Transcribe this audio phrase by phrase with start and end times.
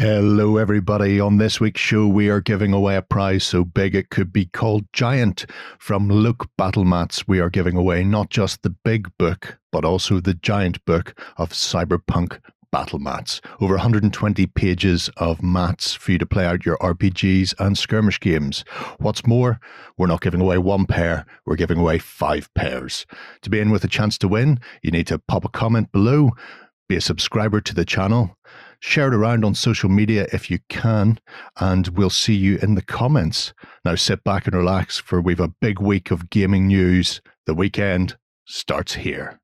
[0.00, 1.20] Hello, everybody.
[1.20, 4.46] On this week's show, we are giving away a prize so big it could be
[4.46, 5.44] called Giant.
[5.78, 10.18] From Loke Battle Mats, we are giving away not just the big book, but also
[10.18, 12.40] the giant book of Cyberpunk
[12.72, 13.42] Battle Mats.
[13.60, 18.64] Over 120 pages of mats for you to play out your RPGs and skirmish games.
[19.00, 19.60] What's more,
[19.98, 23.04] we're not giving away one pair, we're giving away five pairs.
[23.42, 26.30] To be in with a chance to win, you need to pop a comment below,
[26.88, 28.38] be a subscriber to the channel
[28.80, 31.18] Share it around on social media if you can,
[31.58, 33.52] and we'll see you in the comments.
[33.84, 37.20] Now sit back and relax, for we've a big week of gaming news.
[37.46, 38.16] The weekend
[38.46, 39.39] starts here.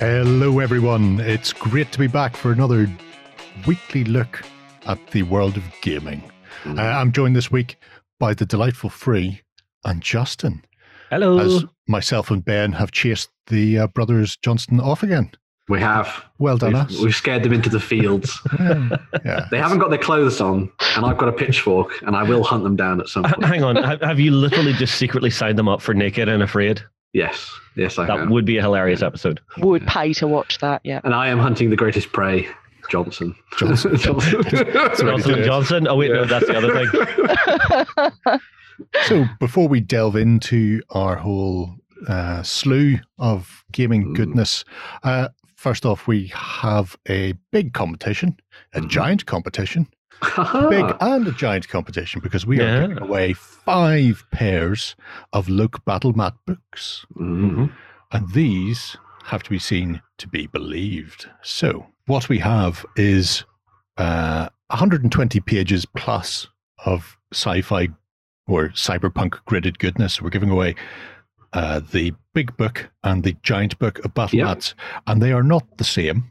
[0.00, 1.20] Hello, everyone.
[1.20, 2.88] It's great to be back for another
[3.66, 4.42] weekly look
[4.86, 6.22] at the world of gaming.
[6.64, 7.76] Uh, I'm joined this week
[8.18, 9.42] by the delightful Free
[9.84, 10.64] and Justin.
[11.10, 11.38] Hello.
[11.38, 15.32] As myself and Ben have chased the uh, brothers Johnston off again.
[15.68, 16.24] We have.
[16.38, 16.98] Well done, We've, us.
[17.00, 18.40] we've scared them into the fields.
[18.58, 19.48] yeah.
[19.50, 22.64] they haven't got their clothes on, and I've got a pitchfork, and I will hunt
[22.64, 23.44] them down at some point.
[23.44, 23.76] Hang on.
[23.76, 26.82] Have have you literally just secretly signed them up for Naked and Afraid?
[27.12, 28.30] Yes, yes, I That have.
[28.30, 29.40] would be a hilarious episode.
[29.58, 31.00] Would pay to watch that, yeah.
[31.04, 32.48] And I am hunting the greatest prey,
[32.88, 33.34] Johnson.
[33.58, 33.96] Johnson.
[33.98, 34.42] Johnson.
[34.72, 35.88] Johnson Johnson.
[35.88, 36.72] Oh wait, no, that's the other
[38.22, 38.40] thing.
[39.04, 41.74] So, before we delve into our whole
[42.08, 44.16] uh, slew of gaming Mm.
[44.16, 44.64] goodness,
[45.02, 48.38] uh, first off, we have a big competition,
[48.72, 48.88] a Mhm.
[48.88, 49.86] giant competition.
[50.68, 54.94] Big and a giant competition because we are giving away five pairs
[55.32, 57.06] of Loke Battle Mat books.
[57.16, 57.72] Mhm.
[58.12, 61.28] And these have to be seen to be believed.
[61.42, 63.44] So, what we have is
[63.96, 66.48] uh, 120 pages plus
[66.84, 67.88] of sci fi
[68.46, 70.20] or cyberpunk gridded goodness.
[70.20, 70.74] We're giving away
[71.52, 74.46] uh, the big book and the giant book of Battle Yep.
[74.46, 74.74] Mats,
[75.06, 76.30] and they are not the same,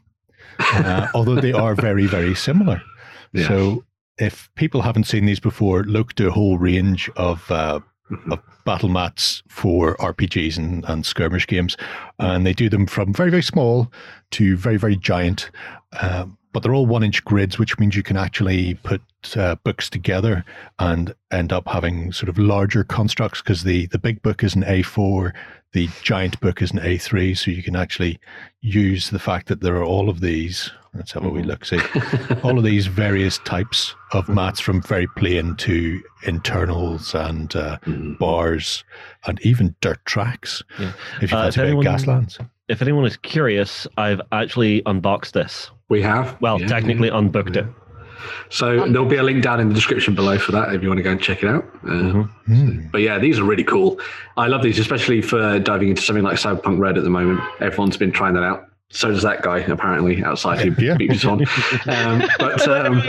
[0.58, 2.82] uh, although they are very, very similar.
[3.32, 3.48] Yeah.
[3.48, 3.84] So,
[4.18, 7.80] if people haven't seen these before, look to a whole range of uh,
[8.10, 8.32] Mhm.
[8.32, 11.76] of battle mats for RPGs and, and skirmish games,
[12.18, 13.90] and they do them from very very small
[14.32, 15.50] to very very giant.
[16.02, 19.00] Um, but they're all one inch grids, which means you can actually put
[19.36, 20.44] uh, books together
[20.78, 24.62] and end up having sort of larger constructs because the, the big book is an
[24.62, 25.32] A4,
[25.72, 27.36] the giant book is an A3.
[27.36, 28.18] So you can actually
[28.60, 30.70] use the fact that there are all of these.
[30.94, 31.64] Let's have a wee look.
[31.64, 31.78] See,
[32.42, 38.18] all of these various types of mats from very plain to internals and uh, Mhm.
[38.18, 38.82] bars
[39.26, 40.62] and even dirt tracks.
[40.80, 40.92] Yeah.
[41.22, 41.86] If you Uh, fancy if a bit of anyone-
[42.24, 42.48] Gaslands.
[42.68, 45.70] If anyone is curious, I've actually unboxed this.
[45.88, 46.36] We have.
[46.40, 47.14] Well, Yeah, technically yeah.
[47.14, 47.66] unbooked it.
[48.48, 50.98] So there'll be a link down in the description below for that if you want
[50.98, 51.64] to go and check it out.
[51.84, 52.28] Uh, Mhm.
[52.46, 52.80] Hmm.
[52.92, 54.00] But yeah, these are really cool.
[54.36, 57.40] I love these, especially for diving into something like Cyberpunk Red at the moment.
[57.60, 58.64] Everyone's been trying that out.
[58.92, 60.96] So does that guy, apparently, outside who Yeah.
[61.24, 61.44] on.
[61.86, 63.02] Um, but um.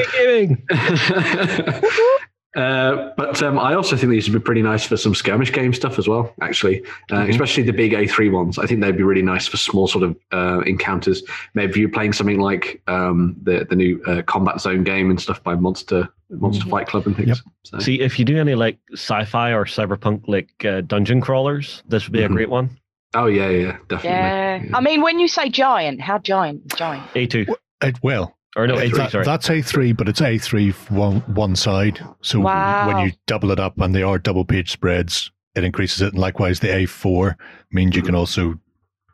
[2.56, 5.74] uh, but um, I also think these would be pretty nice for some skirmish game
[5.74, 7.30] stuff as well, actually, uh, Mhm.
[7.30, 8.60] especially the big A3 ones.
[8.60, 11.24] I think they'd be really nice for small sort of uh, encounters.
[11.54, 15.42] Maybe you're playing something like um, the the new uh, Combat Zone game and stuff
[15.44, 16.70] by Monster Monster Mhm.
[16.70, 17.28] Fight Club and things.
[17.30, 17.38] Yep.
[17.64, 22.06] So, See, if you do any like sci-fi or cyberpunk like uh, dungeon crawlers, this
[22.06, 22.26] would be Mhm.
[22.26, 22.70] a great one.
[23.16, 24.70] oh yeah, yeah, definitely.
[24.70, 24.78] Yeah.
[24.78, 27.04] I mean, when you say giant, how giant is giant?
[27.14, 27.46] A2
[27.84, 28.92] It, well, or no A3.
[28.98, 29.26] that- sorry.
[29.26, 32.00] that's A3, but it's A3 one, one side.
[32.22, 32.88] So Wow.
[32.88, 36.14] when you double it up and they are double page spreads, it increases it.
[36.14, 37.36] And likewise, the A4
[37.72, 38.56] means you can also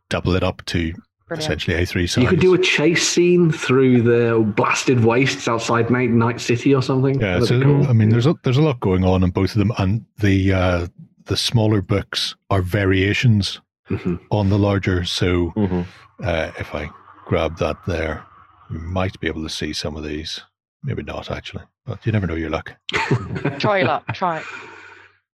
[0.09, 0.93] double it up to
[1.27, 1.43] Brilliant.
[1.43, 2.21] essentially A3 size.
[2.23, 6.81] You could do a chase scene through the blasted wastes outside Night, Night City or
[6.81, 7.19] something.
[7.19, 7.87] Yeah, That'd so cool.
[7.87, 10.53] I mean, there's a, there's a lot going on in both of them, and the
[10.53, 10.87] uh,
[11.25, 13.59] the smaller books are variations
[13.89, 14.19] Mhm.
[14.31, 15.03] on the larger.
[15.03, 15.85] So Mhm.
[16.23, 16.89] uh, if I
[17.25, 18.23] grab that there,
[18.69, 20.41] you might be able to see some of these.
[20.83, 22.73] Maybe not actually, but you never know your luck.
[23.59, 24.05] Try your luck.
[24.13, 24.45] Try it.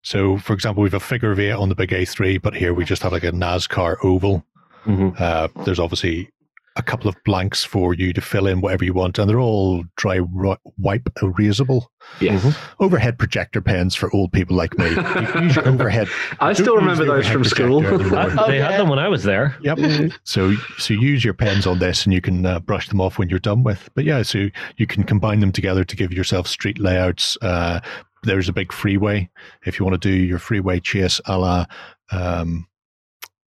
[0.02, 2.74] So, for example, we have a figure of eight on the big A3, but here
[2.74, 4.46] we just have like a NASCAR oval.
[4.86, 5.20] Mhm.
[5.20, 6.30] Uh, there's obviously
[6.76, 9.84] a couple of blanks for you to fill in whatever you want, and they're all
[9.96, 11.86] dry ri- wipe erasable.
[12.20, 12.40] yeah.
[12.40, 12.56] Mhm.
[12.80, 14.90] Overhead projector pens for old people like me.
[14.96, 16.08] You can use your overhead.
[16.40, 17.82] I still remember those from school.
[17.82, 18.40] projector anymore.
[18.44, 18.72] Uh, they yeah.
[18.72, 19.56] had them when I was there.
[19.62, 20.12] Yep.
[20.24, 23.30] So so use your pens on this, and you can uh, brush them off when
[23.30, 23.90] you're done with.
[23.94, 27.80] But yeah, so you can combine them together to give yourself street layouts, uh,
[28.24, 29.30] there's a big freeway.
[29.66, 31.66] If you want to do your freeway chase, a la
[32.12, 32.68] um,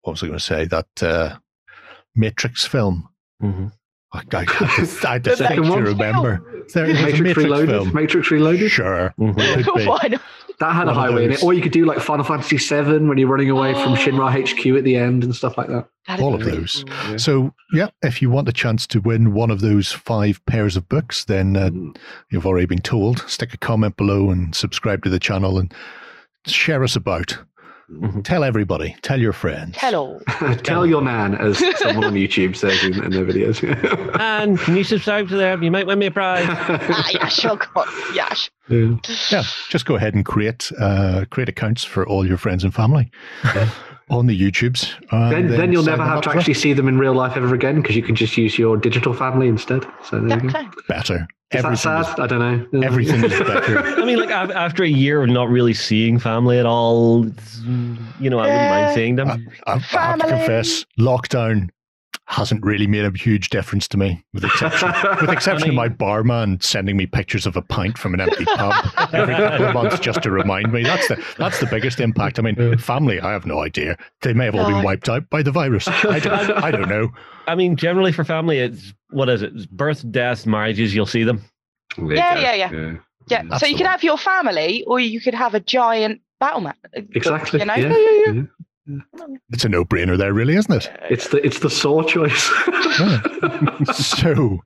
[0.03, 0.65] what was I going to say?
[0.67, 1.39] That uh,
[2.15, 3.09] Matrix film.
[3.43, 3.73] Mhm.
[4.13, 4.45] I, I, I,
[5.15, 5.83] I The just second to one?
[5.85, 6.65] remember.
[6.73, 7.69] There Matrix, Matrix Reloaded.
[7.71, 7.95] film.
[7.95, 8.71] Matrix Reloaded.
[8.71, 9.15] Sure.
[9.19, 9.87] Mhm.
[9.87, 10.21] Why not?
[10.59, 12.57] That had a One of highway in it, or you could do like Final Fantasy
[12.57, 13.97] VII when you're running away from Oh.
[13.97, 15.87] Shinra HQ at the end and stuff like that.
[16.09, 16.83] That'd All of really those.
[16.89, 17.11] cool.
[17.11, 17.17] Yeah.
[17.19, 20.89] So, yeah, if you want a chance to win one of those five pairs of
[20.89, 21.97] books, then uh, Mm.
[22.31, 23.19] you've already been told.
[23.29, 25.75] Stick a comment below and subscribe to the channel and
[26.47, 27.37] share us about.
[27.91, 28.25] Mhm.
[28.25, 28.97] Tell everybody.
[29.03, 29.77] Tell your friends.
[29.77, 30.21] Tell all.
[30.65, 33.63] Tell your nan, as someone on YouTube says in, in their videos.
[34.21, 35.63] And can you subscribe to them?
[35.63, 36.47] You might win me a prize.
[36.49, 38.15] ah, yeah, sure, come on.
[38.15, 38.51] Yeah, sure.
[38.69, 38.97] Yeah.
[39.31, 43.11] Yeah, just go ahead and create uh, create accounts for all your friends and family
[44.11, 44.93] on the YouTubes.
[45.13, 47.81] and Then, then you'll never have to actually see them in real life ever again
[47.83, 49.85] because you can just use your digital family instead.
[50.05, 50.59] So there you go.
[50.59, 50.69] Okay.
[50.89, 51.29] better.
[51.53, 52.01] Is that sad?
[52.01, 52.83] is, I don't know.
[52.83, 53.79] everything is better.
[53.79, 57.25] I mean, like after a year of not really seeing family at all,
[58.19, 58.71] you know, I wouldn't Yeah.
[58.87, 59.31] mind seeing them.
[59.31, 61.69] I, I have to confess, lockdown
[62.29, 64.89] hasn't really made a huge difference to me, with the exception,
[65.21, 68.45] with the exception of my barman sending me pictures of a pint from an empty
[68.45, 68.75] pub
[69.13, 70.83] every couple of months just to remind me.
[70.83, 72.39] That's the that's the biggest impact.
[72.39, 73.97] I mean, family, I have no idea.
[74.23, 75.87] They may have all been wiped out by the virus.
[75.89, 77.11] I don't, I don't know.
[77.47, 79.53] I mean, generally for family, it's what is it?
[79.55, 80.95] It's birth, death, marriages.
[80.95, 81.43] You'll see them.
[81.97, 82.95] There you Yeah, yeah, yeah.
[83.29, 83.91] Yeah, so you the could one.
[83.91, 86.79] have your family, or you could have a giant battle map.
[86.93, 87.61] Exactly.
[87.61, 87.75] You know?
[87.75, 87.89] yeah.
[87.89, 88.43] Yeah, yeah, yeah.
[89.51, 90.91] It's a no-brainer there, really, isn't it?
[91.11, 92.51] It's the it's the saw choice.
[93.95, 94.61] So,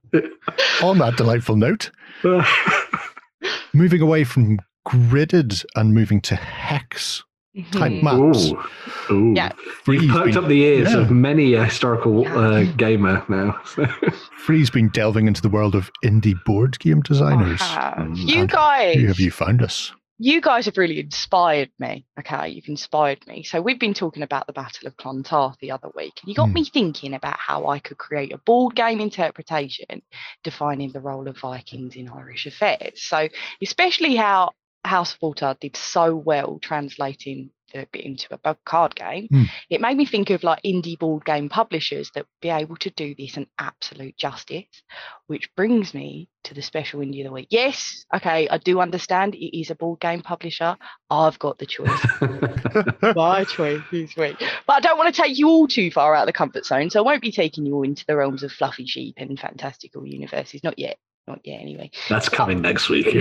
[0.83, 1.91] on that delightful note,
[3.75, 7.23] moving away from gridded and moving to hex
[7.73, 8.03] type Mhm.
[8.03, 8.53] maps.
[9.11, 9.15] Ooh.
[9.15, 9.33] Ooh.
[9.37, 9.51] Yeah.
[9.85, 10.99] Free's You've perked been- up the ears yeah.
[10.99, 13.53] of many a historical uh, gamer now.
[14.39, 17.61] Free's been delving into the world of indie board game designers.
[17.61, 17.95] I have.
[18.09, 18.17] Mm.
[18.17, 19.93] You guys, Who have you found us?
[20.23, 22.05] You guys have really inspired me.
[22.19, 23.43] Okay, you've inspired me.
[23.43, 26.49] So we've been talking about the Battle of Clontarf the other week, and you got
[26.49, 26.55] Hmm.
[26.55, 30.03] me thinking about how I could create a board game interpretation
[30.45, 33.03] defining the role of Vikings in Irish affairs.
[33.03, 33.29] So
[33.63, 34.51] especially how
[34.85, 35.21] House of
[35.61, 37.51] did so well translating
[37.93, 39.45] bit into a card game, Hmm.
[39.69, 42.91] it made me think of like indie board game publishers that would be able to
[42.91, 44.65] do this an absolute justice.
[45.27, 47.49] Which brings me to the special indie of the week.
[47.51, 50.77] Yes, okay, I do understand it is a board game publisher.
[51.09, 52.05] I've got the choice.
[53.15, 54.37] My choice this week.
[54.67, 56.91] But I don't want to take you all too far out of the comfort zone,
[56.91, 60.07] so I won't be taking you all into the realms of fluffy sheep and fantastical
[60.07, 60.65] universes.
[60.65, 60.99] Not yet.
[61.27, 61.91] Not yet, anyway.
[62.09, 63.07] That's coming next week.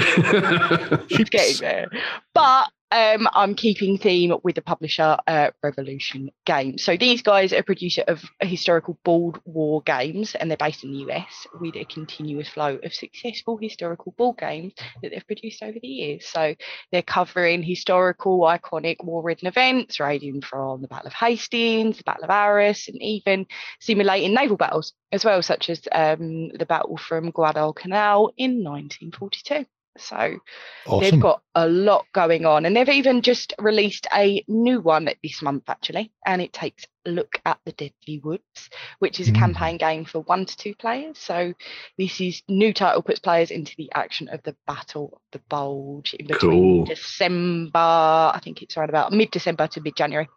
[1.12, 1.90] It's getting there.
[2.34, 6.84] But um, I'm keeping theme with the publisher uh, Revolution Games.
[6.84, 10.92] So these guys are a producer of historical board war games, and they're based in
[10.92, 15.78] the US with a continuous flow of successful historical board games that they've produced over
[15.80, 16.26] the years.
[16.26, 16.56] So
[16.92, 22.32] they're covering historical, iconic war-ridden events, ranging from the Battle of Hastings, the Battle of
[22.32, 23.46] Arras, and even
[23.80, 29.66] simulating naval battles as well, such as um, the battle from Guadalcanal in 1942.
[30.00, 30.40] So
[30.86, 31.00] Awesome.
[31.12, 35.42] They've got a lot going on, and they've even just released a new one this
[35.42, 36.12] month, actually.
[36.26, 38.70] And it takes a look at the Deadly Woods,
[39.00, 39.40] which is a Mm.
[39.40, 41.18] campaign game for one to two players.
[41.20, 41.54] So
[41.98, 46.16] this is new title puts players into the action of the Battle of the Bulge
[46.16, 46.86] in between Cool.
[46.86, 50.28] December, I think it's around about mid December to mid January.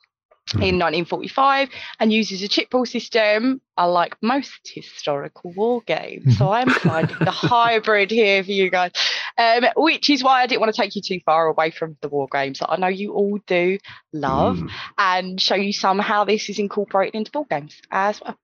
[0.55, 1.71] In 1945,
[2.01, 6.37] and uses a chip pull system, unlike most historical war games.
[6.37, 8.91] So I'm finding the hybrid here for you guys
[9.39, 12.09] um, which is why I didn't want to take you too far away from the
[12.09, 13.79] war games that I know you all do
[14.13, 14.71] love, Mm.
[14.99, 18.37] and show you some how this is incorporated into board games as well.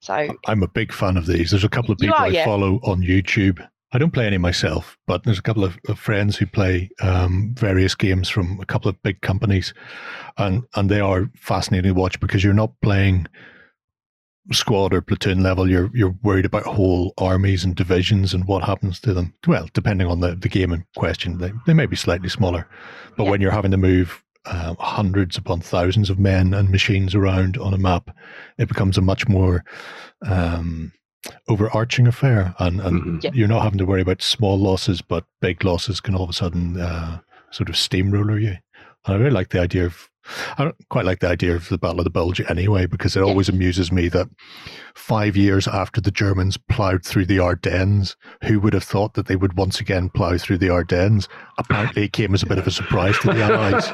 [0.00, 1.50] So I'm a big fan of these.
[1.50, 2.44] There's a couple of people are, I yeah.
[2.44, 3.66] follow on YouTube.
[3.92, 7.54] I don't play any myself, but there's a couple of, of friends who play um,
[7.56, 9.72] various games from a couple of big companies,
[10.36, 13.26] and and they are fascinating to watch because you're not playing
[14.52, 15.70] squad or platoon level.
[15.70, 19.34] You're you're worried about whole armies and divisions and what happens to them.
[19.46, 22.68] Well, depending on the, the game in question, they they may be slightly smaller,
[23.16, 23.30] but Yeah.
[23.30, 27.74] when you're having to move uh, hundreds upon thousands of men and machines around on
[27.74, 28.10] a map,
[28.58, 29.64] it becomes a much more
[30.22, 30.92] um,
[31.48, 33.24] overarching affair, and, and Mhm.
[33.24, 33.30] Yeah.
[33.34, 36.32] you're not having to worry about small losses, but big losses can all of a
[36.32, 37.18] sudden uh,
[37.50, 38.56] sort of steamroller you.
[39.06, 40.08] And I really like the idea of.
[40.58, 43.20] I don't quite like the idea of the Battle of the Bulge anyway, because it
[43.20, 43.26] Yeah.
[43.26, 44.28] always amuses me that
[44.94, 49.36] five years after the Germans ploughed through the Ardennes, who would have thought that they
[49.36, 51.28] would once again plough through the Ardennes?
[51.58, 53.92] Apparently, it came as a bit of a surprise to the Allies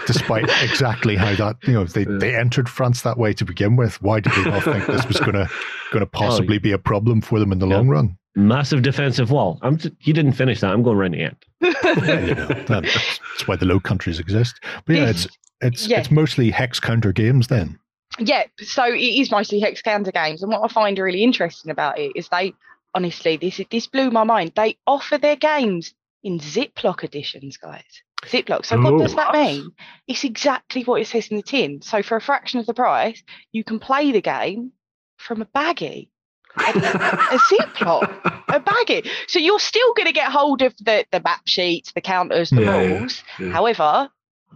[0.06, 2.18] despite exactly how that you know they, Yeah.
[2.18, 4.00] they entered France that way to begin with.
[4.02, 5.48] Why did they not think this was going to
[5.92, 7.76] going to oh, possibly be a problem for them in the Yeah.
[7.76, 8.16] long run?
[8.34, 9.58] Massive defensive wall.
[9.62, 9.78] I'm.
[10.00, 10.72] You didn't finish that.
[10.72, 11.36] I'm going right to the end.
[11.60, 14.58] Yeah, you know, that- that's, that's why the Low Countries exist.
[14.86, 15.28] But yeah, it's
[15.62, 16.00] it's Yeah.
[16.00, 17.78] it's mostly hex counter games then.
[18.18, 21.98] Yeah, so it is mostly hex counter games, and what I find really interesting about
[21.98, 22.52] it is they,
[22.94, 24.52] honestly, this this blew my mind.
[24.54, 27.84] They offer their games in Ziploc editions, guys.
[28.26, 28.64] Ziploc.
[28.66, 29.70] So what does that mean?
[30.06, 31.82] It's exactly what it says in the tin.
[31.82, 34.70] So for a fraction of the price, you can play the game
[35.16, 36.08] from a baggie,
[36.56, 39.08] a Ziploc, a baggie.
[39.26, 42.62] So you're still going to get hold of the the map sheets, the counters, the
[42.62, 43.22] Yeah, yeah, rules.
[43.38, 43.48] yeah.
[43.50, 44.08] However,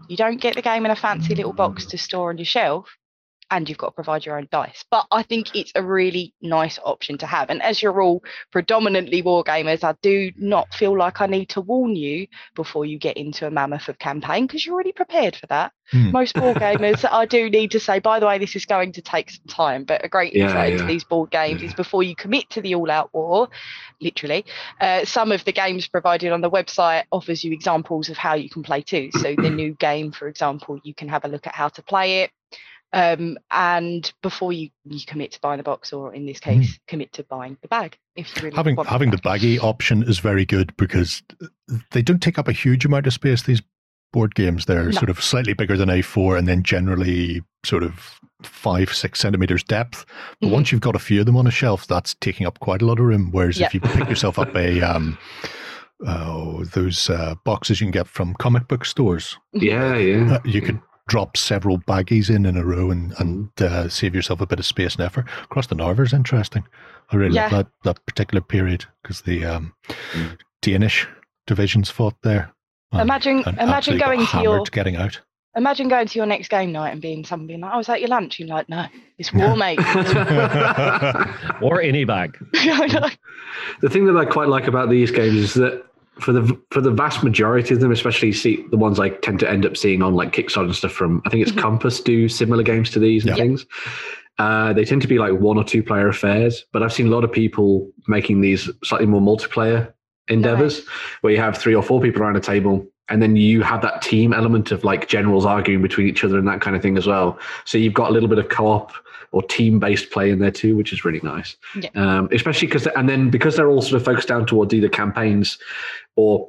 [0.08, 2.96] you don't get the game in a fancy little box to store on your shelf,
[3.50, 4.84] and you've got to provide your own dice.
[4.90, 7.50] But I think it's a really nice option to have.
[7.50, 11.94] And as you're all predominantly wargamers, I do not feel like I need to warn
[11.96, 15.72] you before you get into a mammoth of campaign because you're already prepared for that.
[15.92, 16.10] Hmm.
[16.10, 19.30] Most wargamers, I do need to say, by the way, this is going to take
[19.30, 19.84] some time.
[19.84, 20.88] But a great Yeah, insight into yeah.
[20.88, 21.68] these board games Yeah.
[21.68, 23.48] is before you commit to the all-out war,
[24.00, 24.44] literally.
[24.80, 28.50] Uh, some of the games provided on the website offers you examples of how you
[28.50, 29.10] can play too.
[29.12, 32.22] So the new game, for example, you can have a look at how to play
[32.22, 32.30] it.
[32.92, 37.12] Um, and before you, you commit to buying the box, or in this case, commit
[37.14, 39.40] to buying the bag, if you really having want having the bag.
[39.40, 41.22] baggy option is very good because
[41.90, 43.42] they don't take up a huge amount of space.
[43.42, 43.60] These
[44.12, 44.90] board games they're No.
[44.92, 50.06] sort of slightly bigger than A4 and then generally sort of five six centimeters depth.
[50.40, 50.52] But Mhm.
[50.52, 52.86] once you've got a few of them on a shelf, that's taking up quite a
[52.86, 53.28] lot of room.
[53.32, 53.66] Whereas Yeah.
[53.66, 55.18] if you pick yourself up a um,
[56.06, 60.34] oh those uh, boxes you can get from comic book stores, yeah, yeah.
[60.34, 64.40] uh, you could drop several baggies in in a row and, and uh, save yourself
[64.40, 65.24] a bit of space and effort.
[65.44, 66.64] Across the Narva is interesting.
[67.10, 67.42] I really Yeah.
[67.44, 69.74] love that, that particular period because the um,
[70.12, 70.36] Mm.
[70.62, 71.06] Danish
[71.46, 72.50] divisions fought there.
[72.92, 75.20] and- Imagine, and imagine going to your, getting out.
[75.54, 78.00] imagine going to your next game night and being someone being like, "I was at
[78.00, 78.86] your lunch." You're like, "No,
[79.18, 79.78] it's war, mate."
[81.62, 82.36] Or any bag.
[83.80, 85.84] The thing that I quite like about these games is that
[86.20, 89.50] for the for the vast majority of them, especially see the ones I tend to
[89.50, 91.58] end up seeing on like Kickstarter and stuff from I think it's Mhm.
[91.60, 93.42] Compass do similar games to these and Yeah.
[93.42, 93.66] things.
[94.38, 97.10] Uh, they tend to be like one or two player affairs, but I've seen a
[97.10, 99.92] lot of people making these slightly more multiplayer
[100.28, 100.82] endeavors
[101.20, 104.02] where you have three or four people around a table and then you have that
[104.02, 107.06] team element of like generals arguing between each other and that kind of thing as
[107.06, 107.38] well.
[107.64, 108.92] So you've got a little bit of co-op
[109.32, 111.56] or team-based play in there too, which is really nice.
[111.80, 111.90] Yeah.
[111.94, 115.58] Um, especially because and then because they're all sort of focused down towards either campaigns
[116.16, 116.48] or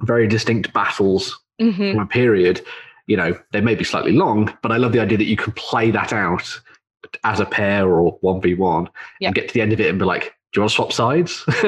[0.00, 1.92] very distinct battles Mhm.
[1.92, 2.60] from a period.
[3.06, 5.52] You know, they may be slightly long, but I love the idea that you can
[5.52, 6.60] play that out
[7.22, 8.88] as a pair or one v one
[9.20, 9.28] Yeah.
[9.28, 10.92] and get to the end of it and be like, "Do you want to swap
[10.92, 11.44] sides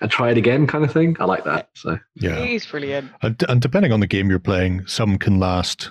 [0.00, 1.16] and try it again?" Kind of thing.
[1.20, 1.68] I like that.
[1.74, 2.36] So Yeah.
[2.38, 3.10] It is brilliant.
[3.20, 5.90] And, and depending on the game you're playing, some can last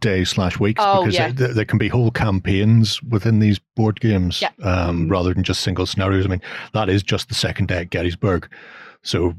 [0.00, 1.32] days slash weeks Oh, because yeah.
[1.32, 4.50] there, there can be whole campaigns within these board games Yeah.
[4.62, 5.10] um, Mm.
[5.10, 6.26] rather than just single scenarios.
[6.26, 6.42] I mean,
[6.74, 8.48] that is just the second day at Gettysburg.
[9.02, 9.34] So,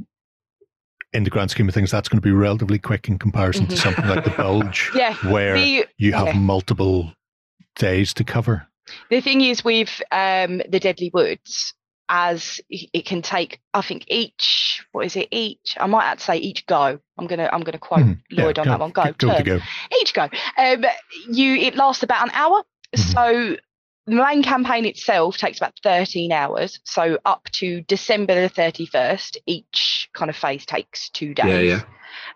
[1.14, 3.76] in the grand scheme of things, that's going to be relatively quick in comparison to
[3.76, 3.80] Mhm.
[3.80, 5.14] something like the Bulge, Yeah.
[5.30, 6.34] where The, you have yeah.
[6.34, 7.14] multiple
[7.76, 8.68] days to cover.
[9.10, 11.74] the thing is with um, the Deadly Woods,
[12.10, 15.30] as it can take, I think each what is it?
[15.32, 17.00] Each I might have to say each go.
[17.18, 18.06] I'm gonna I'm gonna quote.
[18.30, 18.92] Yeah, Lloyd on that one.
[18.92, 19.60] Go, Go go.
[20.02, 20.28] each go.
[20.58, 20.84] Um,
[21.32, 22.64] you it lasts about an hour.
[22.96, 23.14] Mhm.
[23.14, 23.58] So
[24.08, 26.80] the main campaign itself takes about 13 hours.
[26.86, 31.46] So up to December the 31st, each kind of phase takes two days.
[31.48, 31.82] Yeah, yeah.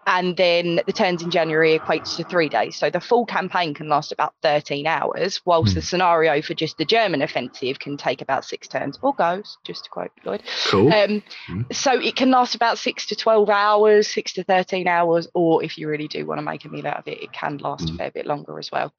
[0.07, 2.77] And then the turns in January equates to three days.
[2.77, 5.75] So the full campaign can last about 13 hours, whilst Hmm.
[5.75, 9.83] the scenario for just the German offensive can take about six turns or goes, just
[9.85, 10.43] to quote Lloyd.
[10.67, 10.93] cool.
[10.93, 11.73] Um, Mm.
[11.75, 15.77] So it can last about six to 12 hours, six to 13 hours, or if
[15.77, 17.93] you really do want to make a meal out of it, it can last a
[17.93, 17.97] Mm.
[17.97, 18.93] fair bit longer as well.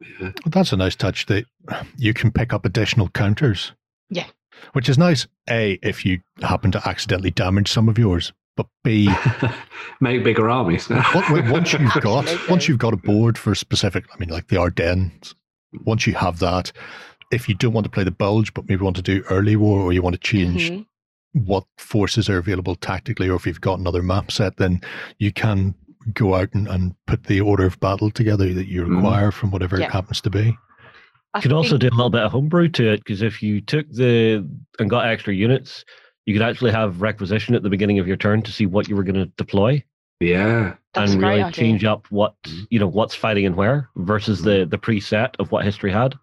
[0.00, 0.18] Yeah.
[0.20, 1.46] Well, that's a nice touch that
[1.96, 3.72] you can pick up additional counters.
[4.10, 4.26] Yeah.
[4.72, 9.10] Which is nice, A, if you happen to accidentally damage some of yours, but B,
[10.00, 10.86] Make bigger armies.
[10.90, 12.48] What- once you've got Absolutely.
[12.50, 15.34] once you've got a board for specific, I mean, like the Ardennes,
[15.84, 16.72] once you have that,
[17.32, 19.80] if you don't want to play the bulge, but maybe want to do early war,
[19.80, 20.86] or you want to change Mhm.
[21.32, 24.80] what forces are available tactically, or if you've got another map set, then
[25.18, 25.74] you can
[26.14, 28.96] go out and, and put the order of battle together that you Mhm.
[28.96, 29.86] require from whatever Yeah.
[29.86, 30.56] it happens to be.
[31.34, 33.60] I You could also do a little bit of homebrew to it because if you
[33.60, 34.46] took the
[34.78, 35.84] and got extra units,
[36.24, 38.96] you could actually have requisition at the beginning of your turn to see what you
[38.96, 39.82] were going to deploy
[40.20, 40.74] yeah.
[40.94, 41.52] that's and really idea.
[41.52, 42.66] change up what Mhm.
[42.70, 46.14] you know what's fighting and where versus the the preset of what history had.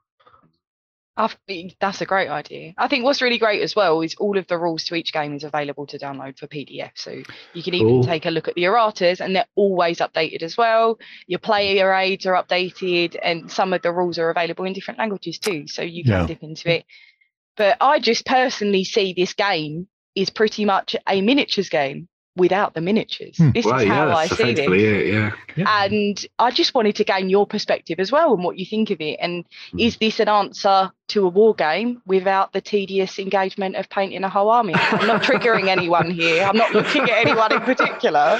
[1.16, 2.74] I think that's a great idea.
[2.78, 5.36] I think what's really great as well is all of the rules to each game
[5.36, 6.92] is available to download for PDF.
[6.96, 7.12] So
[7.54, 8.04] you can even Cool.
[8.04, 10.98] take a look at the erratas and they're always updated as well.
[11.28, 15.38] Your player aids are updated and some of the rules are available in different languages
[15.38, 15.68] too.
[15.68, 16.26] So you can Yeah.
[16.26, 16.86] dip into it.
[17.58, 22.08] But I just personally see this game is pretty much a miniatures game.
[22.36, 23.38] Without the miniatures.
[23.38, 23.52] Hmm.
[23.52, 24.66] This Well, is how yeah, I see this.
[24.68, 25.14] it.
[25.14, 25.32] Yeah.
[25.68, 29.00] And I just wanted to gain your perspective as well and what you think of
[29.02, 29.18] it.
[29.22, 29.80] And Mm.
[29.88, 34.30] is this an answer to a war game without the tedious engagement of painting a
[34.30, 34.74] whole army?
[34.76, 36.44] I'm not triggering anyone here.
[36.44, 38.40] I'm not looking at anyone in particular.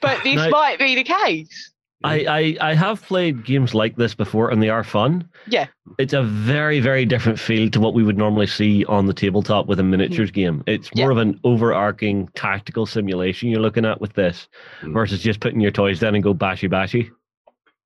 [0.00, 0.50] But this No.
[0.50, 1.70] might be the case.
[2.04, 5.28] I, I I have played games like this before, and they are fun.
[5.48, 5.66] Yeah.
[5.98, 9.66] it's a very very different feel to what we would normally see on the tabletop
[9.66, 10.62] with a miniatures game.
[10.66, 14.48] It's more of an overarching tactical simulation you're looking at with this,
[14.82, 14.92] Mm.
[14.92, 17.10] versus just putting your toys down and go bashy bashy.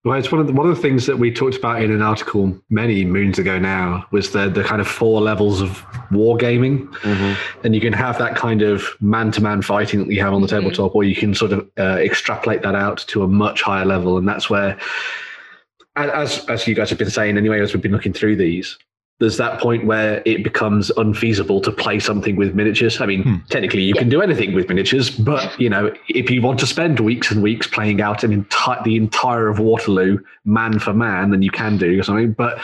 [0.05, 2.03] Well, it's one of the, one of the things that we talked about in an
[2.03, 3.57] article many moons ago.
[3.61, 5.71] Now was the the kind of four levels of
[6.11, 6.93] wargaming,
[7.63, 10.41] and you can have that kind of man to man fighting that you have on
[10.41, 10.51] the Mhm.
[10.51, 14.19] tabletop, or you can sort of uh, extrapolate that out to a much higher level,
[14.19, 14.77] and that's where,
[15.95, 18.79] as as you guys have been saying anyway, as we've been looking through these.
[19.23, 23.01] There's that point where it becomes unfeasible to play something with miniatures.
[23.01, 23.35] I mean, Hmm.
[23.49, 24.01] technically, you Yeah.
[24.01, 27.41] can do anything with miniatures, but you know, if you want to spend weeks and
[27.41, 31.77] weeks playing out an entire the entire of Waterloo man for man, then you can
[31.77, 32.33] do something.
[32.33, 32.59] But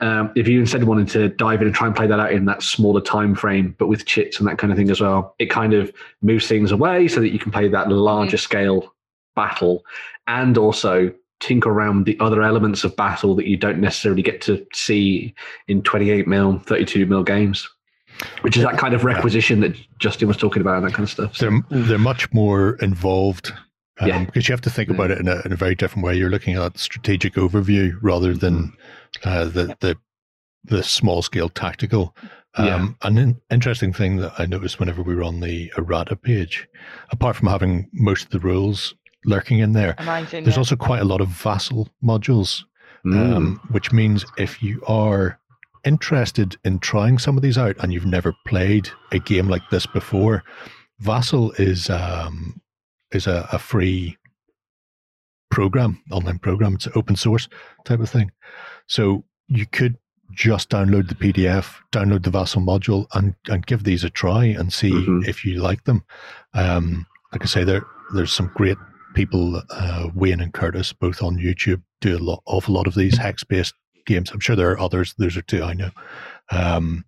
[0.00, 2.44] um, if you instead wanted to dive in and try and play that out in
[2.44, 5.50] that smaller time frame, but with chits and that kind of thing as well, it
[5.50, 5.92] kind of
[6.22, 8.94] moves things away so that you can play that larger scale
[9.34, 9.84] battle
[10.28, 14.40] and also tinker around with the other elements of battle that you don't necessarily get
[14.40, 15.34] to see
[15.68, 17.68] in 28 mil 32 mil games
[18.42, 21.10] which is that kind of requisition that justin was talking about and that kind of
[21.10, 23.52] stuff So- They're they're much more involved.
[24.00, 24.24] Um, Yeah.
[24.24, 26.16] because you have to think about it in a, in a very different way.
[26.16, 28.72] You're looking at strategic overview rather than
[29.22, 29.96] uh, the, the
[30.64, 32.16] the small scale tactical.
[32.56, 32.88] Um, Yeah.
[33.08, 36.66] An in- interesting thing that I noticed whenever we were on the errata page,
[37.10, 40.44] apart from having most of the rules lurking in there, Amazing.
[40.44, 40.60] there's yeah.
[40.60, 42.62] also quite a lot of vassal modules
[43.06, 43.36] Mm.
[43.36, 45.38] um, which means if you are
[45.84, 49.84] interested in trying some of these out and you've never played a game like this
[49.84, 50.42] before,
[51.00, 52.62] Vassal is um,
[53.12, 54.16] is a, a free
[55.50, 56.74] program, online program.
[56.76, 57.46] It's an open source
[57.84, 58.30] type of thing.
[58.86, 59.96] So you could
[60.32, 64.72] just download the PDF, download the Vassal module, and and give these a try and
[64.72, 65.28] see Mhm.
[65.28, 66.02] if you like them.
[66.54, 67.84] Um, like I say, there
[68.14, 68.78] there's some great
[69.14, 73.16] people, uh, Wayne and Curtis, both on YouTube, do a lot, awful lot of these
[73.16, 73.74] hex based
[74.06, 74.30] games.
[74.30, 75.14] I'm sure there are others.
[75.16, 75.90] Those are two I know.
[76.50, 77.04] Um,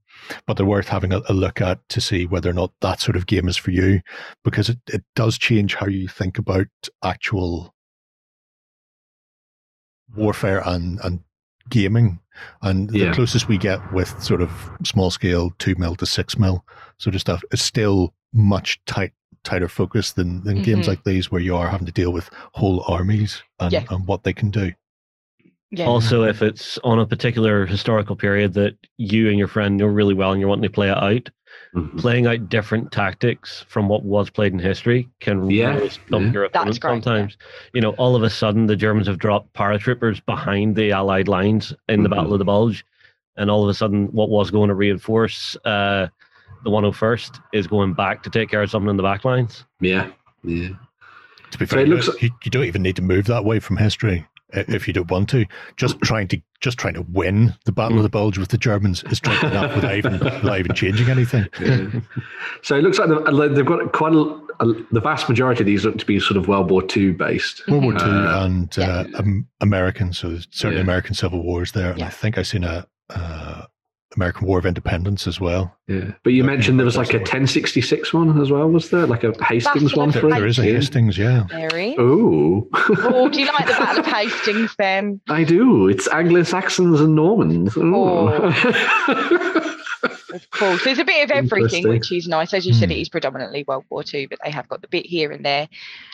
[0.46, 3.16] but they're worth having a, a look at to see whether or not that sort
[3.16, 4.00] of game is for you,
[4.44, 6.66] because it, it does change how you think about
[7.04, 7.74] actual
[10.14, 11.20] warfare and, and
[11.68, 12.20] gaming.
[12.62, 13.12] And the Yeah.
[13.14, 14.50] closest we get with sort of
[14.84, 16.64] small scale two mil to six mil
[16.98, 19.12] sort of stuff is still much tight
[19.46, 20.88] tighter focus than, than games Mhm.
[20.88, 23.84] like these where you are having to deal with whole armies and, Yeah.
[23.90, 24.72] and what they can do.
[25.70, 25.86] yeah.
[25.86, 30.14] Also, if it's on a particular historical period that you and your friend know really
[30.14, 31.28] well and you're wanting to play it out,
[31.74, 31.98] Mhm.
[31.98, 36.32] playing out different tactics from what was played in history can Yeah, really stump yeah.
[36.32, 36.94] your That's opponent great, yeah.
[36.94, 37.36] sometimes.
[37.74, 41.72] You know, all of a sudden the Germans have dropped paratroopers behind the Allied lines
[41.88, 42.14] in the Mhm.
[42.16, 42.84] Battle of the Bulge,
[43.36, 46.06] and all of a sudden what was going to reinforce uh,
[46.66, 49.64] the 101st is going back to take care of something in the back lines.
[49.80, 50.10] yeah
[50.42, 50.70] yeah
[51.52, 53.26] To be So fair, it you looks don't- you, you don't even need to move
[53.26, 55.44] that way from history if you don't want to.
[55.76, 59.04] Just trying to just trying to win the Battle of the Bulge with the Germans
[59.10, 61.46] is tricky enough without even without even changing anything.
[61.60, 61.88] Yeah.
[62.62, 65.84] so it looks like they've, they've got quite a, a, the vast majority of these
[65.84, 67.66] look to be sort of World War II based.
[67.68, 69.18] World War Two Uh, and uh, yeah.
[69.18, 70.82] um, American, so certainly Yeah.
[70.82, 73.66] American Civil Wars there, and I think I've seen a uh,
[74.16, 75.76] American War of Independence as well.
[75.88, 79.06] Yeah, but you Okay, mentioned there was like a 1066 one as well, was there?
[79.06, 81.44] Like a Hastings Battle one of for there is a Hastings, yeah.
[81.44, 81.94] Very.
[81.98, 82.66] Oh,
[82.98, 85.20] Oh, do you like the Battle of Hastings then?
[85.28, 85.86] I do.
[85.88, 87.74] It's Anglo Saxons and Normans.
[87.76, 89.72] Oh.
[90.36, 90.84] Of course.
[90.84, 92.54] There's a bit of everything, which is nice.
[92.54, 92.92] As you said, Hmm.
[92.92, 95.68] it is predominantly World War Two, but they have got the bit here and there.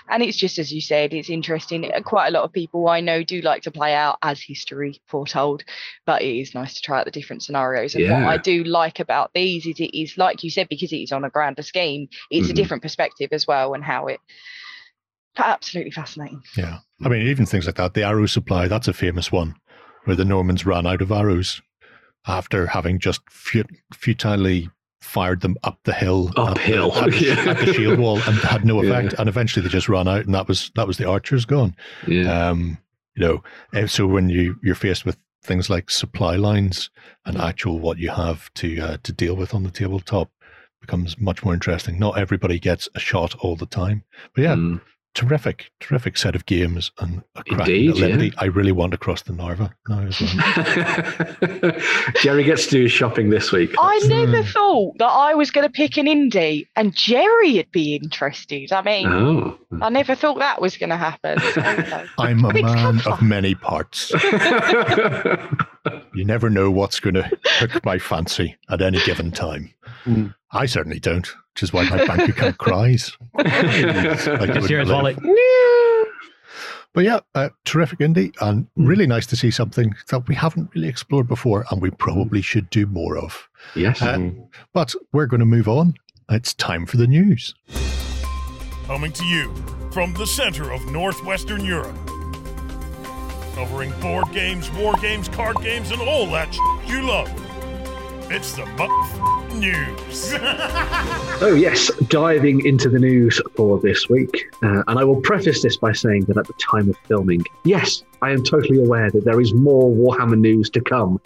[0.08, 1.90] And it's just as you said, it's interesting.
[1.92, 5.00] Uh, Quite a lot of people I know do like to play out as history
[5.06, 5.64] foretold,
[6.06, 7.94] but it is nice to try out the different scenarios.
[7.94, 10.98] And what I do like about these is it is, like you said, because it
[10.98, 12.56] is on a grander scheme, it's a Mhm.
[12.56, 14.20] different perspective as well and how it
[15.38, 16.42] absolutely fascinating.
[16.56, 16.78] Yeah.
[17.04, 17.94] I mean, even things like that.
[17.94, 19.56] The arrow supply, that's a famous one
[20.04, 21.62] where the Normans ran out of arrows
[22.26, 27.24] after having just fut- futilely fired them up the hill, at the- Uphill, at, the,
[27.24, 27.50] yeah.
[27.50, 28.90] at the shield wall, and had no Yeah.
[28.98, 29.14] effect.
[29.18, 31.74] And eventually they just ran out, and that was that was the archers gone.
[32.06, 32.48] yeah.
[32.50, 32.78] Um,
[33.14, 33.42] you know,
[33.74, 36.88] and so when you you're faced with things like supply lines
[37.26, 40.30] and actual what you have to uh, to deal with on the tabletop
[40.80, 41.98] becomes much more interesting.
[41.98, 44.04] Not everybody gets a shot all the time,
[44.34, 44.80] but yeah, Mm.
[45.14, 48.40] Terrific, terrific set of games and a cracking Indeed, yeah.
[48.42, 51.72] I really want to cross the Narva now as well.
[52.22, 53.74] Jerry gets to do his shopping this week.
[53.78, 54.48] I never Hmm.
[54.48, 58.72] thought that I was going to pick an indie and Jerry'd be interested.
[58.72, 59.58] I mean, Oh.
[59.80, 61.38] I never thought that was going to happen.
[61.82, 62.04] Okay.
[62.18, 63.14] I'm a Big man cover.
[63.16, 64.12] of many parts.
[66.14, 69.72] You never know what's going to hook my fancy at any given time.
[70.04, 70.32] Mm.
[70.52, 73.16] I certainly don't, which is why my bank account cries.
[73.34, 75.16] Like you Just hear his believe.
[75.16, 75.18] wallet.
[76.94, 78.84] But yeah, uh, terrific indie and Hmm.
[78.86, 82.68] really nice to see something that we haven't really explored before and we probably should
[82.68, 83.48] do more of.
[83.74, 84.02] yes.
[84.02, 84.30] Uh,
[84.74, 85.94] But we're going to move on.
[86.30, 87.54] It's time for the news.
[88.86, 89.54] Coming to you
[89.90, 91.96] from the center of Northwestern Europe.
[93.54, 96.58] Covering board games, war games, card games, and all that sh-
[96.90, 97.28] you love.
[98.34, 100.34] It's the Muck News.
[101.44, 104.44] Oh, yes, diving into the news for this week.
[104.62, 108.04] Uh, and I will preface this by saying that at the time of filming, yes,
[108.22, 111.20] I am totally aware that there is more Warhammer news to come.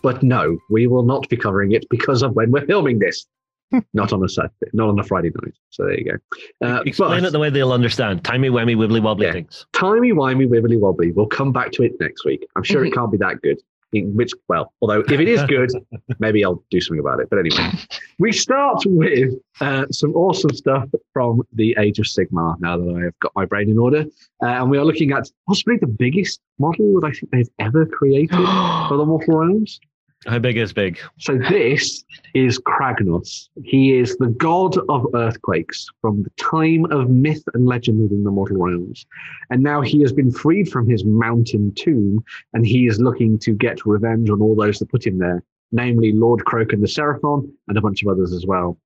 [0.00, 3.26] But no, we will not be covering it because of when we're filming this.
[3.92, 5.52] not on a Saturday, not on a Friday night.
[5.68, 6.66] So there you go.
[6.66, 8.24] Uh, Explain but it the way they'll understand.
[8.24, 9.32] Timey wimey wibbly wobbly Yeah.
[9.32, 9.66] things.
[9.74, 11.12] timey wimey wibbly wobbly.
[11.12, 12.46] We'll come back to it next week.
[12.56, 13.58] I'm sure it can't be that good.
[13.92, 15.70] In which, well, although if it is good,
[16.18, 17.30] maybe I'll do something about it.
[17.30, 17.70] But anyway,
[18.18, 23.04] we start with uh, some awesome stuff from the Age of Sigmar Now that I
[23.04, 24.04] have got my brain in order,
[24.42, 27.86] uh, and we are looking at possibly the biggest model that I think they've ever
[27.86, 28.36] created
[28.88, 29.80] for the Mortal Realms.
[30.26, 30.98] How big is big?
[31.18, 32.04] So this
[32.34, 33.48] is Kragnos.
[33.62, 38.30] He is the god of earthquakes from the time of myth and legend within the
[38.32, 39.06] Mortal Realms.
[39.50, 43.52] And now he has been freed from his mountain tomb, and he is looking to
[43.52, 47.48] get revenge on all those that put him there, namely Lord Kroak and the Seraphon,
[47.68, 48.76] and a bunch of others as well.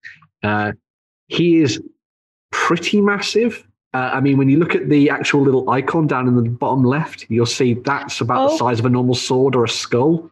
[0.43, 0.73] Uh,
[1.29, 1.83] he is
[2.51, 3.67] pretty massive.
[3.95, 6.85] Uh, I mean, when you look at the actual little icon down in the bottom
[6.85, 8.59] left, you'll see that's about the Oh.
[8.59, 10.31] size of a normal sword or a skull.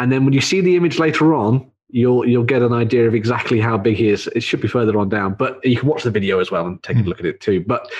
[0.00, 3.14] And then when you see the image later on, you'll you'll get an idea of
[3.14, 4.28] exactly how big he is.
[4.34, 6.82] It should be further on down, but you can watch the video as well and
[6.82, 7.60] take a look at it too.
[7.60, 7.90] But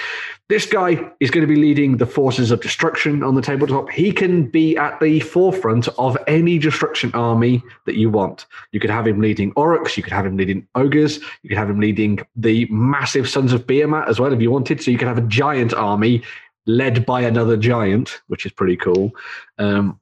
[0.48, 3.90] this guy is going to be leading the forces of destruction on the tabletop.
[3.90, 8.46] He can be at the forefront of any destruction army that you want.
[8.72, 11.70] You could have him leading Orruks, you could have him leading Ogres, you could have
[11.70, 14.82] him leading the massive Sons of Behemat as well if you wanted.
[14.82, 16.22] So you could have a giant army
[16.66, 19.12] led by another giant, which is pretty cool.
[19.58, 20.00] Um,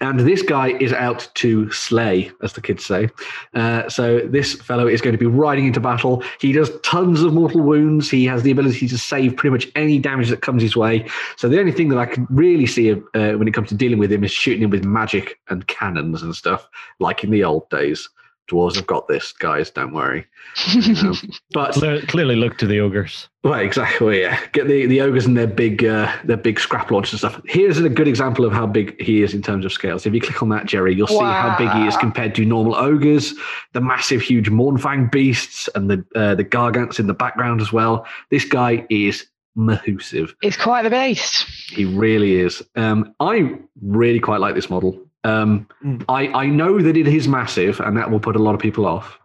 [0.00, 3.08] and this guy is out to slay, as the kids say.
[3.54, 6.22] Uh, so this fellow is going to be riding into battle.
[6.40, 8.10] He does tons of mortal wounds.
[8.10, 11.08] He has the ability to save pretty much any damage that comes his way.
[11.36, 12.96] So the only thing that I can really see uh,
[13.32, 16.34] when it comes to dealing with him is shooting him with magic and cannons and
[16.34, 16.68] stuff,
[17.00, 18.08] like in the old days.
[18.50, 19.70] Dwarves have got this, guys.
[19.70, 20.26] Don't worry.
[20.74, 21.14] Um,
[21.52, 23.28] but Cle- clearly look to the ogres.
[23.44, 24.22] Right, exactly.
[24.22, 27.40] Yeah, get the, the ogres and their big uh, their big scrap launch and stuff.
[27.46, 29.98] Here's a good example of how big he is in terms of scale.
[29.98, 32.44] So if you click on that, Jerry, you'll see how big he is compared to
[32.44, 33.34] normal ogres,
[33.74, 38.06] the massive, huge Mornfang beasts, and the uh, the gargants in the background as well.
[38.30, 40.34] This guy is massive.
[40.42, 41.44] it's quite the beast.
[41.70, 42.62] He really is.
[42.76, 44.98] Um, I really quite like this model.
[45.28, 46.04] Um, Mm.
[46.08, 48.86] I, I know that it is massive and that will put a lot of people
[48.86, 49.18] off.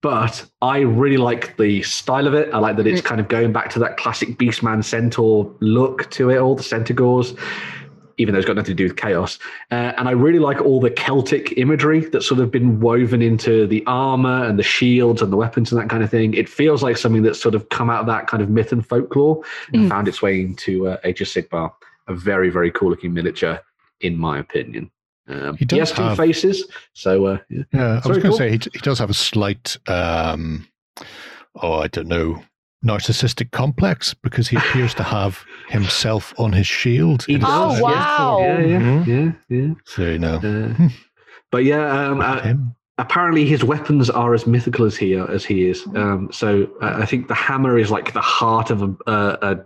[0.00, 2.48] But I really like the style of it.
[2.54, 6.30] I like that it's kind of going back to that classic Beastman Centaur look to
[6.30, 7.34] it, all the Centaurs,
[8.16, 9.38] even though it's got nothing to do with chaos.
[9.72, 13.66] Uh, and I really like all the Celtic imagery that's sort of been woven into
[13.66, 16.32] the armor and the shields and the weapons and that kind of thing.
[16.34, 18.86] It feels like something that's sort of come out of that kind of myth and
[18.86, 19.88] folklore and Mm.
[19.88, 21.72] found its way into uh, Age of Sigmar.
[22.06, 23.60] A very, very cool looking miniature,
[24.00, 24.90] in my opinion.
[25.28, 26.64] Um, He he, does has two have- faces,
[26.94, 27.62] so uh, yeah.
[27.72, 28.38] Yeah, I was going to cool.
[28.38, 30.66] say he, he does have a slight, um,
[31.62, 32.42] oh, I don't know,
[32.84, 37.24] narcissistic complex because he appears to have himself on his shield.
[37.24, 38.38] He in his Oh, wow.
[38.40, 39.06] yeah, yeah, Mhm.
[39.50, 39.74] yeah, yeah.
[39.84, 40.88] So you know, Uh,
[41.50, 42.74] but yeah, um, look uh, him.
[42.98, 45.86] Apparently his weapons are as mythical as he as he is.
[45.94, 49.58] Um, so uh, I think the hammer is like the heart of a, a, a,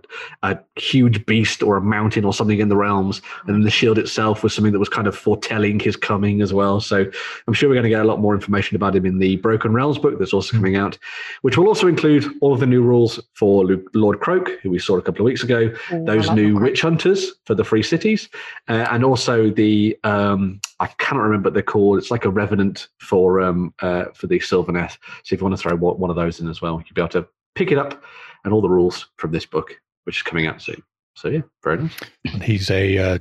[0.43, 3.99] a huge beast or a mountain or something in the realms, and then the shield
[3.99, 6.81] itself was something that was kind of foretelling his coming as well.
[6.81, 7.07] So
[7.47, 9.73] I'm sure we're going to get a lot more information about him in the Broken
[9.73, 10.99] Realms book that's also coming out,
[11.41, 14.79] which will also include all of the new rules for Lu- Lord Kroak, who we
[14.79, 18.29] saw a couple of weeks ago, Ooh, those new witch hunters for the free cities,
[18.69, 21.99] uh, and also the um, I cannot remember what they're called.
[21.99, 24.99] It's like a revenant for um, uh, for the Sylvaneth.
[25.25, 27.01] So if you want to throw one one of those in as well, you'll be
[27.01, 28.03] able to pick it up
[28.45, 30.83] and all the rules from this book, which is coming out soon.
[31.15, 31.99] So yeah, very nice.
[32.33, 33.19] And he's a uh,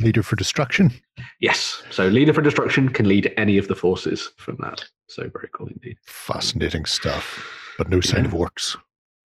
[0.00, 0.92] leader for destruction.
[1.40, 4.84] Yes, so leader for destruction can lead any of the forces from that.
[5.08, 5.96] So very cool indeed.
[6.04, 7.46] Fascinating stuff,
[7.78, 8.76] but no sign of orcs.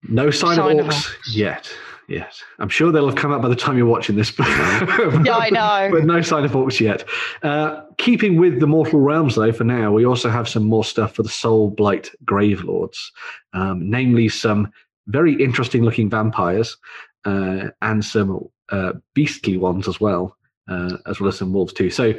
[0.08, 1.72] No sign, Sign of of orcs yet.
[2.08, 4.30] Yes, I'm sure they'll have come out by the time you're watching this.
[4.30, 5.88] But Yeah, I know.
[5.92, 7.04] but no sign of orcs yet.
[7.42, 11.14] Uh, keeping with the mortal realms, though, for now, we also have some more stuff
[11.14, 13.12] for the Soul Blight Grave Lords,
[13.52, 14.72] um, namely some
[15.06, 16.76] very interesting looking vampires
[17.24, 20.36] uh, and some uh, beastly ones as well,
[20.68, 21.90] uh, as well as some wolves too.
[21.90, 22.14] So.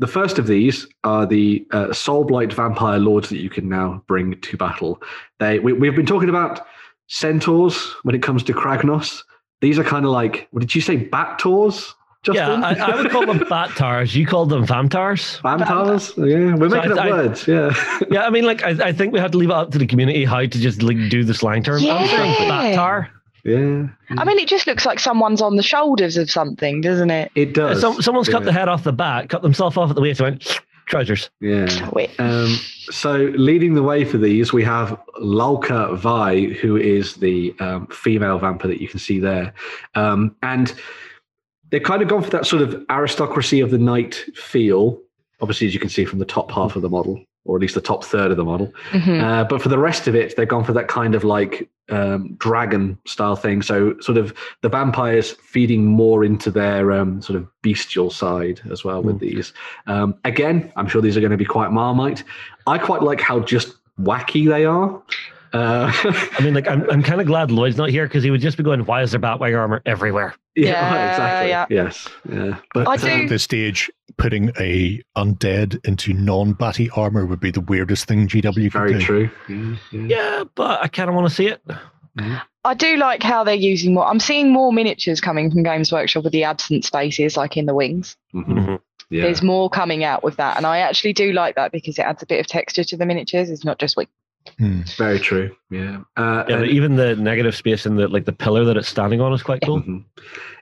[0.00, 4.00] The first of these are the uh, Soul Blight Vampire Lords that you can now
[4.06, 5.02] bring to battle.
[5.40, 6.64] They we, we've been talking about
[7.08, 9.22] centaurs when it comes to Kragnos.
[9.60, 11.94] These are kind of like, what did you say, bat tours?
[12.22, 12.60] Justin?
[12.60, 14.14] Yeah, I, I would call them bat tars.
[14.14, 15.40] You call them vamptars.
[15.42, 16.12] Vampires?
[16.16, 17.48] Yeah, we're So making I- up I- words.
[17.48, 17.70] Yeah.
[18.10, 19.86] Yeah, I mean, like, I, I think we have to leave it up to the
[19.86, 21.80] community how to just like do the slang term.
[21.82, 22.48] I Yeah.
[22.48, 23.10] bat tar.
[23.44, 23.86] yeah.
[24.10, 27.30] I mean, it just looks like someone's on the shoulders of something, doesn't it?
[27.34, 27.80] It does.
[27.80, 28.46] Some, someone's cut yeah.
[28.46, 31.30] the head off the bat, cut themselves off at the waist, and went trousers.
[31.40, 31.88] Yeah.
[31.90, 32.10] Wait.
[32.18, 32.56] Um,
[32.90, 38.38] so leading the way for these, we have Lauka Vai, who is the um, female
[38.38, 39.52] vampire that you can see there.
[39.94, 40.74] Um, and
[41.70, 44.98] they've kind of gone for that sort of aristocracy of the night feel,
[45.40, 47.74] obviously, as you can see from the top half of the model, or at least
[47.74, 48.72] the top third of the model.
[48.92, 49.22] Mhm.
[49.22, 52.34] Uh, but for the rest of it, they've gone for that kind of like um,
[52.38, 53.62] dragon style thing.
[53.62, 58.84] So sort of the vampires feeding more into their um, sort of bestial side as
[58.84, 59.54] well with these.
[59.86, 62.22] Um, again, I'm sure these are going to be quite marmite.
[62.66, 65.02] I quite like how just wacky they are.
[65.54, 65.90] Uh,
[66.38, 68.58] I mean, like, I'm, I'm kind of glad Lloyd's not here because he would just
[68.58, 71.48] be going, "Why is there Batwing armor everywhere?" Yeah, Yeah, exactly.
[71.50, 71.66] yeah.
[71.70, 72.58] Yes, yeah.
[72.74, 77.50] But I uh, do- At this stage, putting a undead into non-batty armor would be
[77.50, 79.00] the weirdest thing GW could very do.
[79.00, 79.30] true.
[79.48, 80.00] Yeah, yeah.
[80.08, 81.62] Yeah, but I kind of want to see it.
[82.64, 84.04] I do like how they're using more.
[84.06, 87.74] I'm seeing more miniatures coming from Games Workshop with the absent spaces, like in the
[87.74, 88.16] wings.
[88.34, 88.80] Mhm.
[89.10, 89.22] Yeah.
[89.22, 92.22] There's more coming out with that, and I actually do like that because it adds
[92.22, 93.48] a bit of texture to the miniatures.
[93.48, 94.08] It's not just wing.
[94.58, 94.80] Hmm.
[94.96, 95.54] Very true.
[95.70, 95.98] Yeah.
[96.16, 98.88] Uh, Yeah, and- but even the negative space in the like the pillar that it's
[98.88, 99.80] standing on is quite cool.
[99.82, 100.04] Mhm.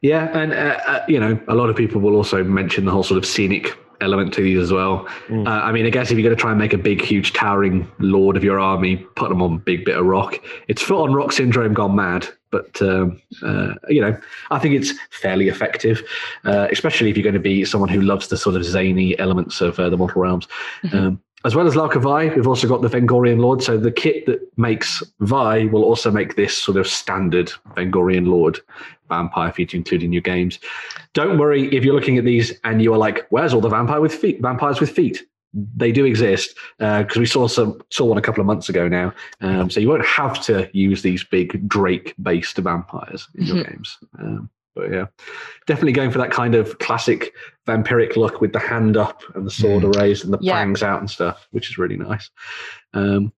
[0.03, 3.03] Yeah, and uh, uh, you know, a lot of people will also mention the whole
[3.03, 5.07] sort of scenic element to these as well.
[5.29, 5.47] Mm.
[5.47, 7.33] Uh, I mean, I guess if you're going to try and make a big, huge,
[7.33, 10.39] towering lord of your army, put them on a big bit of rock.
[10.69, 14.15] It's foot on rock syndrome gone mad, but um, uh, you know,
[14.51, 16.03] I think it's fairly effective,
[16.45, 19.63] uh, especially if you're going to be someone who loves the sort of zany elements
[19.63, 20.47] of uh, the Mortal Realms.
[20.93, 23.63] Um, as well as Lauka Vai, we've also got the Vengorian Lord.
[23.63, 28.59] So the kit that makes Vai will also make this sort of standard Vengorian Lord
[29.09, 30.59] vampire feature, you to in your games.
[31.15, 34.01] Don't worry if you're looking at these and you are like, "Where's all the vampire
[34.01, 34.43] with feet?
[34.43, 38.47] Vampires with feet." They do exist because we saw some saw one a couple of
[38.47, 39.15] months ago now.
[39.41, 43.97] Um, so you won't have to use these big Drake-based vampires in your games.
[44.19, 45.07] Um, but yeah,
[45.67, 47.33] definitely going for that kind of classic
[47.67, 50.53] vampiric look with the hand up and the sword raised and the Yeah.
[50.55, 52.31] fangs out and stuff, which is really nice.
[52.95, 53.33] Um,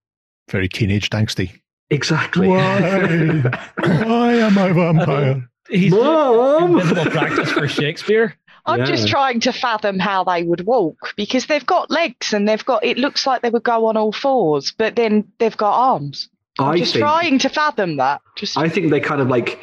[0.50, 1.60] Very teenage angsty.
[1.90, 2.48] exactly.
[2.48, 2.80] Why?
[3.78, 5.48] Why am I a vampire?
[5.70, 6.80] He's Mom!
[6.80, 8.34] practice for Shakespeare.
[8.66, 12.64] I'm just trying to fathom how they would walk because they've got legs and they've
[12.64, 12.84] got.
[12.84, 16.28] It looks like they would go on all fours, but then they've got arms.
[16.58, 18.20] I'm I just think, trying to fathom that.
[18.36, 19.58] Just I think they kind of like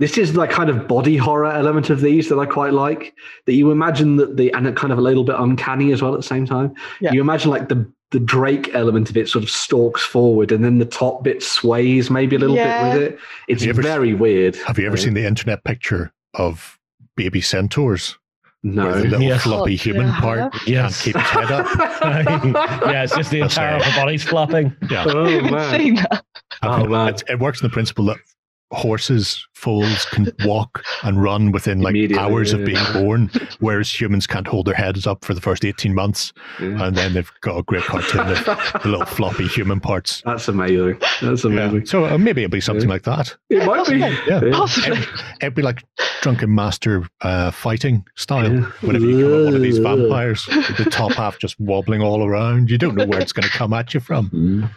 [0.00, 3.14] this is like kind of body horror element of these that I quite like.
[3.46, 6.12] That you imagine that the and it kind of a little bit uncanny as well
[6.14, 6.74] at the same time.
[7.00, 7.12] Yeah.
[7.12, 10.78] You imagine like the the Drake element of it sort of stalks forward and then
[10.78, 12.92] the top bit sways maybe a little Yeah.
[12.92, 13.18] bit with it.
[13.48, 14.54] It's you ever very weird.
[14.66, 15.02] Have you ever Yeah.
[15.02, 16.78] seen the internet picture of
[17.16, 18.16] baby centaurs?
[18.62, 18.86] No.
[18.86, 19.42] With the little Yes.
[19.42, 20.20] floppy oh, human Yeah.
[20.20, 21.02] part Yes.
[21.02, 21.66] keep its head up.
[22.86, 23.86] yeah, it's just the That's entire right.
[23.86, 24.76] upper body's flopping.
[24.88, 25.04] Yeah.
[25.08, 25.80] oh, I haven't man.
[25.80, 26.24] seen that.
[26.62, 27.08] Oh, man.
[27.14, 28.18] It, it works on the principle that
[28.72, 32.66] horses, foals can walk and run within like Immediately, hours of yeah.
[32.66, 36.32] being born, whereas humans can't hold their heads up for the first 18 months.
[36.60, 36.84] Yeah.
[36.84, 40.22] And then they've got a great cartoon of the little floppy human parts.
[40.24, 40.98] That's amazing.
[41.22, 41.80] That's amazing.
[41.80, 41.84] Yeah.
[41.86, 43.36] So uh, maybe it'll be something like that.
[43.50, 43.98] It might be.
[43.98, 44.40] Yeah.
[44.52, 44.98] Possibly.
[44.98, 45.08] It'd,
[45.40, 45.84] it'd be like
[46.22, 48.52] drunken master uh, fighting style.
[48.52, 48.70] Yeah.
[48.80, 52.26] Whenever you come at one of these vampires, with the top half just wobbling all
[52.26, 54.70] around, you don't know where it's going to come at you from.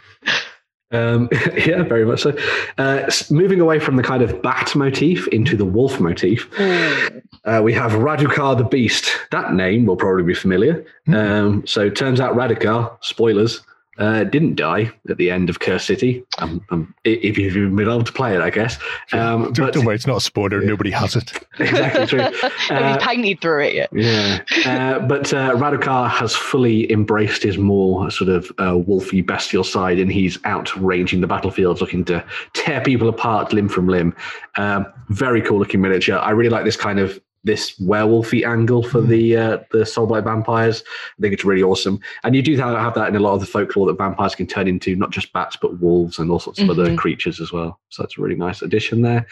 [0.91, 2.37] Um, yeah, very much so.
[2.77, 7.73] Uh, moving away from the kind of bat motif into the wolf motif, uh, we
[7.73, 9.09] have Radukar the Beast.
[9.31, 10.85] That name will probably be familiar.
[11.07, 13.61] Um, so it turns out Radukar, spoilers,
[13.97, 16.23] uh, didn't die at the end of Cursed City.
[16.37, 18.77] Um, um, if you've been able to play it, I guess.
[19.11, 20.61] Um, Don't, but don't worry, it's not a spoiler.
[20.61, 21.31] Nobody has it.
[21.59, 22.19] exactly true.
[22.69, 23.89] Have Uh, you painted through it yet?
[23.93, 29.63] Yeah, uh, but uh, Radukar has fully embraced his more sort of uh, wolfy, bestial
[29.63, 34.15] side, and he's out ranging the battlefields, looking to tear people apart limb from limb.
[34.57, 36.17] Um, very cool looking miniature.
[36.19, 39.07] I really like this kind of this werewolfy angle for Mm.
[39.07, 40.83] the uh, the soulblight vampires.
[41.17, 43.45] I think it's really awesome, and you do have, that in a lot of the
[43.47, 46.69] folklore that vampires can turn into not just bats but wolves and all sorts of
[46.69, 46.97] other Mhm.
[46.97, 47.79] creatures as well.
[47.89, 49.25] So that's a really nice addition there.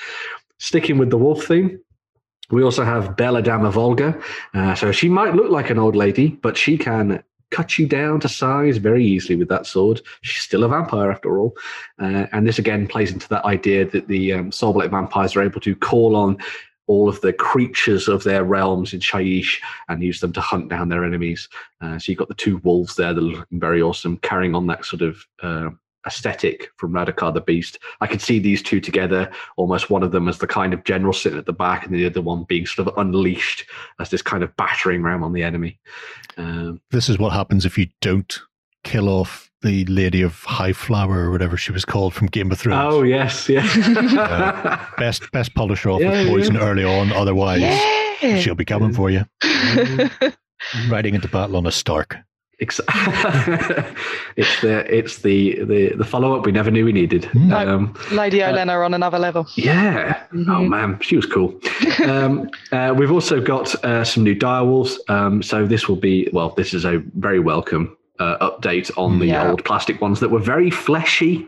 [0.58, 1.80] Sticking with the wolf theme,
[2.49, 4.17] we also have Belladamma Volga.
[4.54, 8.19] Uh, so she might look like an old lady, but she can cut you down
[8.19, 10.01] to size very easily with that sword.
[10.21, 11.56] She's still a vampire after all.
[12.01, 15.62] Uh, and this again plays into that idea that the um, Soulblight vampires are able
[15.62, 16.38] to call on
[16.88, 20.89] all of the creatures of their realms in Shyish and use them to hunt down
[20.89, 21.50] their enemies.
[21.82, 24.67] Uh, so you've got the two wolves there that are looking very awesome, carrying on
[24.67, 25.69] that sort of uh,
[26.06, 27.80] aesthetic from Radukar the Beast.
[28.02, 31.13] I could see these two together, almost one of them as the kind of general
[31.13, 33.65] sitting at the back, and the other one being sort of unleashed
[34.00, 35.80] as this kind of battering ram on the enemy.
[36.38, 38.39] Um, This is what happens if you don't
[38.84, 42.60] kill off the Lady of High Flower or whatever she was called from Game of
[42.60, 42.93] Thrones.
[42.93, 43.65] oh yes, yeah.
[44.97, 46.62] Best best polish her off Yeah, with poison yeah.
[46.62, 48.39] early on, otherwise yeah.
[48.39, 49.25] she'll be coming for you.
[50.89, 52.15] Riding into battle on a Stark.
[52.62, 52.80] Ex-
[54.38, 57.23] it's the it's the the, the follow up we never knew we needed.
[57.23, 57.51] Mm.
[57.67, 59.45] Um, Lady Olenna on another level.
[59.56, 60.23] yeah.
[60.32, 60.69] Oh Mhm.
[60.69, 61.60] man, she was cool.
[62.06, 64.97] um, uh, we've also got uh, some new direwolves.
[65.10, 66.49] Um, so this will be well.
[66.51, 69.49] This is a very welcome uh, update on the Yeah.
[69.49, 71.47] old plastic ones that were very fleshy.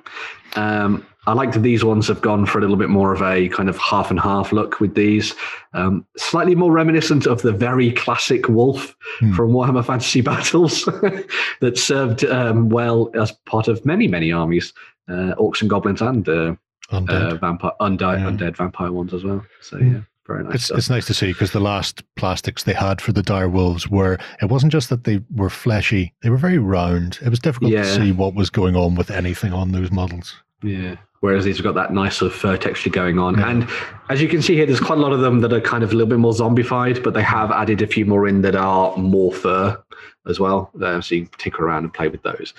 [0.56, 3.50] Um, I like that these ones have gone for a little bit more of a
[3.50, 5.36] kind of half and half look with these.
[5.74, 9.34] Um, slightly more reminiscent of the very classic wolf Hmm.
[9.34, 10.86] from Warhammer Fantasy Battles
[11.62, 14.74] that served um, well as part of many, many armies,
[15.10, 16.56] uh, orcs and goblins and uh,
[16.92, 17.10] Undead.
[17.10, 18.30] uh, vampire, undead, Yeah.
[18.30, 19.44] undead vampire ones as well.
[19.62, 19.94] So Hmm.
[19.96, 20.56] yeah, very nice.
[20.56, 20.78] It's, stuff.
[20.78, 24.18] it's nice to see because the last plastics they had for the dire wolves were
[24.42, 27.84] it wasn't just that they were fleshy they were very round it was difficult Yeah.
[27.84, 30.96] to see what was going on with anything on those models Yeah.
[31.22, 33.38] Whereas these have got that nice sort of fur texture going on.
[33.40, 33.50] Yeah.
[33.50, 33.68] And
[34.10, 35.92] as you can see here, there's quite a lot of them that are kind of
[35.92, 38.96] a little bit more zombified, but they have added a few more in that are
[38.98, 39.82] more fur
[40.28, 40.70] as well.
[40.80, 42.54] Uh, so you can tinker around and play with those.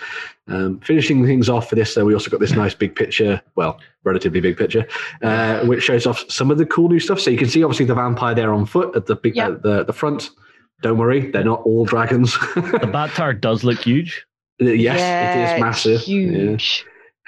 [0.48, 3.78] Um, finishing things off for this, though, we also got this nice big picture, well,
[4.02, 4.86] relatively big picture,
[5.22, 7.20] uh, which shows off some of the cool new stuff.
[7.20, 9.48] So you can see obviously the vampire there on foot at the big, Yeah.
[9.50, 10.30] at the, the front.
[10.82, 12.34] Don't worry, they're not all dragons.
[12.54, 14.24] The bat tower does look huge.
[14.58, 16.08] yes, Yeah, it is massive.
[16.08, 16.56] Yeah.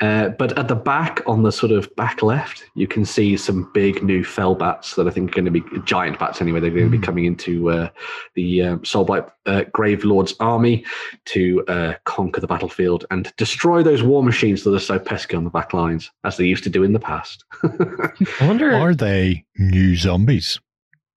[0.01, 0.11] Huge.
[0.11, 3.71] Uh, but at the back, on the sort of back left, you can see some
[3.75, 6.61] big new fell bats that I think are going to be giant bats anyway.
[6.61, 7.03] They're going to be Mm.
[7.03, 7.89] coming into uh,
[8.35, 10.85] the um, Soulblight uh, Grave Lord's army
[11.27, 15.45] to uh, conquer the battlefield and destroy those war machines that are so pesky on
[15.45, 17.45] the back lines, as they used to do in the past.
[17.63, 18.73] I wonder.
[18.73, 20.59] are they new zombies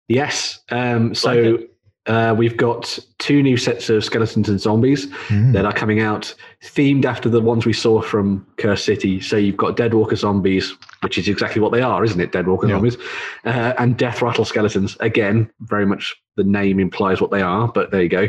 [0.09, 0.59] yes.
[0.69, 1.57] Um, Like so
[2.07, 5.07] uh, we've got two new sets of skeletons and zombies.
[5.27, 5.53] Hmm.
[5.53, 9.21] that are coming out themed after the ones we saw from Cursed City.
[9.21, 12.31] So you've got Deadwalker zombies, which is exactly what they are, isn't it?
[12.31, 12.75] Deadwalker Yeah.
[12.75, 12.97] zombies,
[13.45, 14.97] uh, and Death Rattle skeletons.
[14.99, 18.27] Again, very much the name implies what they are, but there you go.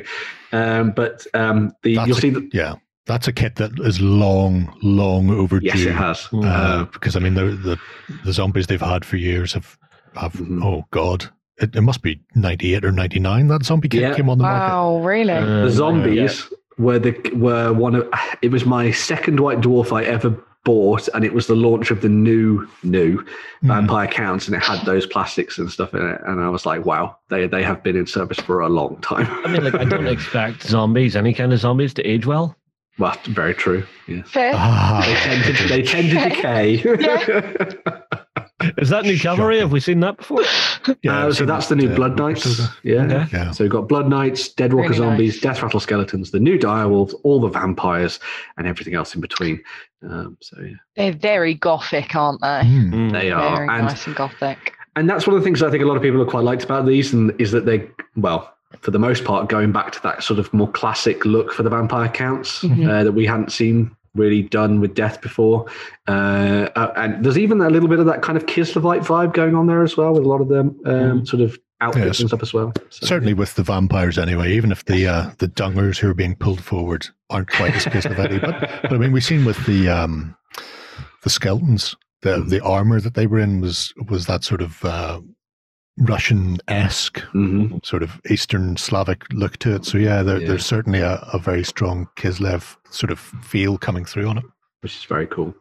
[0.52, 2.48] Um, but um, the That's you'll a- see that.
[2.54, 2.74] yeah
[3.06, 6.20] that's a kit that is long long overdue Yes, it has.
[6.32, 6.44] Mm.
[6.46, 7.78] uh, because I mean the, the
[8.24, 9.76] the zombies they've had for years have
[10.14, 10.64] have Mhm.
[10.64, 14.14] oh god it, it must be 98 or 99 that zombie kit Yeah.
[14.14, 15.32] came on the market Wow, really?
[15.32, 16.46] Uh, The zombies
[16.78, 18.08] were the were one of.
[18.42, 22.00] It was my second White Dwarf I ever bought, and it was the launch of
[22.00, 23.18] the new new
[23.60, 23.68] Hmm.
[23.68, 26.20] Vampire Counts, and it had those plastics and stuff in it.
[26.26, 29.28] And I was like, wow, they they have been in service for a long time.
[29.44, 32.56] I mean, like, I don't expect zombies, any kind of zombies, to age well.
[32.98, 33.84] well, very true.
[34.08, 34.22] Yeah.
[34.24, 34.52] Fair.
[34.52, 36.82] They ah, tend to, they tend to decay.
[38.78, 39.58] Is that new cavalry?
[39.60, 40.42] Have we seen that before?
[41.02, 42.60] yeah, Uh, so that's that, the new uh, Blood Knights.
[42.82, 43.02] Yeah.
[43.04, 43.26] Okay.
[43.32, 45.40] yeah So we've got Blood Knights, Deadwalker Really Zombies, nice.
[45.42, 48.20] Death Rattle Skeletons, the new Direwolves, all the vampires,
[48.56, 49.62] and everything else in between.
[50.02, 52.62] Um, so yeah, They're very gothic, aren't they?
[52.64, 52.94] Hmm.
[52.94, 53.12] Mm.
[53.12, 53.56] they are.
[53.56, 54.74] Very And nice and gothic.
[54.96, 56.64] and that's one of the things I think a lot of people have quite liked
[56.64, 58.50] about these, and is that they, well,
[58.80, 61.70] for the most part, going back to that sort of more classic look for the
[61.70, 62.88] vampire counts Mhm.
[62.88, 65.66] uh, that we hadn't seen really done with death before.
[66.06, 69.54] Uh, uh, and there's even a little bit of that kind of Kislevite vibe going
[69.54, 72.20] on there as well, with a lot of them um, sort of outfits Yes.
[72.20, 72.72] and stuff as well.
[72.90, 76.36] So, Certainly with the vampires anyway, even if the uh, the dungers who are being
[76.36, 78.40] pulled forward aren't quite as Kislevetti.
[78.40, 80.36] but, but I mean, we've seen with the um,
[81.22, 82.48] the skeletons, the Mm-hmm.
[82.48, 85.20] the armor that they were in was was that sort of uh,
[85.98, 87.84] Russian esque, Mhm.
[87.84, 89.84] sort of Eastern Slavic look to it.
[89.84, 90.48] So yeah, there, Yeah.
[90.48, 94.44] there's certainly a, a very strong Kislev sort of feel coming through on it.
[94.80, 95.54] which is very cool.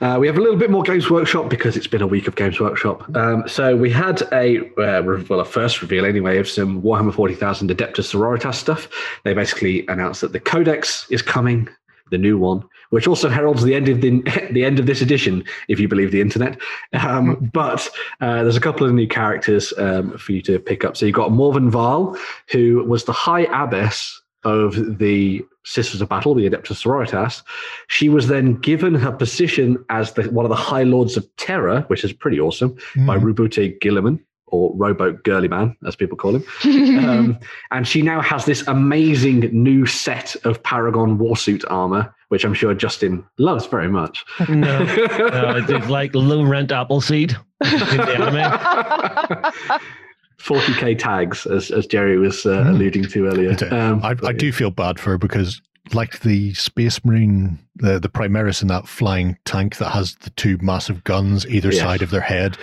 [0.00, 2.34] Uh, we have a little bit more Games Workshop because it's been a week of
[2.34, 3.04] Games Workshop.
[3.14, 7.34] Um, so we had a uh, well, a first reveal anyway of some Warhammer Forty
[7.34, 8.88] Thousand Adeptus Sororitas stuff.
[9.22, 11.68] They basically announced that the Codex is coming,
[12.10, 14.22] the new one, which also heralds the end of the,
[14.52, 16.60] the end of this edition, if you believe the internet.
[16.92, 17.88] Um, but
[18.20, 20.96] uh, there's a couple of new characters um, for you to pick up.
[20.96, 22.18] So you've got Morvenn Vahl,
[22.50, 27.42] who was the High Abbess of the Sisters of Battle, the Adeptus Sororitas.
[27.88, 31.82] She was then given her position as the, one of the High Lords of Terra,
[31.88, 32.74] which is pretty awesome,
[33.06, 33.22] by Mhm.
[33.22, 36.44] Roboute Guilliman, or Rowboat Girly Man, as people call him.
[37.04, 37.38] Um,
[37.70, 42.74] and she now has this amazing new set of Paragon Warsuit armor, which I'm sure
[42.74, 44.24] Justin loves very much.
[44.48, 44.54] No,
[44.84, 49.80] no, it's it's like low rent Appleseed in the anime.
[50.40, 52.68] 40k tags, as, as Jerry was uh, Hmm.
[52.70, 53.52] alluding to earlier.
[53.52, 55.60] I do- Um, I, I do feel bad for her because,
[55.94, 60.58] like the Space Marine, the, the Primaris in that flying tank that has the two
[60.60, 61.80] massive guns either Yes.
[61.82, 62.58] side of their head,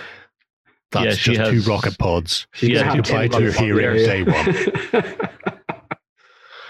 [0.92, 2.46] that's Yeah, she just has- two rocket pods.
[2.52, 4.24] She's Yeah, gonna have goodbye 10 to your rockets on the hero, area.
[4.24, 5.28] day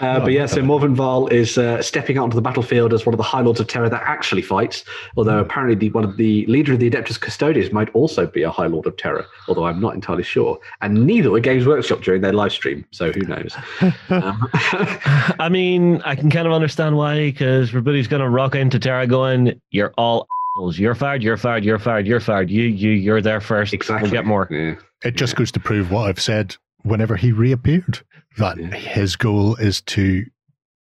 [0.03, 0.65] Uh, Oh, but yeah, so God.
[0.69, 3.59] Morvenn Vahl is uh, stepping out onto the battlefield as one of the High Lords
[3.59, 4.83] of Terra that actually fights.
[5.17, 5.49] Although Hmm.
[5.49, 8.67] apparently the, one of the leader of the Adeptus Custodes might also be a High
[8.67, 10.59] Lord of Terra, although I'm not entirely sure.
[10.81, 13.55] And neither were Games Workshop during their live stream, so who knows?
[14.09, 18.79] um, I mean, I can kind of understand why, because everybody's going to rock into
[18.79, 20.27] Terra going, "You're all
[20.57, 20.77] assholes.
[20.79, 21.23] You're fired.
[21.23, 21.63] You're fired.
[21.65, 22.07] You're fired.
[22.07, 22.49] You're fired.
[22.49, 23.73] You, you, you're there first.
[23.73, 24.03] exactly.
[24.09, 24.75] We'll get more." Yeah.
[25.03, 27.99] It just goes to prove what I've said whenever he reappeared
[28.37, 28.67] that Yeah.
[28.75, 30.25] his goal is to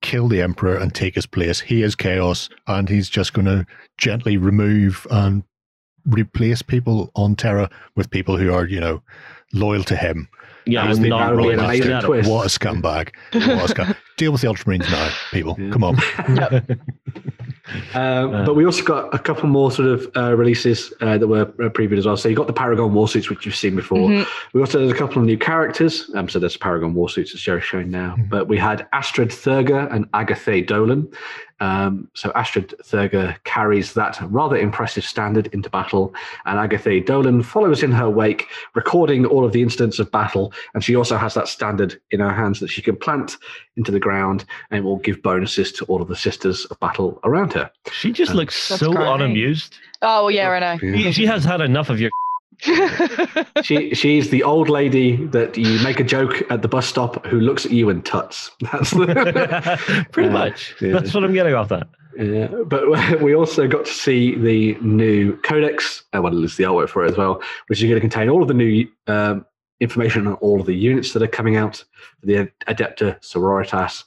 [0.03, 1.61] kill the Emperor and take his place.
[1.61, 3.67] He is chaos, and he's just going to
[3.99, 5.43] gently remove and
[6.07, 9.03] replace people on Terra with people who are, you know,
[9.53, 10.29] loyal to him.
[10.67, 12.31] Yeah, That was I'm the- not that would be really an amazing twist.
[12.31, 13.09] What a scumbag.
[13.33, 13.95] What a scum.
[14.17, 15.57] Deal with the Ultramarines now, people.
[15.59, 15.71] Yeah.
[15.71, 15.97] Come on.
[17.95, 18.45] Um, Uh.
[18.47, 21.69] but we also got a couple more sort of uh, releases uh, that were uh,
[21.69, 22.17] previewed as well.
[22.17, 24.09] So you got the Paragon Warsuits, which you've seen before.
[24.09, 24.27] Mhm.
[24.53, 26.11] We also had a couple of new characters.
[26.15, 28.15] Um, so there's Paragon Warsuits, as Jerry's showing now.
[28.19, 28.29] Mhm.
[28.31, 31.09] But we had Aestred Thurga and Agathae Dolan.
[31.61, 36.15] Um, so Aestred Thurga carries that rather impressive standard into battle,
[36.47, 40.53] and Agathae Dolan follows in her wake, recording all of the incidents of battle.
[40.75, 43.37] And she also has that standard in her hands that she can plant
[43.77, 47.53] into the ground and will give bonuses to all of the sisters of battle around
[47.55, 47.71] her.
[47.93, 49.09] She just looks so great.
[49.09, 49.77] unamused.
[50.03, 50.79] oh yeah, I know.
[50.79, 52.11] She, she has had enough of your.
[53.63, 57.41] She she's the old lady that you make a joke at the bus stop who
[57.41, 58.51] looks at you and tuts.
[58.73, 60.75] That's the, Pretty Uh, much.
[60.81, 60.93] yeah.
[60.93, 61.89] That's what I'm getting off that.
[62.19, 62.89] Yeah, but
[63.23, 67.11] we also got to see the new codex, uh, well, it's the artwork for it
[67.13, 69.47] as well, which is going to contain all of the new um,
[69.81, 71.77] information on all of the units that are coming out
[72.21, 74.03] for the Adepta Sororitas.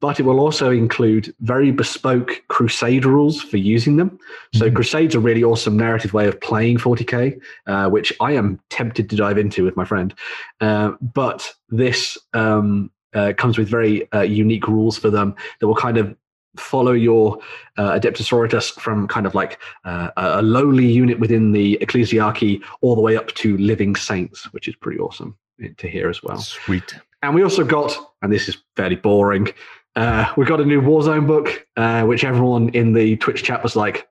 [0.00, 4.18] But it will also include very bespoke crusade rules for using them.
[4.54, 4.74] So, Mhm.
[4.74, 9.16] Crusade's a really awesome narrative way of playing 40k, uh, which I am tempted to
[9.16, 10.14] dive into with my friend.
[10.60, 15.74] Uh, but this um, uh, comes with very uh, unique rules for them that will
[15.74, 16.14] kind of
[16.58, 17.38] follow your
[17.76, 22.94] uh, Adeptus Sororitas from kind of like uh, a lowly unit within the ecclesiarchy all
[22.94, 25.36] the way up to living saints, which is pretty awesome
[25.78, 26.38] to hear as well.
[26.38, 26.94] Sweet.
[27.22, 29.48] And we also got, and this is fairly boring,
[29.96, 33.74] uh, we got a new Warzone book, uh, which everyone in the Twitch chat was
[33.74, 34.08] like,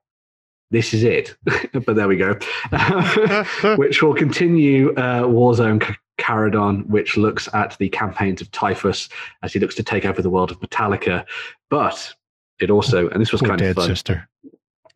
[0.72, 1.36] this is it.
[1.86, 2.38] but there we go.
[3.78, 9.10] which will continue uh, Warzone C- Charadon, which looks at the campaigns of Typhus
[9.44, 11.24] as he looks to take over the world of Metalica.
[11.70, 12.14] But
[12.60, 13.88] it also, and this was Poor kind of dead fun.
[13.88, 14.28] sister.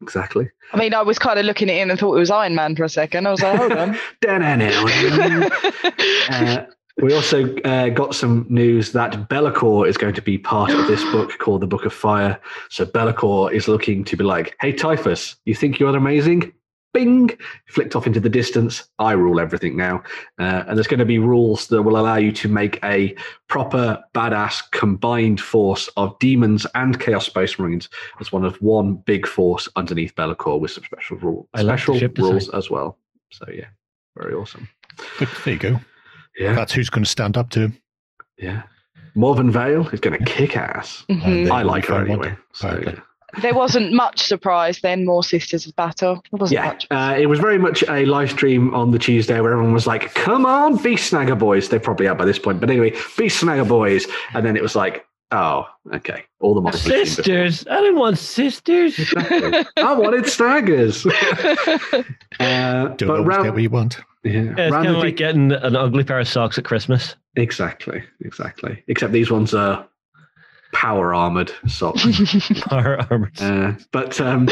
[0.02, 0.50] Exactly.
[0.72, 2.76] I mean, I was kind of looking at him and thought it was Iron Man
[2.76, 3.28] for a second.
[3.28, 3.98] I was like, hold on.
[6.30, 6.66] uh,
[7.02, 11.04] we also uh, got some news that Be'lakor is going to be part of this
[11.12, 12.40] book called the Book of Fire.
[12.70, 16.54] So Be'lakor is looking to be like, "Hey Typhus, you think you're amazing?"
[16.92, 17.30] Bing,
[17.68, 18.90] flicked off into the distance.
[18.98, 20.02] I rule everything now,
[20.40, 23.16] uh, and there's going to be rules that will allow you to make a
[23.48, 27.90] proper badass combined force of demons and Chaos Space Marines
[28.20, 31.78] as one of one big force underneath Be'lakor with some special rules, I like the
[31.78, 32.32] special ship design.
[32.32, 32.98] rules as well.
[33.30, 33.68] So yeah,
[34.18, 34.68] very awesome.
[35.20, 35.80] There you go.
[36.40, 36.54] Yeah.
[36.54, 37.78] That's who's going to stand up to him.
[38.38, 38.64] Yeah.
[39.16, 41.04] Morvenn Vahl is going to kick ass.
[41.10, 41.52] Mhm.
[41.52, 42.36] I like her anyway.
[42.54, 42.82] So,
[43.42, 45.06] There wasn't much surprise then.
[45.06, 46.16] More Sisters of Battle.
[46.32, 46.88] There wasn't Yeah, much.
[46.90, 50.14] uh, it was very much a live stream on the Tuesday where everyone was like,
[50.16, 53.68] "Come on, be Snagga Boyz." They probably are by this point, but anyway, be Snagga
[53.68, 54.10] Boyz.
[54.34, 57.50] And then it was like, "Oh, okay, all the models." we've seen before.
[57.52, 57.68] Sisters.
[57.70, 58.98] I didn't want sisters.
[58.98, 59.66] Exactly.
[59.78, 61.06] I wanted Snaggers.
[62.40, 64.00] uh, Don't but always round, get what you want.
[64.24, 67.16] Yeah, Yeah, it's kind of like getting an ugly pair of socks at Christmas.
[67.36, 68.84] exactly, exactly.
[68.88, 69.88] Except these ones are
[70.74, 72.06] power armored socks.
[72.72, 73.42] Our armors.
[73.42, 74.48] Uh, but um,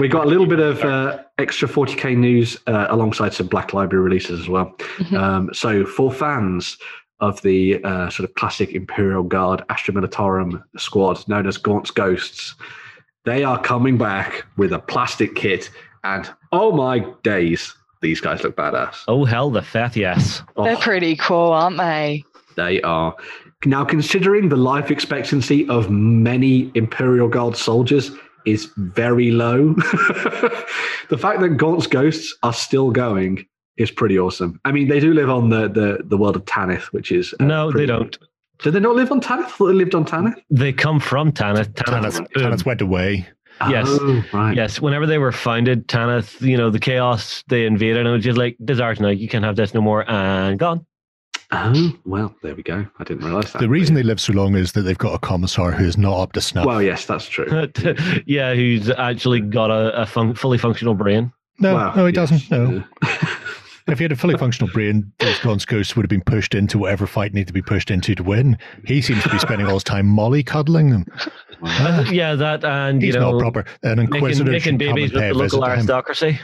[0.00, 4.02] we got a little bit of uh, extra 40k news uh, alongside some Black Library
[4.02, 4.74] releases as well.
[4.98, 5.18] Mhm.
[5.18, 6.78] Um, so, for fans
[7.20, 12.54] of the uh, sort of classic Imperial Guard Astra Militarum squad known as Gaunt's Ghosts,
[13.24, 15.68] They are coming back with a plastic kit,
[16.04, 19.04] and oh my days, these guys look badass.
[19.08, 20.42] Oh hell, the fat yes.
[20.56, 22.24] They're Oh, pretty cool, aren't they?
[22.56, 23.14] they are.
[23.64, 28.10] Now, considering the life expectancy of many Imperial Guard soldiers
[28.46, 29.74] is very low,
[31.08, 33.44] the fact that Gaunt's ghosts are still going
[33.76, 34.60] is pretty awesome.
[34.64, 37.44] I mean, they do live on the the, the world of Tanith, which is uh,
[37.44, 38.16] No, they don't.
[38.60, 39.56] Do they not live on Tanith?
[39.58, 40.34] They lived on Tanith.
[40.50, 41.72] They come from Tanith.
[41.74, 43.26] Tanith, Tanith, Tanith went away.
[43.68, 43.86] Yes.
[43.90, 44.54] Oh, right.
[44.56, 48.24] Yes, whenever they were founded, Tanith, you know, the chaos they invaded, and it was
[48.24, 50.84] just like, this ours now, you can't have this no more, and gone.
[51.50, 52.86] Oh, well, there we go.
[52.98, 53.58] I didn't realize that.
[53.60, 56.32] The reason they live so long is that they've got a commissar who's not up
[56.34, 56.66] to snuff.
[56.66, 57.46] Well, yes, that's true.
[58.26, 61.32] yeah, who's actually got a, a fun- fully functional brain.
[61.58, 62.30] no, Well, no, he yes.
[62.30, 62.50] doesn't.
[62.50, 62.84] No.
[63.88, 66.78] If he had a fully functional brain, those Gaunt's ghosts would have been pushed into
[66.78, 68.58] whatever fight needed to be pushed into to win.
[68.84, 71.06] He seems to be spending all his time molly cuddling them.
[71.62, 73.64] Uh, yeah, that, and, He's you know, not proper.
[73.82, 76.38] An making, inquisitor making come babies with a the local aristocracy.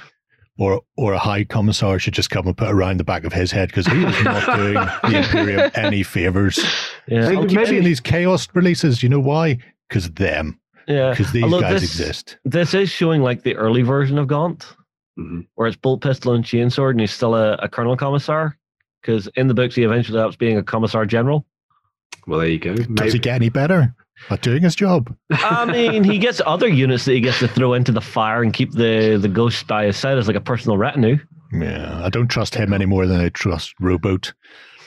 [0.59, 3.53] or or a high commissar should just come and put around the back of his
[3.53, 6.59] head because he is not doing the Imperium any favors.
[7.07, 9.03] Yeah, Maybe- I'll keep Keep maybe- seeing these chaos releases.
[9.03, 9.59] You know why?
[9.89, 10.59] Because them.
[10.89, 11.11] yeah.
[11.11, 12.39] Because these Although guys this- exist.
[12.45, 14.65] This is showing like the early version of Gaunt,
[15.19, 15.47] mhm.
[15.55, 18.59] where it's bolt pistol and chainsword, and he's still a, a colonel commissar.
[19.01, 21.45] Because in the books, he eventually ends up being a commissar general.
[22.27, 22.75] Well, there you go.
[22.75, 23.95] Does Maybe, he get any better
[24.31, 25.15] at doing his job?
[25.31, 28.53] I mean, he gets other units that he gets to throw into the fire and
[28.53, 31.19] keep the the ghost by his side as like a personal retinue.
[31.53, 34.33] Yeah, I don't trust him any more than I trust Rowboat.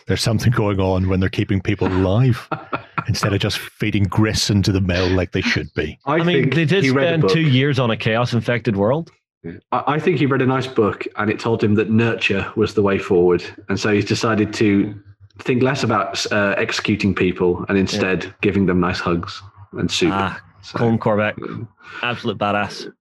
[0.07, 2.47] There's something going on when they're keeping people alive
[3.07, 5.99] instead of just feeding grist into the mill like they should be.
[6.05, 8.78] I, I, mean, they did he read a spend two years on a chaos infected
[8.78, 9.11] world.
[9.71, 12.73] I, I think he read a nice book and it told him that nurture was
[12.73, 13.43] the way forward.
[13.69, 14.93] And so he's decided to
[15.39, 19.41] think less about uh, executing people and instead giving them nice hugs
[19.73, 20.11] and soup.
[20.13, 21.67] Ah, So- Colin Corbec,
[22.01, 22.91] absolute badass.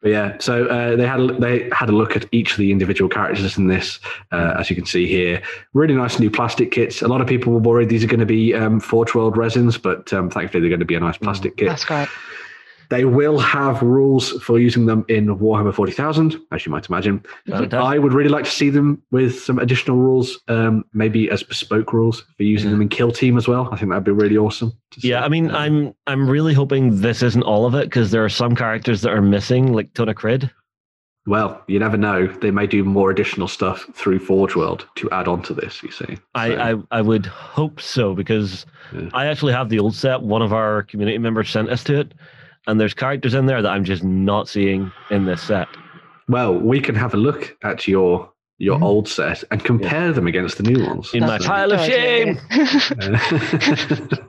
[0.00, 2.72] But yeah, so uh, they had a, they had a look at each of the
[2.72, 4.00] individual characters in this,
[4.32, 5.40] uh, as you can see here.
[5.74, 7.02] Really nice new plastic kits.
[7.02, 9.78] A lot of people were worried these are going to be um, Forge World resins,
[9.78, 11.68] but um, thankfully they're going to be a nice plastic kit.
[11.68, 12.08] That's great.
[12.92, 17.24] They will have rules for using them in Warhammer 40,000, as you might imagine.
[17.46, 17.72] Fantastic.
[17.72, 21.94] I would really like to see them with some additional rules, um, maybe as bespoke
[21.94, 22.72] rules for using Yeah.
[22.72, 23.70] them in Kill Team as well.
[23.72, 24.72] I think that'd be really awesome.
[24.90, 25.08] to see.
[25.08, 28.28] Yeah, I mean, I'm I'm really hoping this isn't all of it because there are
[28.28, 30.50] some characters that are missing, like Tona Criid.
[31.26, 32.26] Well, you never know.
[32.26, 35.90] They may do more additional stuff through Forge World to add on to this, you
[35.92, 36.18] see.
[36.34, 39.08] I, I I would hope so because Yeah.
[39.14, 40.20] I actually have the old set.
[40.20, 42.12] One of our community members sent us to it,
[42.66, 45.68] and there's characters in there that I'm just not seeing in this set.
[46.28, 48.82] Well, we can have a look at your your Mhm.
[48.82, 51.10] old set and compare them against the new ones.
[51.14, 52.38] In my That's a pile of shame.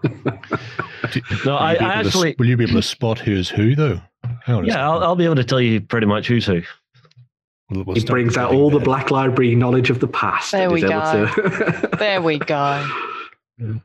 [1.45, 3.19] No, will I, you be I able to- actually, will you be able to spot
[3.19, 4.01] who is who though?
[4.43, 5.03] Hang on a yeah, I'll.
[5.03, 6.61] I'll be able to tell you pretty much who's who.
[7.69, 8.79] We'll- we'll He brings out reading all the.
[8.79, 10.51] Black Library knowledge of the past.
[10.51, 12.55] There we is able to- there we go.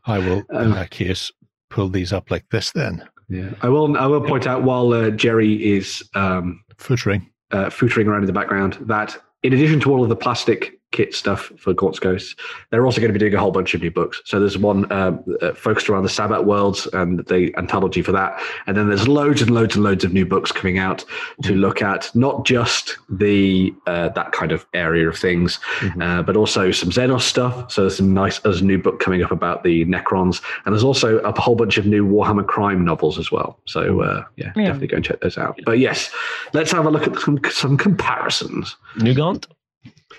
[0.06, 1.30] I will, in Um, that case,
[1.70, 3.06] pull these up like this then.
[3.28, 3.96] Yeah, I will.
[3.96, 7.26] I will point out while uh, Jerry is um, Footering.
[7.50, 11.14] uh, footering around in the background that in addition to all of the plastic kit
[11.14, 12.34] stuff for Gaunt's Ghosts,
[12.70, 14.22] they're also going to be doing a whole bunch of new books.
[14.24, 18.40] So there's one um, uh, focused around the Sabbat worlds and the anthology for that,
[18.66, 21.04] and then there's loads and loads and loads of new books coming out
[21.42, 26.02] to look at not just the uh, that kind of area of things, Mhm.
[26.02, 27.70] uh, but also some Xenos stuff.
[27.70, 28.38] So there's some nice.
[28.38, 31.76] There's a new book coming up about the Necrons, and there's also a whole bunch
[31.78, 33.60] of new Warhammer crime novels as well.
[33.66, 34.64] So uh, yeah, Yeah.
[34.66, 35.58] definitely go and check those out.
[35.64, 36.10] But yes,
[36.54, 38.76] let's have a look at some some comparisons.
[38.96, 39.46] New Gaunt?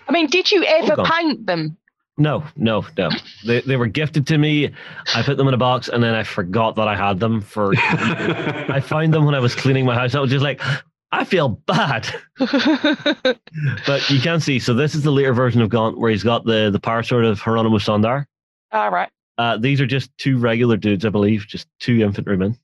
[0.10, 1.78] I mean, did you ever paint them?
[2.18, 3.10] No, no, no.
[3.46, 4.72] They they were gifted to me.
[5.16, 7.74] I put them in a box and then I forgot that I had them for.
[7.78, 10.16] I found them when I was cleaning my house.
[10.16, 10.62] I was just like,
[11.12, 12.08] I feel bad.
[13.88, 14.60] But you can see.
[14.60, 17.26] So this is the later version of Gaunt where he's got the the power sword
[17.26, 18.26] of Hieronymus Sondar.
[18.72, 19.10] All right.
[19.38, 22.58] Uh, these are just two regular dudes, I believe, just two infantrymen.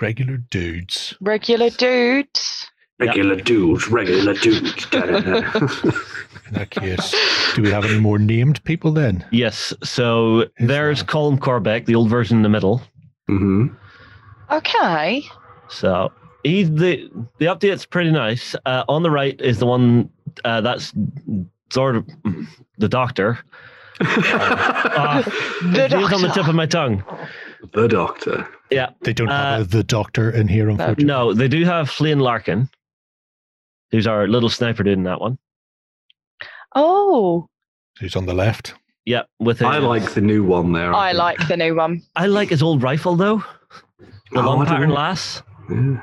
[0.00, 1.16] Regular dudes.
[1.20, 2.70] Regular dudes.
[3.00, 4.86] Regular dudes, regular dudes.
[4.92, 7.14] In that case,
[7.54, 9.24] do we have any more named people then?
[9.32, 9.72] Yes.
[9.82, 11.08] So Who's there's that?
[11.08, 12.82] Colin Corbec, the old version in the middle.
[13.26, 13.68] hmm
[14.50, 15.24] Okay.
[15.68, 16.12] So
[16.44, 18.54] he's the the update's pretty nice.
[18.66, 20.08] Uh, on the right is the one
[20.44, 20.92] uh, that's
[21.72, 22.06] sort of
[22.78, 23.38] the doctor.
[24.00, 25.22] Uh,
[25.62, 26.28] The It's on the Doctor.
[26.40, 27.04] tip of my tongue.
[27.72, 28.46] the Doctor.
[28.70, 28.90] Yeah.
[29.02, 31.04] They don't have Uh, a, the doctor in here, unfortunately.
[31.04, 32.68] No, they do have Flynn Larkin,
[33.94, 35.38] who's our little sniper dude in that one.
[36.74, 37.46] Oh,
[38.00, 38.74] Who's on the left?
[39.04, 40.92] Yeah, with his, I like the new one there.
[40.92, 41.18] I think.
[41.20, 42.02] like the new one.
[42.16, 43.44] I like his old rifle though,
[44.32, 45.42] the Oh, long don't pattern lass.
[45.70, 46.02] Yeah.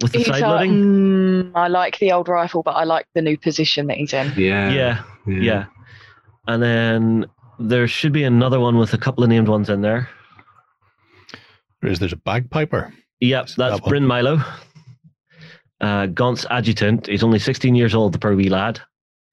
[0.00, 0.72] with the He's side like, loading.
[0.72, 4.32] "Mm, I like the old rifle, but I like the new position that he's in.
[4.38, 4.72] Yeah.
[4.72, 5.66] yeah, yeah.
[6.46, 7.26] And then
[7.58, 10.08] there should be another one with a couple of named ones in there.
[11.82, 12.94] There is there's a bagpiper.
[13.20, 13.88] Yep, that's one.
[13.90, 14.42] Brin Milo.
[15.84, 17.06] Uh, Gaunt's adjutant.
[17.06, 18.80] He's only 16 years old, the poor wee lad.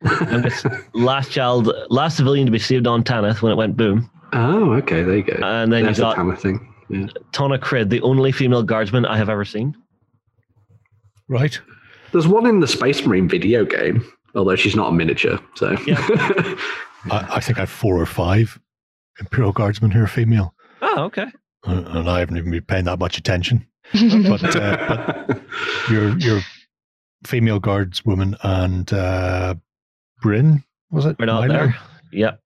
[0.04, 4.10] Youngest, last child, last civilian to be saved on Tanith when it went boom.
[4.34, 5.04] Oh, okay.
[5.04, 5.34] There you go.
[5.43, 6.74] And then There's you the got Tanner thing.
[6.89, 7.06] Yeah.
[7.32, 9.76] Tona Criid, the only female guardsman I have ever seen.
[11.30, 11.58] Right.
[12.12, 14.04] There's one in the Space Marine video game,
[14.36, 15.39] although she's not a miniature.
[15.56, 16.58] So I,
[17.12, 18.60] I think I have four or five
[19.20, 20.54] Imperial Guardsmen who are female.
[20.82, 21.28] Oh, okay.
[21.66, 23.66] Uh, And I haven't even been paying that much attention.
[24.30, 25.42] But, uh, but
[25.89, 26.42] your your
[27.26, 29.56] female guardswoman and uh,
[30.22, 31.18] Brin, was it?
[31.20, 31.54] We're not Milo?
[31.54, 31.78] there.
[32.12, 32.42] Yep.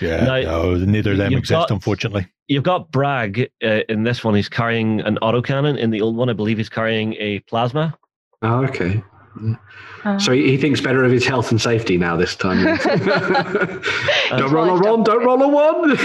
[0.00, 2.26] Yeah, Now, no, neither of them exist, got- unfortunately.
[2.48, 4.34] You've got Bragg uh, in this one.
[4.34, 5.76] He's carrying an autocannon.
[5.78, 7.96] In the old one, I believe he's carrying a plasma.
[8.42, 9.02] oh, okay.
[10.04, 12.64] Uh, So he, he thinks better of his health and safety now this time.
[14.30, 15.96] don't roll a Right, one, don't roll a one.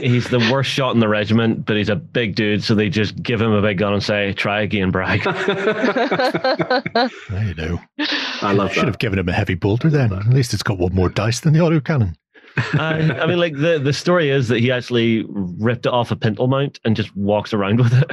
[0.00, 3.22] He's the worst shot in the regiment, but he's a big dude, so they just
[3.22, 5.22] give him a big gun and say, "Try again, Bragg."
[7.30, 7.80] There you know.
[8.42, 8.86] I love Should that.
[8.86, 10.12] have given him a heavy bolter then.
[10.12, 12.14] At least it's got one more dice than the autocannon.
[12.78, 16.16] And, I mean, like the the story is that he actually ripped it off a
[16.16, 18.10] pintle mount and just walks around with it.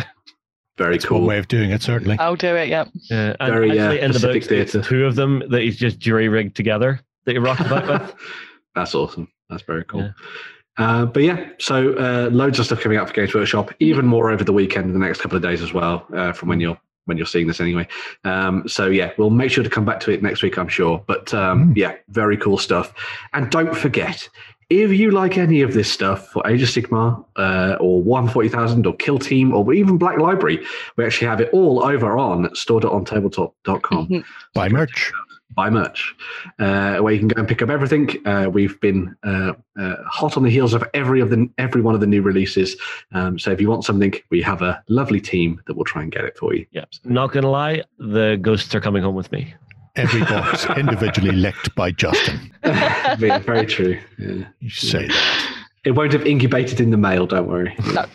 [0.80, 1.28] Very It's one cool.
[1.28, 2.18] way of doing it, certainly.
[2.18, 2.70] I'll do it.
[2.70, 2.88] Yep.
[3.12, 4.88] Yeah, and Very, uh, actually in the Pacific books, it's theatre.
[4.88, 8.16] two of them that he's just jury rigged together that he rocks about with.
[8.76, 9.28] That's awesome.
[9.50, 10.02] That's very cool.
[10.02, 10.12] Yeah.
[10.78, 13.72] Uh, but yeah, so uh, loads of stuff coming out for Games Workshop.
[13.80, 16.08] Even more over the weekend, the next couple of days as well.
[16.16, 17.86] Uh, from when you're when you're seeing this anyway.
[18.24, 21.04] Um, so yeah, we'll make sure to come back to it next week, I'm sure.
[21.08, 21.78] But um, Mm.
[21.78, 22.94] yeah, very cool stuff.
[23.34, 24.30] And don't forget,
[24.70, 28.86] if you like any of this stuff for Age of Sigmar uh, or Warhammer 40,000
[28.86, 30.64] or Kill Team or even Black Library,
[30.96, 35.12] we actually have it all over on store.ontabletop.com Buy merch.
[35.56, 36.16] buy merch,
[36.60, 38.10] uh, where you can go and pick up everything.
[38.28, 41.96] Uh, we've been uh, uh, hot on the heels of every of the every one
[41.96, 42.76] of the new releases.
[43.14, 46.12] Um, so if you want something, we have a lovely team that will try and
[46.12, 46.66] get it for you.
[46.72, 49.54] Yeah, not gonna lie, the ghosts are coming home with me.
[50.00, 52.52] Every box individually licked by Justin.
[52.64, 54.00] Yeah, very true.
[54.18, 54.46] Yeah.
[54.60, 55.56] You say that.
[55.86, 57.26] It won't have incubated in the mail.
[57.26, 57.74] Don't worry.
[57.94, 58.06] No.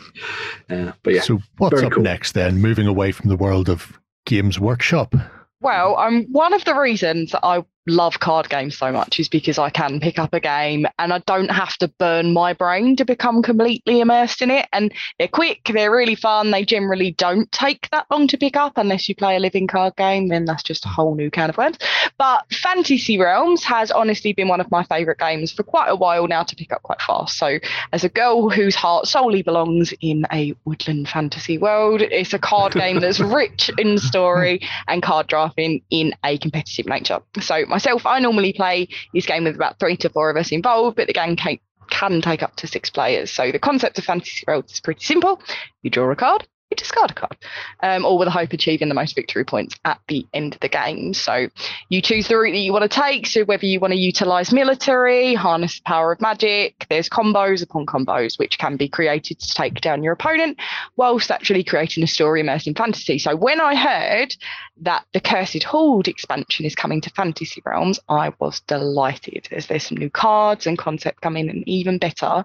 [0.70, 2.03] Uh, but yeah, So what's very up cool.
[2.03, 2.61] next then?
[2.61, 5.14] Moving away from the world of Games Workshop.
[5.61, 9.70] Well, um, one of the reasons I love card games so much is because I
[9.70, 13.43] can pick up a game and I don't have to burn my brain to become
[13.43, 14.66] completely immersed in it.
[14.72, 16.51] And they're quick, they're really fun.
[16.51, 19.97] They generally don't take that long to pick up unless you play a living card
[19.97, 21.78] game, then that's just a whole new can of worms.
[22.18, 26.26] But Fantasy Realms has honestly been one of my favourite games for quite a while
[26.26, 27.37] now to pick up quite fast.
[27.39, 27.59] So,
[27.93, 32.72] as a girl whose heart solely belongs in a woodland fantasy world, it's a card
[32.72, 37.20] game that's rich in story and card drafting in a competitive nature.
[37.41, 40.97] So myself, I normally play this game with about three to four of us involved,
[40.97, 41.59] but the game can,
[41.91, 43.33] can take up to six players.
[43.33, 45.43] So the concept of fantasy worlds is pretty simple.
[45.83, 47.37] You draw a card, you discard a card,
[47.83, 50.61] um, all with the hope of achieving the most victory points at the end of
[50.61, 51.14] the game.
[51.14, 51.49] So
[51.89, 53.27] you choose the route that you want to take.
[53.27, 57.87] So whether you want to utilize military, harness the power of magic, there's combos upon
[57.87, 60.59] combos which can be created to take down your opponent,
[60.97, 63.18] whilst actually creating a story immersed in fantasy.
[63.18, 64.35] So when I heard
[64.81, 69.49] that the Cursed Hoard expansion is coming to Fantasy Realms, I was delighted.
[69.51, 72.45] As there's some new cards and concept coming, and even better,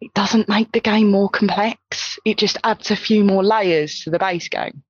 [0.00, 2.18] it doesn't make the game more complex.
[2.24, 4.82] It just adds a few more layers to the base game.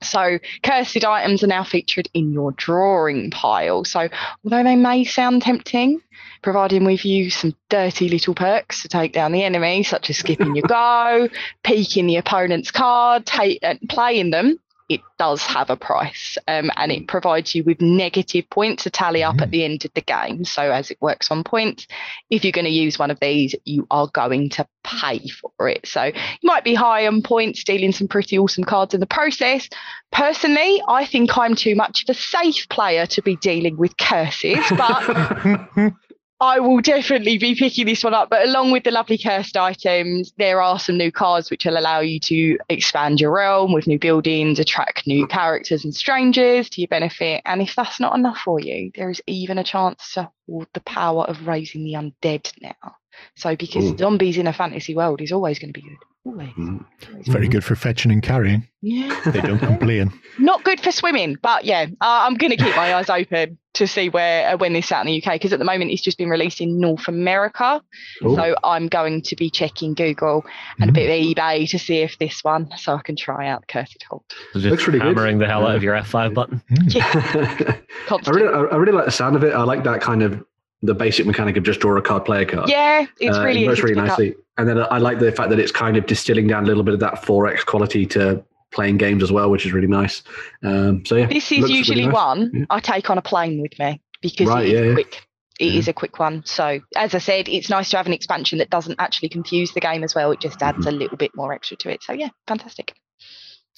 [0.00, 3.84] So, cursed items are now featured in your drawing pile.
[3.84, 4.08] So,
[4.44, 6.00] although they may sound tempting,
[6.40, 10.54] providing with you some dirty little perks to take down the enemy, such as skipping
[10.54, 11.28] your go,
[11.64, 16.90] peeking the opponent's card, take, uh, playing them, it does have a price um, and
[16.90, 19.50] it provides you with negative points to tally up at Mm.
[19.50, 20.44] the end of the game.
[20.44, 21.86] So, as it works on points,
[22.30, 25.86] if you're going to use one of these, you are going to pay for it.
[25.86, 26.12] So, you
[26.42, 29.68] might be high on points, dealing some pretty awesome cards in the process.
[30.10, 34.64] Personally, I think I'm too much of a safe player to be dealing with curses,
[34.76, 35.02] but
[36.40, 38.30] I will definitely be picking this one up.
[38.30, 41.98] But along with the lovely cursed items, there are some new cards which will allow
[41.98, 46.88] you to expand your realm with new buildings, attract new characters and strangers to your
[46.88, 47.42] benefit.
[47.44, 50.80] And if that's not enough for you, there is even a chance to hold the
[50.80, 52.94] power of raising the undead now.
[53.36, 53.96] So because Ooh.
[53.96, 55.98] zombies in a fantasy world is always going to be good.
[56.24, 56.50] Always.
[56.50, 56.84] Mm.
[57.08, 57.26] Always.
[57.28, 58.66] Very good for fetching and carrying.
[58.82, 59.18] Yeah.
[59.30, 60.12] They don't complain.
[60.38, 63.86] Not good for swimming, but yeah, uh, I'm going to keep my eyes open to
[63.86, 66.02] see where uh, when this is out in the UK because at the moment it's
[66.02, 67.80] just been released in North America.
[68.22, 68.36] Cool.
[68.36, 70.44] So I'm going to be checking Google
[70.80, 73.66] and a bit of eBay to see if this one, so I can try out
[73.68, 74.24] Cursed Holt.
[74.52, 75.08] So just Looks really good.
[75.16, 76.62] hammering the hell out of your F5 button.
[76.70, 77.82] Mm.
[78.26, 79.54] I really, I I really like the sound of it.
[79.54, 80.44] I like that kind of
[80.82, 82.68] the basic mechanic of just draw a card, play a card.
[82.68, 84.30] Yeah, it's Uh, really it works really nicely.
[84.30, 84.36] up.
[84.58, 84.70] Nicely.
[84.72, 86.94] And then I like the fact that it's kind of distilling down a little bit
[86.94, 88.42] of that 4x quality to
[88.72, 90.22] playing games as well, which is really nice.
[90.62, 92.14] Um, so yeah, This is looks really usually nice.
[92.14, 92.64] one Yeah.
[92.70, 94.92] I take on a plane with me because Right, it is yeah, yeah.
[94.94, 95.24] quick.
[95.58, 95.90] It is Yeah.
[95.90, 96.42] a quick one.
[96.44, 99.80] So as I said, it's nice to have an expansion that doesn't actually confuse the
[99.80, 100.30] game as well.
[100.32, 100.88] It just adds Mm-hmm.
[100.88, 102.02] a little bit more extra to it.
[102.02, 102.94] So yeah, fantastic.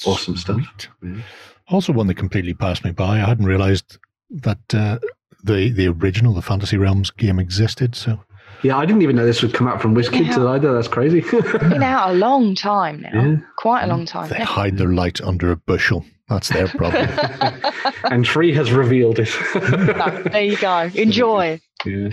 [0.05, 0.61] Awesome stuff.
[1.03, 1.17] Yeah.
[1.69, 3.21] Also, one that completely passed me by.
[3.21, 3.99] I hadn't realised
[4.31, 4.99] that uh,
[5.45, 7.95] the the original, the Fantasy Realms game existed.
[7.95, 8.25] So
[8.63, 10.47] Yeah, I didn't even know this would come out from WizKids Yeah.
[10.49, 10.73] either.
[10.75, 11.21] That's crazy.
[11.31, 13.11] Been out a long time now.
[13.13, 13.37] Yeah.
[13.57, 13.91] Quite a mm.
[13.91, 14.29] long time.
[14.29, 14.45] they yeah.
[14.45, 16.05] hide their light under a bushel.
[16.29, 17.09] That's their problem.
[18.05, 19.31] and Tree has revealed it.
[19.55, 20.91] No, there you go.
[20.95, 21.61] Enjoy.
[21.87, 22.11] Yeah.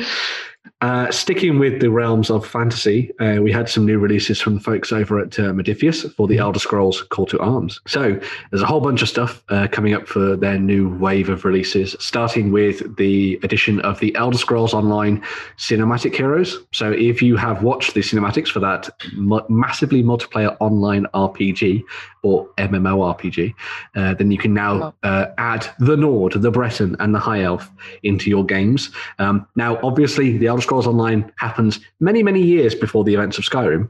[0.81, 4.59] Uh, sticking with the realms of fantasy, uh, we had some new releases from the
[4.59, 7.81] folks over at uh, Modiphius for the Elder Scrolls Call to Arms.
[7.87, 8.19] So
[8.51, 11.95] there's a whole bunch of stuff uh, coming up for their new wave of releases,
[11.99, 15.23] starting with the addition of the Elder Scrolls Online
[15.57, 16.59] Cinematic Heroes.
[16.73, 21.83] So if you have watched the cinematics for that mu- massively multiplayer online RPG
[22.21, 23.53] or MMORPG,
[23.95, 27.71] uh, then you can now uh, add the Nord, the Breton, and the High Elf
[28.03, 28.91] into your games.
[29.17, 33.45] Um, now, obviously, the Elder Scrolls Online happens many, many years before the events of
[33.45, 33.89] Skyrim,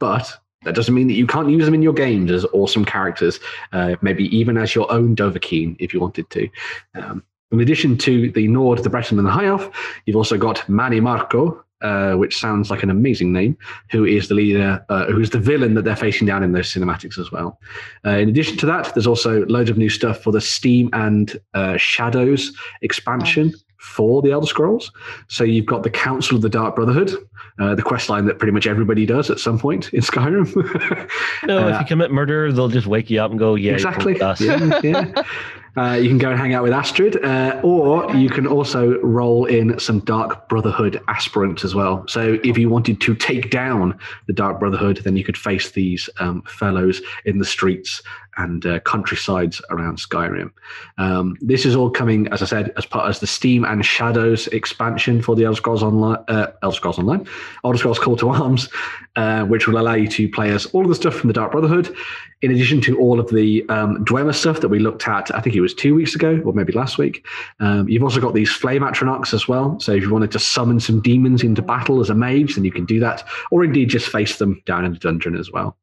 [0.00, 0.28] but
[0.64, 3.38] that doesn't mean that you can't use them in your games as awesome characters,
[3.72, 6.48] uh, maybe even as your own Dovahkiin if you wanted to.
[6.96, 7.22] Um,
[7.52, 9.70] in addition to the Nord, the Breton, and the High Elf,
[10.04, 13.56] you've also got Mannimarco, uh, which sounds like an amazing name,
[13.92, 17.20] who is the leader, uh, who's the villain that they're facing down in those cinematics
[17.20, 17.60] as well.
[18.04, 21.40] Uh, in addition to that, there's also loads of new stuff for the Steam and
[21.54, 22.50] uh, Shadows
[22.82, 23.54] expansion
[23.86, 24.90] for the Elder Scrolls.
[25.28, 27.12] So you've got the Council of the Dark Brotherhood,
[27.58, 30.54] uh, the quest line that pretty much everybody does at some point in Skyrim.
[31.46, 34.14] No, if Uh, you commit murder, they'll just wake you up and go, "Yeah, exactly.
[34.14, 35.22] with us." Yeah, yeah.
[35.78, 39.44] Uh, you can go and hang out with Astrid, uh, or you can also roll
[39.44, 42.02] in some Dark Brotherhood aspirants as well.
[42.08, 46.08] So if you wanted to take down the Dark Brotherhood, then you could face these
[46.18, 48.00] um, fellows in the streets
[48.36, 50.50] and uh, countrysides around Skyrim.
[50.98, 54.46] Um, this is all coming, as I said, as part of the Steam and Shadows
[54.48, 57.26] expansion for the Elder Scrolls Online, uh, Elder Scrolls Online,
[57.64, 58.68] Elder Scrolls Call to Arms,
[59.16, 61.52] uh, which will allow you to play as all of the stuff from the Dark
[61.52, 61.94] Brotherhood,
[62.42, 65.56] in addition to all of the um, Dwemer stuff that we looked at, I think
[65.56, 67.26] it was two weeks ago or maybe last week.
[67.60, 69.80] Um, you've also got these Flame Atronachs as well.
[69.80, 72.72] So if you wanted to summon some demons into battle as a mage, then you
[72.72, 75.76] can do that, or indeed just face them down in the dungeon as well.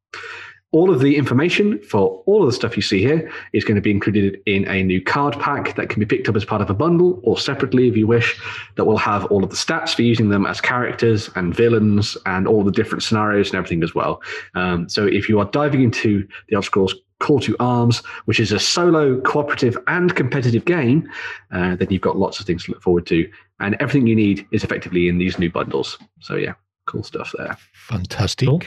[0.74, 3.80] All of the information for all of the stuff you see here is going to
[3.80, 6.68] be included in a new card pack that can be picked up as part of
[6.68, 8.36] a bundle or separately if you wish,
[8.74, 12.48] that will have all of the stats for using them as characters and villains and
[12.48, 14.20] all the different scenarios and everything as well.
[14.56, 18.50] Um, so if you are diving into the Elder Scrolls Call to Arms, which is
[18.50, 21.08] a solo, cooperative, and competitive game,
[21.52, 23.30] uh, then you've got lots of things to look forward to.
[23.60, 25.98] And everything you need is effectively in these new bundles.
[26.18, 26.54] So yeah,
[26.86, 27.56] cool stuff there.
[27.74, 28.48] Fantastic.
[28.48, 28.60] Cool.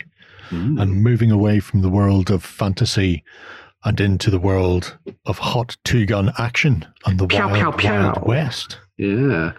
[0.50, 0.82] Mm.
[0.82, 3.24] And moving away from the world of fantasy
[3.84, 6.86] and into the world of hot two gun action
[7.16, 8.78] the Pew, wild, pew, wild west.
[8.98, 9.52] Yeah.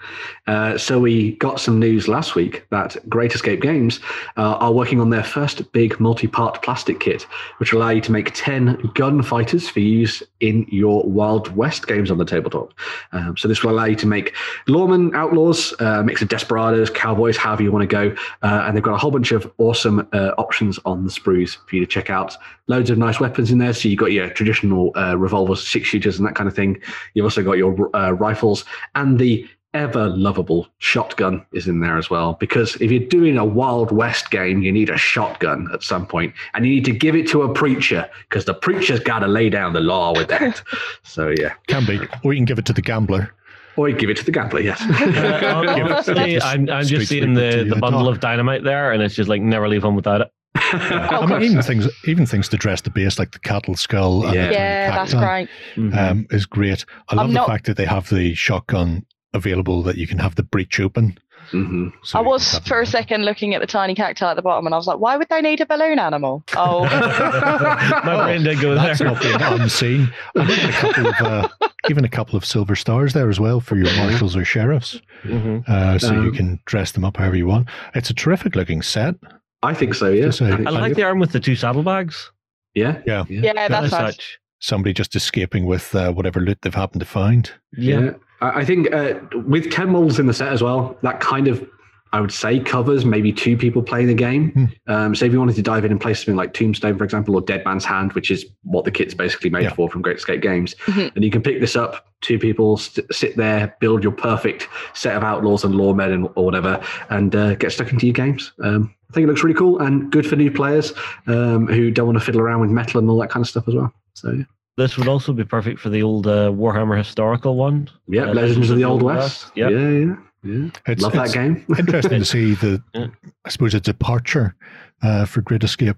[0.48, 4.00] Uh, so we got some news last week that Great Escape Games
[4.36, 7.22] uh, are working on their first big multi-part plastic kit,
[7.58, 12.10] which will allow you to make 10 gunfighters for use in your Wild West games
[12.10, 12.74] on the tabletop.
[13.12, 14.34] Um, so this will allow you to make
[14.66, 18.16] lawmen, outlaws, uh, mix of desperados, cowboys, however you want to go.
[18.42, 21.76] Uh, and they've got a whole bunch of awesome uh, options on the sprues for
[21.76, 22.34] you to check out.
[22.66, 23.72] Loads of nice weapons in there.
[23.72, 26.80] So you've got your traditional uh, revolvers, six shooters, and that kind of thing.
[27.14, 28.64] You've also got your uh, rifles
[28.94, 32.34] and the ever lovable shotgun is in there as well.
[32.40, 36.32] Because if you're doing a Wild West game, you need a shotgun at some point,
[36.54, 39.50] and you need to give it to a preacher because the preacher's got to lay
[39.50, 40.62] down the law with that.
[41.02, 42.00] so yeah, Can be.
[42.24, 43.30] Or you can give it to the gambler.
[43.76, 44.60] or you give it to the gambler.
[44.60, 44.82] Yes.
[45.18, 48.14] Uh, honestly, I'm, I'm just seeing the, the the bundle dog.
[48.14, 50.32] of dynamite there, and it's just like never leave home without it.
[50.60, 54.24] I mean, even things, even things to dress the base, like the cattle skull.
[54.26, 54.46] And Yeah.
[54.48, 55.48] the Yeah, that's cacti, great.
[55.76, 55.98] Mm-hmm.
[55.98, 56.84] Um, is great.
[57.08, 59.04] I love I'm the not- fact that they have the shotgun
[59.34, 61.18] available that you can have the breech open.
[61.50, 62.90] hmm So I was for a them.
[62.90, 65.28] second looking at the tiny cacti at the bottom, and I was like, why would
[65.30, 66.42] they need a balloon animal?
[66.56, 66.84] Oh,
[68.04, 69.08] My brain did go That's there.
[69.08, 70.12] not being unseen.
[70.36, 71.48] I looked at a couple of uh,
[71.88, 75.00] even a couple of silver stars there as well for your marshals or sheriffs.
[75.24, 75.66] Mhm.
[75.68, 77.68] Uh, so you Um, can dress them up however you want.
[77.94, 79.14] It's a terrific looking set.
[79.62, 80.08] I think so.
[80.10, 80.26] Yeah.
[80.26, 80.78] Just say- I think I so.
[80.78, 82.30] like the arm with the two saddlebags.
[82.74, 83.00] Yeah.
[83.06, 83.24] Yeah.
[83.28, 84.14] Yeah, that's As nice.
[84.16, 84.38] such.
[84.60, 87.50] Somebody just escaping with uh, whatever loot they've happened to find.
[87.76, 88.12] Yeah.
[88.40, 89.14] I I think uh,
[89.46, 91.66] with 10 models in the set as well, that kind of,
[92.12, 94.50] I would say, covers maybe two people playing the game.
[94.52, 94.64] Hmm.
[94.92, 97.34] Um, so if you wanted to dive in and play something like Tombstone, for example,
[97.34, 99.74] or Dead Man's Hand, which is what the kit's basically made Yeah.
[99.74, 101.14] for from Great Escape Games, Mhm.
[101.14, 105.16] and you can pick this up, two people st- sit there, build your perfect set
[105.16, 106.80] of outlaws and lawmen and, or whatever,
[107.10, 108.52] and uh, get stuck into your games.
[108.62, 110.92] Um, I think it looks really cool and good for new players
[111.26, 113.66] um, who don't want to fiddle around with metal and all that kind of stuff
[113.68, 113.92] as well.
[114.14, 114.44] So, yeah.
[114.76, 117.88] This would also be perfect for the old uh, Warhammer historical one.
[118.06, 119.50] Yeah, Uh, Legends of the Old West.
[119.56, 119.70] Yep.
[119.72, 120.68] Yeah, yeah, yeah.
[120.86, 121.64] It's, Love it's that game.
[121.78, 123.08] interesting to see the, Yeah.
[123.44, 124.54] I suppose, a departure
[125.02, 125.96] uh, for Great Escape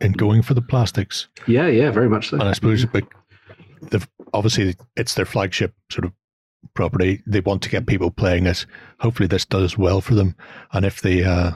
[0.00, 1.28] in going for the plastics.
[1.46, 2.38] Yeah, yeah, very much so.
[2.38, 3.04] And I suppose, but
[3.90, 6.12] they've obviously it's their flagship sort of
[6.74, 7.22] property.
[7.26, 8.66] They want to get people playing it.
[9.00, 10.34] Hopefully, this does well for them.
[10.72, 11.52] And if they uh,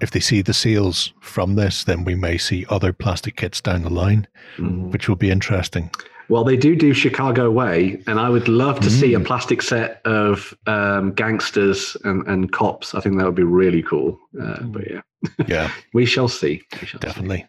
[0.00, 3.82] if they see the sales from this, then we may see other plastic kits down
[3.82, 4.26] the line,
[4.56, 4.90] Mm.
[4.92, 5.90] which will be interesting.
[6.30, 9.26] Well, they do do Chicago Way, and I would love to see a Mm.
[9.26, 12.94] plastic set of um, gangsters and, and cops.
[12.94, 14.16] I think that would be really cool.
[14.40, 15.00] Uh, but yeah,
[15.48, 16.62] Yeah, we shall see.
[16.80, 17.06] We shall see.
[17.06, 17.46] definitely.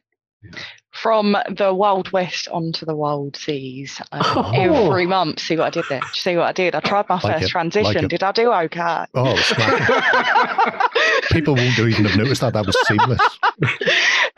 [0.92, 4.02] From the Wild West onto the Wild Seas.
[4.12, 4.52] Um, Oh.
[4.56, 5.40] Every month.
[5.40, 6.02] See what I did there?
[6.14, 6.74] See what I did?
[6.76, 8.02] I tried my Like first it, transition.
[8.02, 9.06] like did I do okay?
[9.14, 10.82] Oh, smashing.
[11.32, 12.54] people won't even have noticed that.
[12.54, 13.22] That was seamless.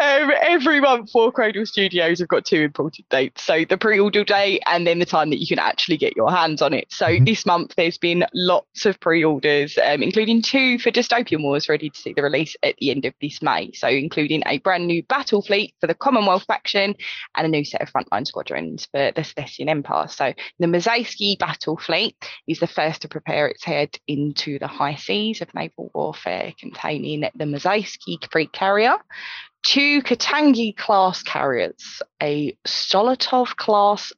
[0.03, 3.41] Um, every month, Warcradle Studios have got two important dates.
[3.41, 6.61] So the pre-order date and then the time that you can actually get your hands
[6.61, 6.91] on it.
[6.91, 7.25] So Mhm.
[7.25, 11.97] this month, there's been lots of pre-orders, um, including two for Dystopian Wars, ready to
[11.97, 13.71] see the release at the end of this May.
[13.71, 16.95] So including a brand new battle fleet for the Commonwealth faction
[17.35, 20.09] and a new set of frontline squadrons for the Celestian Empire.
[20.09, 24.95] So the Mazeski battle fleet is the first to prepare its head into the high
[24.95, 28.97] seas of naval warfare, containing the Mazeski freight carrier,
[29.63, 34.13] two Katangi class carriers, a Stolotov class.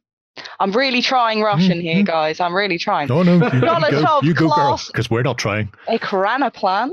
[0.60, 2.06] I'm really trying Russian here, Mhm.
[2.06, 2.40] guys.
[2.40, 3.08] I'm really trying.
[3.08, 4.86] No, no, you, you go, you go, girl, class.
[4.88, 5.70] because we're not trying.
[5.88, 6.92] A Karana plant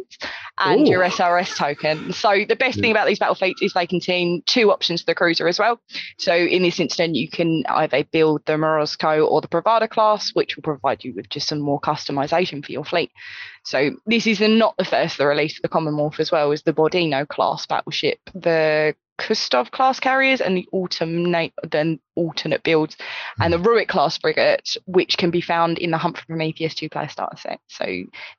[0.60, 0.92] and Ooh.
[0.92, 2.14] your SRS token.
[2.14, 5.16] So the best thing about these battle fleets is they contain two options for the
[5.16, 5.80] cruiser as well.
[6.18, 10.56] So in this instant, you can either build the Morozko or the Bravada class, which
[10.56, 13.12] will provide you with just some more customization for your fleet.
[13.66, 16.74] So this is not the first the release for the Commonwealth as well as the
[16.74, 22.98] Borodino class battleship, the Kustov class carriers, and the alternate then alternate builds,
[23.40, 26.90] and the Ruick class frigate, which can be found in the Hunt for Prometheus two
[26.90, 27.60] player starter set.
[27.70, 27.86] So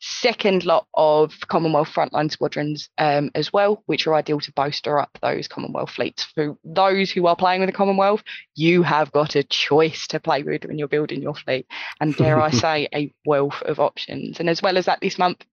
[0.00, 5.18] second lot of Commonwealth frontline squadrons um, as well, which are ideal to bolster up
[5.22, 6.24] those Commonwealth fleets.
[6.34, 8.22] For those who are playing with the Commonwealth,
[8.54, 11.66] you have got a choice to play with when you're building your fleet,
[11.98, 14.38] and dare I say, a wealth of options.
[14.38, 15.46] And as well as that, this month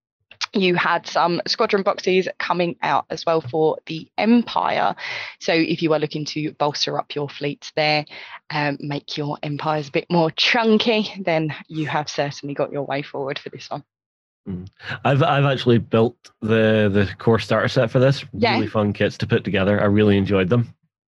[0.54, 4.96] you had some squadron boxes coming out as well for the Empire.
[5.40, 8.06] So if you are looking to bolster up your fleets there,
[8.50, 13.02] um, make your empires a bit more chunky, then you have certainly got your way
[13.02, 13.84] forward for this one.
[15.06, 18.26] I've I've actually built the the core starter set for this.
[18.34, 18.56] Yeah.
[18.56, 19.80] Really fun kits to put together.
[19.80, 20.74] I really enjoyed them.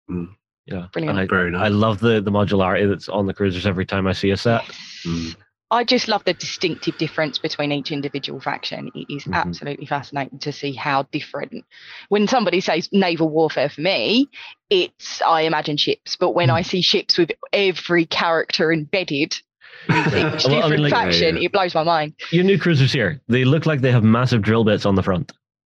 [0.10, 0.30] Mm.
[0.66, 1.20] Yeah, Brilliant.
[1.20, 1.66] And Very I, nice.
[1.66, 4.64] I love the the modularity that's on the cruisers every time I see a set.
[5.06, 5.36] Mm.
[5.70, 8.90] I just love the distinctive difference between each individual faction.
[8.96, 9.34] It is Mhm.
[9.34, 11.66] absolutely fascinating to see how different.
[12.10, 14.30] When somebody says naval warfare for me,
[14.70, 19.42] it's I imagine ships, but when I see ships with every character embedded each
[19.90, 21.46] Well, I mean, different like- faction, Yeah, yeah.
[21.48, 22.14] it blows my mind.
[22.32, 25.34] Your new cruisers here, they look like they have massive drill bits on the front.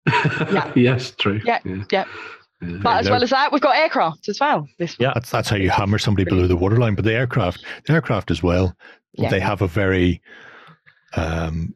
[0.07, 0.71] Yeah.
[0.75, 1.41] yes, true.
[1.43, 1.83] Yeah, yeah.
[1.91, 2.05] yeah.
[2.61, 2.77] Yeah.
[2.81, 3.13] But as go.
[3.13, 4.67] well as that, we've got aircraft as well.
[4.77, 5.11] This Yeah.
[5.13, 6.93] That's that's how you hammer somebody below the waterline.
[6.93, 8.75] But the aircraft, the aircraft as well,
[9.13, 9.29] Yeah.
[9.29, 10.21] they have a very,
[11.15, 11.75] um,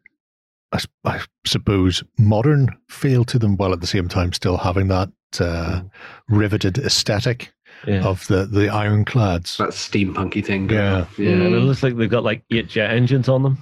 [0.71, 4.87] I, s- I suppose, modern feel to them, while at the same time still having
[4.89, 5.09] that
[5.39, 5.81] uh,
[6.29, 7.51] riveted aesthetic
[7.87, 8.03] Yeah.
[8.03, 9.57] of the the ironclads.
[9.57, 10.69] That steampunky thing.
[10.69, 11.05] Yeah.
[11.17, 11.45] yeah, Yeah.
[11.45, 13.57] and it looks like they've got like eight jet engines on them.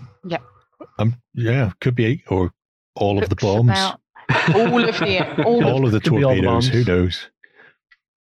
[0.99, 2.51] Um, yeah, could be or
[2.95, 3.99] all of the bombs, about
[4.55, 6.67] all of the all of all of the could the torpedoes.
[6.67, 7.29] Who knows?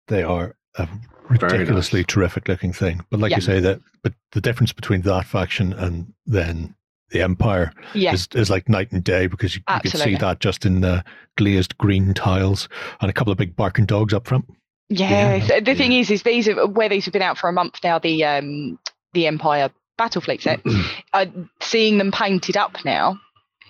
[0.08, 0.88] They are a
[1.28, 3.00] ridiculously terrific looking thing.
[3.10, 3.36] But like Yeah.
[3.36, 6.74] you say, that but the difference between that faction and then
[7.10, 8.12] the Empire yeah.
[8.12, 11.04] is, is like night and day because you, you can see that just in the
[11.36, 12.68] glazed green tiles
[13.00, 14.44] and a couple of big barking dogs up front.
[14.88, 15.48] Yes.
[15.48, 16.00] Yeah, The thing yeah.
[16.00, 17.98] is, is these are where these have been out for a month now.
[17.98, 18.78] The um
[19.12, 20.60] the Empire battle fleet set.
[21.12, 21.26] uh,
[21.60, 23.18] seeing them painted up now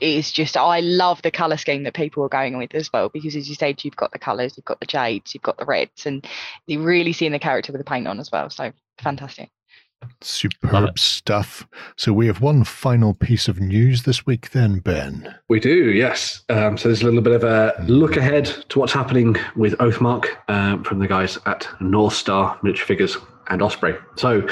[0.00, 3.36] is just I love the color scheme that people are going with as well because
[3.36, 6.06] as you said, you've got the colors, you've got the jades, you've got the reds,
[6.06, 6.26] and
[6.66, 8.50] you're really seeing the character with the paint on as well.
[8.50, 9.50] So fantastic.
[10.20, 11.66] Superb stuff.
[11.96, 15.34] So we have one final piece of news this week, then, Ben.
[15.48, 16.44] We do, yes.
[16.50, 20.26] Um, so there's a little bit of a look ahead to what's happening with Oathmark
[20.48, 23.16] um, from the guys at North Star Military Figures
[23.48, 23.94] and Osprey.
[24.16, 24.46] So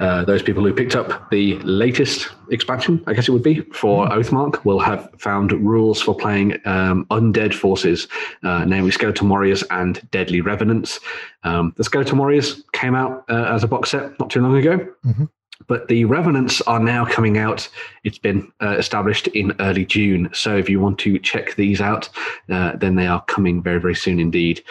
[0.00, 4.06] uh, those people who picked up the latest expansion, I guess it would be, for
[4.08, 8.08] Oathmark will have found rules for playing um, undead forces,
[8.42, 11.00] uh, namely Skeleton Warriors and Deadly Revenants.
[11.44, 14.78] Um, the Skeleton Warriors came out uh, as a box set not too long ago.
[15.04, 15.28] Mhm.
[15.66, 17.68] But the Revenants are now coming out.
[18.02, 20.28] It's been uh, established in early June.
[20.32, 22.08] So if you want to check these out,
[22.50, 24.62] uh, then they are coming very, very soon indeed.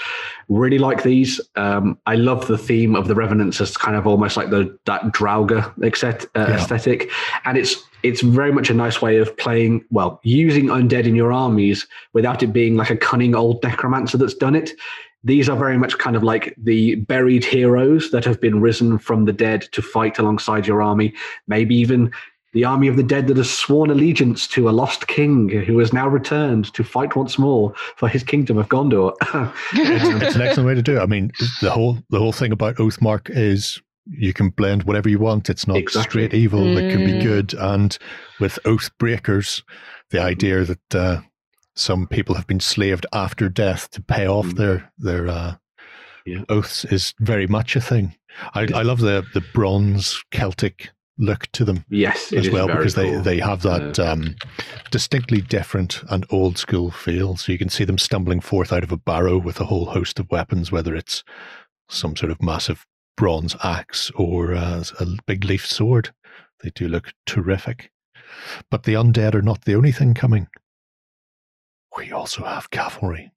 [0.49, 1.39] Really like these.
[1.55, 5.03] Um, I love the theme of the Revenants as kind of almost like the that
[5.13, 6.55] Drauga exet, uh, Yeah.
[6.55, 7.09] aesthetic,
[7.45, 9.85] and it's it's very much a nice way of playing.
[9.89, 14.33] Well, using undead in your armies without it being like a cunning old necromancer that's
[14.33, 14.71] done it.
[15.23, 19.25] These are very much kind of like the buried heroes that have been risen from
[19.25, 21.13] the dead to fight alongside your army.
[21.47, 22.11] Maybe even
[22.53, 25.91] the army of the dead that has sworn allegiance to a lost king who has
[25.93, 29.13] now returned to fight once more for his kingdom of Gondor.
[29.73, 31.01] It's an excellent way to do it.
[31.01, 35.17] I mean, the whole the whole thing about Oathmark is you can blend whatever you
[35.17, 35.49] want.
[35.49, 36.27] It's not Exactly.
[36.27, 36.77] straight evil.
[36.77, 37.23] It can be Mm.
[37.23, 37.53] good.
[37.53, 37.97] And
[38.39, 39.63] with Oath Breakers,
[40.11, 41.21] the idea that uh,
[41.75, 44.57] some people have been slaved after death to pay off Mm.
[44.57, 45.55] their their uh,
[46.25, 46.43] Yeah.
[46.49, 48.15] oaths is very much a thing.
[48.53, 53.11] I, I love the the bronze Celtic look to them yes, as well because they,
[53.11, 53.21] cool.
[53.21, 54.35] they have that um,
[54.89, 57.37] distinctly different and old school feel.
[57.37, 60.19] So you can see them stumbling forth out of a barrow with a whole host
[60.19, 61.23] of weapons, whether it's
[61.87, 66.11] some sort of massive bronze axe or uh, a big leaf sword.
[66.63, 67.91] They do look terrific.
[68.71, 70.47] But the undead are not the only thing coming.
[71.97, 73.31] We also have cavalry.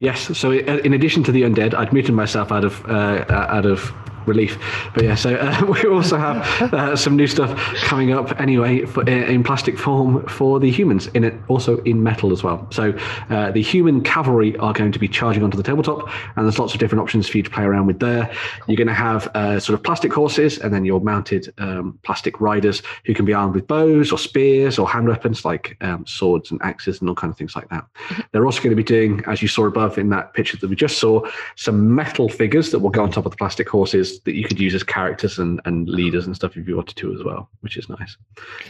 [0.00, 0.36] Yes.
[0.36, 3.92] So in addition to the undead, I'd muted myself out of uh, out of
[4.26, 4.58] relief.
[4.94, 9.08] But yeah, so uh, we also have uh, some new stuff coming up anyway for,
[9.08, 11.08] in plastic form for the humans.
[11.08, 12.66] In it, also in metal as well.
[12.70, 12.96] So
[13.30, 16.74] uh, the human cavalry are going to be charging onto the tabletop, and there's lots
[16.74, 18.32] of different options for you to play around with there.
[18.66, 22.40] You're going to have uh, sort of plastic horses, and then your mounted um, plastic
[22.40, 26.50] riders who can be armed with bows or spears or hand weapons like um, swords
[26.50, 27.86] and axes and all kind of things like that.
[28.32, 30.76] They're also going to be doing, as you saw above in that picture that we
[30.76, 34.34] just saw, some metal figures that will go on top of the plastic horses that
[34.34, 37.22] you could use as characters and, and leaders and stuff if you wanted to as
[37.24, 38.16] well, which is nice.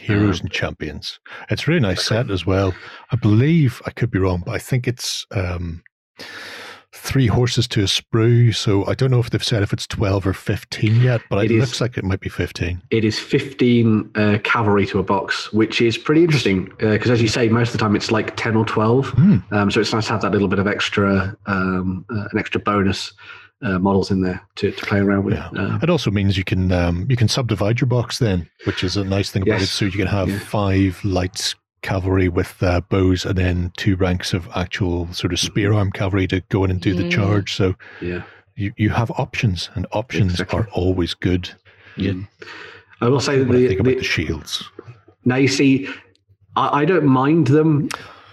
[0.00, 1.18] Heroes Um, and champions.
[1.50, 2.74] It's a really nice set as well.
[3.10, 5.82] I believe I could be wrong, but I think it's um,
[6.92, 8.54] three horses to a sprue.
[8.54, 11.50] So I don't know if they've said if it's twelve or fifteen yet, but it,
[11.50, 12.82] It is- looks like it might be fifteen.
[12.90, 17.28] It is 15 uh, cavalry to a box, which is pretty interesting because, as you
[17.28, 19.08] say, most of the time it's like 10 or 12.
[19.08, 19.36] Hmm.
[19.50, 22.60] Um, so it's nice to have that little bit of extra, um, uh, an extra
[22.60, 23.12] bonus
[23.64, 25.34] uh, models in there to, to play around with.
[25.34, 25.48] Yeah.
[25.56, 28.96] Uh, It also means you can um, you can subdivide your box then, which is
[28.96, 29.66] a nice thing about it.
[29.66, 30.38] So you can have Yeah.
[30.38, 35.72] five lights cavalry with uh, bows, and then two ranks of actual sort of spear
[35.72, 37.54] arm cavalry to go in and do the charge.
[37.54, 38.22] So yeah.
[38.56, 40.60] you, you have options, and options Exactly.
[40.60, 41.50] are always good.
[41.96, 42.14] Yeah.
[43.00, 44.64] I will say that When I the, about the, the shields.
[45.26, 45.88] Now you see,
[46.56, 47.88] I, I don't mind them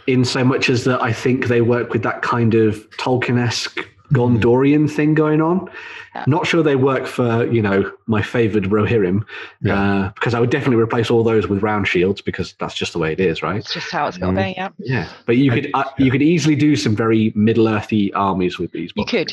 [0.08, 3.80] in so much as that I think they work with that kind of Tolkien-esque
[4.14, 5.70] Gondorian thing going on.
[6.16, 6.26] Yeah.
[6.28, 9.24] Not sure they work for you know my favoured Rohirrim,
[9.62, 9.82] Yeah.
[9.82, 13.00] uh, because I would definitely replace all those with round shields because that's just the
[13.00, 13.58] way it is, right?
[13.58, 14.46] It's just how it's got to Mm.
[14.48, 14.54] be.
[14.58, 14.70] Yeah.
[14.80, 18.72] Yeah, but you could uh, you could easily do some very Middle Earthy armies with
[18.72, 18.92] these.
[18.96, 19.32] You could.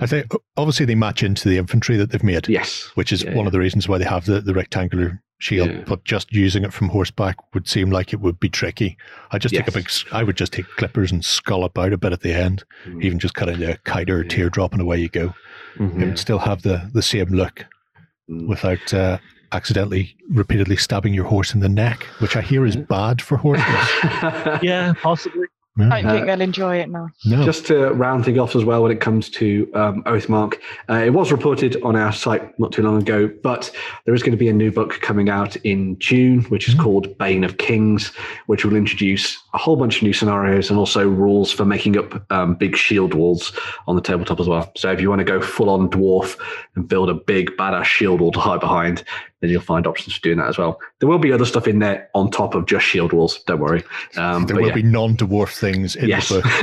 [0.00, 3.34] I think obviously they match into the infantry that they've made, yes, which is Yeah,
[3.34, 3.46] one yeah.
[3.48, 5.70] of the reasons why they have the, the rectangular shield.
[5.70, 5.82] Yeah.
[5.86, 8.96] But just using it from horseback would seem like it would be tricky.
[9.30, 9.86] I just take a big.
[9.86, 12.64] s- I would just take clippers and scallop out a bit at the end.
[12.86, 13.02] Mm.
[13.02, 14.28] Even just cut into a kite or a Yeah.
[14.30, 15.34] teardrop, and away you go.
[15.76, 16.00] Mhm.
[16.02, 17.66] It would still have the the same look
[18.30, 18.46] Mm.
[18.46, 19.18] without uh,
[19.52, 23.64] accidentally repeatedly stabbing your horse in the neck, which I hear is bad for horses.
[24.62, 25.46] Yeah, possibly.
[25.76, 25.88] No.
[25.90, 27.08] I don't think Uh, they'll enjoy it now.
[27.24, 27.44] no.
[27.44, 30.54] Just to round things off as well, when it comes to um, Oathmark,
[30.88, 33.72] uh, it was reported on our site not too long ago, but
[34.06, 36.80] there is going to be a new book coming out in June, which is Mm.
[36.82, 38.12] called Bane of Kings,
[38.46, 42.24] which will introduce a whole bunch of new scenarios and also rules for making up
[42.30, 43.52] um, big shield walls
[43.88, 44.70] on the tabletop as well.
[44.76, 46.36] So if you want to go full on dwarf
[46.76, 49.02] and build a big badass shield wall to hide behind,
[49.44, 50.80] then you'll find options for doing that as well.
[50.98, 53.42] There will be other stuff in there on top of just shield walls.
[53.44, 53.84] Don't worry.
[54.16, 54.74] Um, there will yeah.
[54.74, 56.30] be non-dwarf things in yes.
[56.30, 56.46] the book.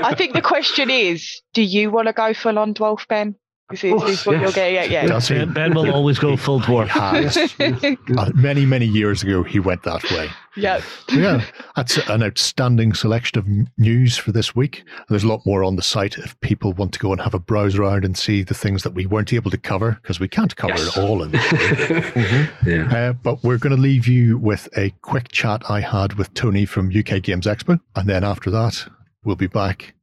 [0.04, 3.36] I think the question is, do you want to go full on dwarf, Ben?
[3.70, 4.54] Is this, course, is you're yes.
[4.54, 4.88] getting at?
[4.90, 5.06] Yeah.
[5.06, 5.28] Does?
[5.28, 6.88] Ben, ben will always go full dwarf.
[6.88, 7.36] Has.
[8.18, 10.28] Uh, many, many years ago, he went that way.
[10.56, 10.80] yeah.
[11.08, 11.44] So, yeah,
[11.76, 13.46] that's an outstanding selection of
[13.76, 14.84] news for this week.
[15.10, 17.38] There's a lot more on the site if people want to go and have a
[17.38, 20.56] browse around and see the things that we weren't able to cover because we can't
[20.56, 20.96] cover Yes.
[20.96, 21.38] it all in the
[22.64, 22.70] show.
[22.70, 22.90] yeah.
[23.10, 26.64] Uh, but we're going to leave you with a quick chat I had with Tony
[26.64, 27.78] from UK Games Expo.
[27.96, 28.88] And then after that,
[29.24, 29.94] we'll be back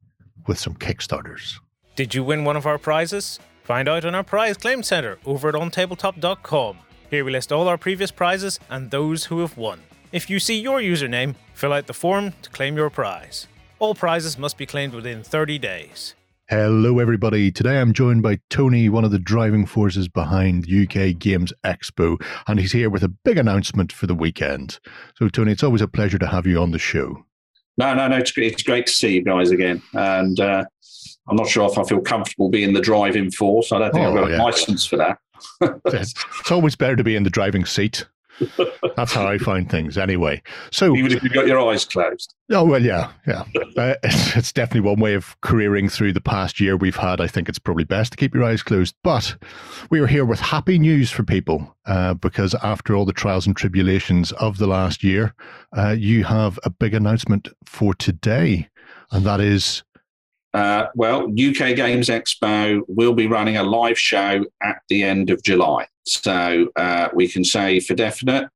[0.46, 1.58] with some Kickstarters.
[1.96, 3.40] Did you win one of our prizes?
[3.66, 6.78] Find out on our prize claim center over at ontabletop.com.
[7.10, 9.80] Here we list all our previous prizes and those who have won.
[10.12, 13.48] If you see your username, fill out the form to claim your prize.
[13.80, 16.14] All prizes must be claimed within 30 days.
[16.48, 17.50] Hello, everybody.
[17.50, 22.60] Today I'm joined by Tony, one of the driving forces behind UK Games Expo, and
[22.60, 24.78] he's here with a big announcement for the weekend.
[25.16, 27.24] So, Tony, it's always a pleasure to have you on the show.
[27.78, 28.16] No, no, no.
[28.16, 29.82] It's, it's great to see you guys again.
[29.92, 30.64] And uh,
[31.28, 33.72] I'm not sure if I feel comfortable being the driving force.
[33.72, 35.18] I don't think Oh, I've got a license for that.
[35.86, 38.06] It's it's always better to be in the driving seat.
[38.96, 40.42] That's how I find things, anyway.
[40.70, 42.34] So, Even if you've got your eyes closed.
[42.50, 43.44] Oh well, yeah, yeah.
[43.76, 47.20] Uh, it's, it's definitely one way of careering through the past year we've had.
[47.20, 48.94] I think it's probably best to keep your eyes closed.
[49.02, 49.36] But
[49.90, 53.56] we are here with happy news for people uh, because after all the trials and
[53.56, 55.34] tribulations of the last year,
[55.76, 58.68] uh, you have a big announcement for today,
[59.10, 59.82] and that is
[60.56, 65.42] Uh, well, UK Games Expo will be running a live show at the end of
[65.42, 65.86] July.
[66.06, 68.48] So uh, we can say for definite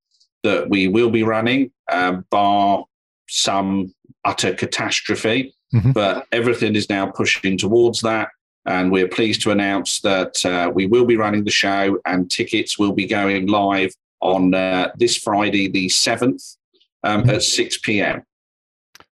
[0.43, 2.87] that we will be running, um, bar
[3.29, 3.95] some
[4.25, 5.55] utter catastrophe.
[5.75, 5.93] Mhm.
[5.93, 8.29] But everything is now pushing towards that.
[8.65, 12.79] And we're pleased to announce that uh, we will be running the show and tickets
[12.79, 16.57] will be going live on uh, this Friday, the 7th,
[17.05, 17.35] um, Mhm.
[17.35, 18.23] at 6 p.m.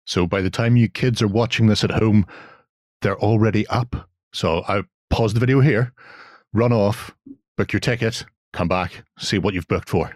[0.07, 0.27] so.
[0.27, 2.27] By the time you kids are watching this at home,
[3.03, 4.09] they're already up.
[4.33, 5.93] So I pause the video here,
[6.53, 7.15] run off,
[7.57, 10.13] book your ticket, come back, see what you've booked for.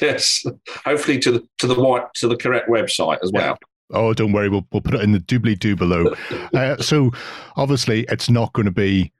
[0.00, 0.44] Yes,
[0.84, 3.56] hopefully to the to the white to the correct website as well.
[3.92, 4.48] Oh, don't worry.
[4.48, 6.14] We'll, we'll put it in the doobly doo below.
[6.54, 7.10] uh, so,
[7.56, 9.12] obviously, it's not going to be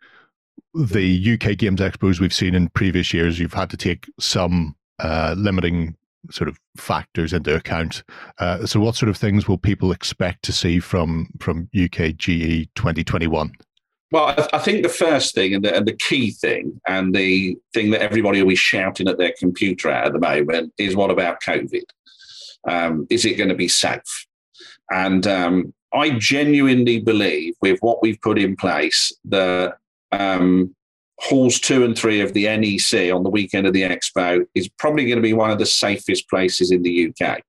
[0.74, 3.38] the UK Games Expos we've seen in previous years.
[3.38, 5.96] You've had to take some uh, limiting
[6.30, 8.02] sort of factors into account.
[8.38, 12.68] Uh, so, what sort of things will people expect to see from from UK GE
[12.74, 13.52] 2021?
[14.12, 17.56] Well, I, I think the first thing and the, and the key thing and the
[17.72, 21.10] thing that everybody will be shouting at their computer at at the moment is what
[21.10, 21.84] about COVID?
[22.68, 24.26] Um, is it going to be safe?
[24.90, 29.78] And um, I genuinely believe with what we've put in place that
[30.12, 30.74] um,
[31.22, 35.04] halls two and three of the NEC on the weekend of the expo is probably
[35.04, 37.40] going to be one of the safest places in the UK.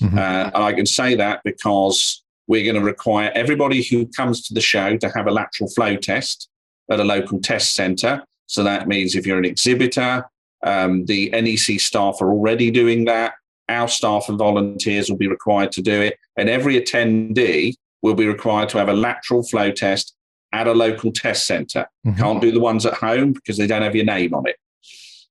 [0.00, 0.18] Mhm.
[0.18, 4.54] Uh, and I can say that because we're going to require everybody who comes to
[4.54, 6.48] the show to have a lateral flow test
[6.90, 8.22] at a local test centre.
[8.46, 10.28] So that means if you're an exhibitor,
[10.64, 13.34] um, the NEC staff are already doing that.
[13.68, 16.18] Our staff and volunteers will be required to do it.
[16.36, 20.14] And every attendee will be required to have a lateral flow test
[20.54, 21.86] at a local test centre.
[22.06, 22.18] Mhm.
[22.18, 24.56] Can't do the ones at home because they don't have your name on it.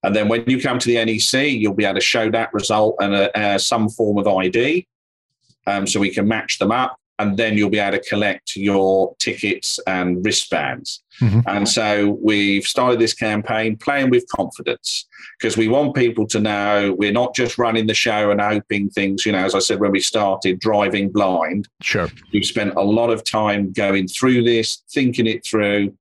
[0.03, 2.95] And then when you come to the NEC, you'll be able to show that result
[2.99, 4.85] and uh, uh, some form of ID
[5.65, 6.97] um, so we can match them up.
[7.23, 11.01] And then you'll be able to collect your tickets and wristbands.
[11.21, 11.43] Mhm.
[11.47, 15.05] And so we've started this campaign playing with confidence
[15.39, 19.25] because we want people to know we're not just running the show and hoping things,
[19.25, 21.67] you know, as I said when we started, driving blind.
[21.81, 22.09] Sure.
[22.33, 25.93] We've spent a lot of time going through this, thinking it through,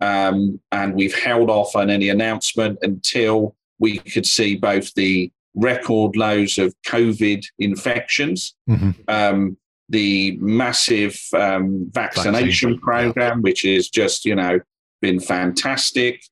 [0.00, 6.16] um, and we've held off on any announcement until we could see both the record
[6.16, 8.94] lows of COVID infections, Mhm.
[9.08, 9.56] um,
[9.90, 14.60] the massive um, vaccination Vaccine, program, which is just you know
[15.02, 16.22] been fantastic.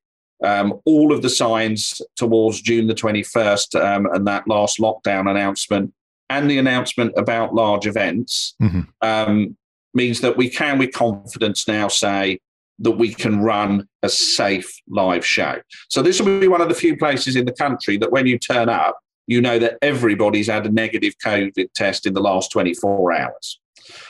[0.44, 5.92] Um, all of the signs towards June the 21st um, and that last lockdown announcement
[6.30, 8.86] and the announcement about large events Mhm.
[9.02, 9.56] um,
[9.94, 12.38] means that we can, with confidence, now say
[12.78, 15.56] that we can run a safe live show.
[15.88, 18.38] So this will be one of the few places in the country that when you
[18.38, 18.96] turn up,
[19.28, 23.60] you know that everybody's had a negative COVID test in the last 24 hours.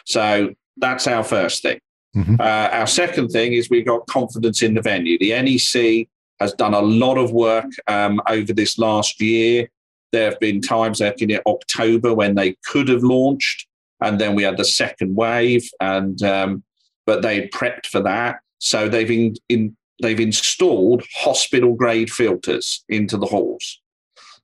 [0.06, 1.80] So that's our first thing.
[2.16, 2.40] Mhm.
[2.40, 5.18] Uh, our second thing is we've got confidence in the venue.
[5.18, 6.08] The NEC
[6.40, 9.68] has done a lot of work um, over this last year.
[10.12, 13.66] There have been times like in October when they could have launched,
[14.00, 16.62] and then we had the second wave, and um,
[17.06, 18.36] but they prepped for that.
[18.58, 23.80] So they've in, in they've installed hospital grade filters into the halls.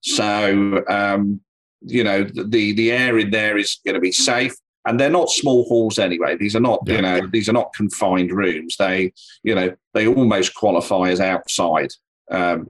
[0.04, 1.40] So um,
[1.82, 4.54] you know the the air in there is going to be safe.
[4.86, 6.36] and they're not small halls anyway.
[6.36, 6.96] These are not, Yeah.
[6.96, 8.76] you know, these are not confined rooms.
[8.76, 11.90] They, you know, they almost qualify as outside.
[12.30, 12.68] Um,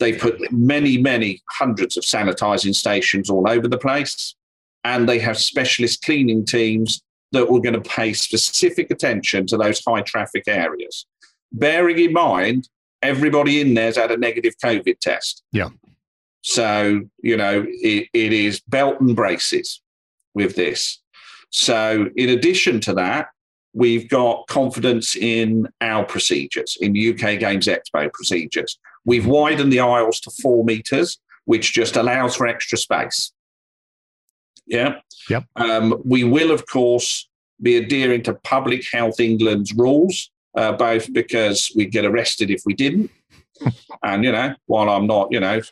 [0.00, 4.34] they put many, many hundreds of sanitizing stations all over the place,
[4.82, 7.00] and they have specialist cleaning teams
[7.30, 11.06] that were going to pay specific attention to those high traffic areas.
[11.52, 12.68] Bearing in mind,
[13.02, 15.44] everybody in there's had a negative COVID test.
[15.52, 15.68] Yeah.
[16.44, 19.80] So, you know, it, it is belt and braces
[20.34, 21.00] with this.
[21.48, 23.28] So, in addition to that,
[23.72, 28.78] we've got confidence in our procedures, in UK Games Expo procedures.
[29.06, 33.32] We've widened the aisles to four meters, which just allows for extra space.
[34.66, 34.96] Yeah.
[35.30, 35.44] Yep.
[35.56, 37.26] Um, we will, of course,
[37.62, 42.74] be adhering to Public Health England's rules, uh, both because we'd get arrested if we
[42.74, 43.10] didn't.
[44.02, 45.62] and, you know, while I'm not, you know,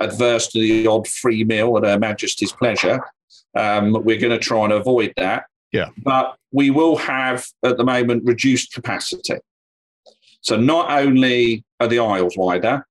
[0.00, 3.02] adverse to the odd free meal at Her Majesty's pleasure,
[3.54, 5.44] um, we're going to try and avoid that.
[5.72, 5.90] Yeah.
[5.98, 9.38] But we will have, at the moment, reduced capacity.
[10.40, 12.86] So not only are the aisles wider,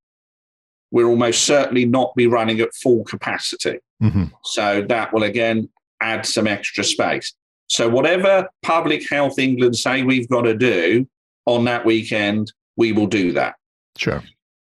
[0.92, 3.80] we'll almost certainly not be running at full capacity.
[4.00, 5.70] hmm So that will again
[6.02, 7.34] add some extra space.
[7.68, 11.08] So whatever Public Health England say we've got to do
[11.46, 13.56] on that weekend, we will do that.
[13.98, 14.24] Sure.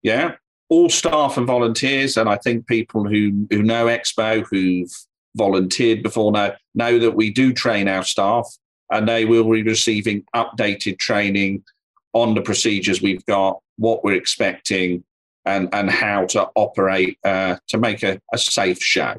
[0.02, 0.36] Yeah.
[0.68, 4.90] All staff and volunteers, and I think people who, who know Expo, who've
[5.36, 8.48] volunteered before know, know that we do train our staff
[8.90, 11.64] and they will be receiving updated training
[12.12, 15.04] on the procedures we've got, what we're expecting,
[15.44, 19.14] and, and how to operate uh, to make a, a safe show.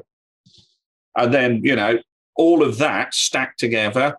[1.16, 1.98] And then, you know,
[2.36, 4.18] all of that stacked together,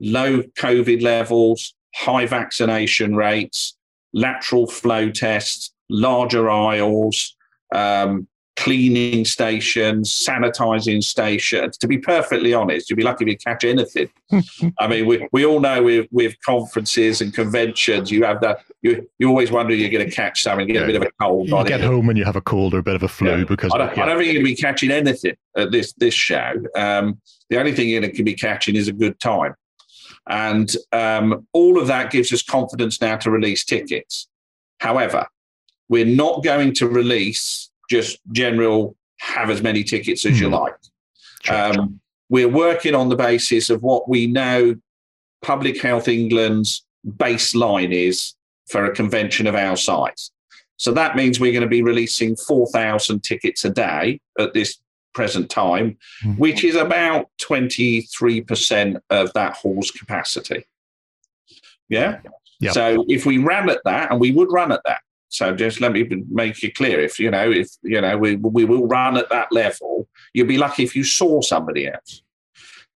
[0.00, 3.76] low COVID levels, high vaccination rates,
[4.12, 7.36] lateral flow tests, larger aisles,
[7.74, 8.26] um,
[8.56, 11.76] cleaning stations, sanitizing stations.
[11.76, 14.08] To be perfectly honest, you'd be lucky if you catch anything.
[14.78, 19.06] I mean, we, we all know with, with conferences and conventions, you have that, you,
[19.18, 20.82] you always wonder you're going to catch something, get Yeah.
[20.82, 21.48] a bit of a cold.
[21.48, 21.86] You on get it.
[21.86, 23.44] home and you have a cold or a bit of a flu Yeah.
[23.44, 24.02] because I don't, yeah.
[24.04, 26.52] I don't think you're going to be catching anything at this this show.
[26.74, 29.54] Um, the only thing you're going to be catching is a good time,
[30.28, 34.28] and um, all of that gives us confidence now to release tickets.
[34.80, 35.26] However,
[35.88, 40.54] we're not going to release just general have as many tickets as you Hmm.
[40.54, 40.74] like.
[41.48, 44.74] Um, we're working on the basis of what we know
[45.42, 48.34] Public Health England's baseline is
[48.68, 50.32] for a convention of our size.
[50.76, 54.78] So that means we're going to be releasing 4,000 tickets a day at this
[55.14, 56.36] present time, Mhm.
[56.38, 60.64] which is about 23% of that hall's capacity.
[61.88, 62.20] Yeah.
[62.60, 62.72] Yeah.
[62.72, 65.00] So if we ran at that, and we would run at that.
[65.28, 67.00] So just let me make it clear.
[67.00, 70.08] If you know, if you know, we we will run at that level.
[70.32, 72.22] You'd be lucky if you saw somebody else.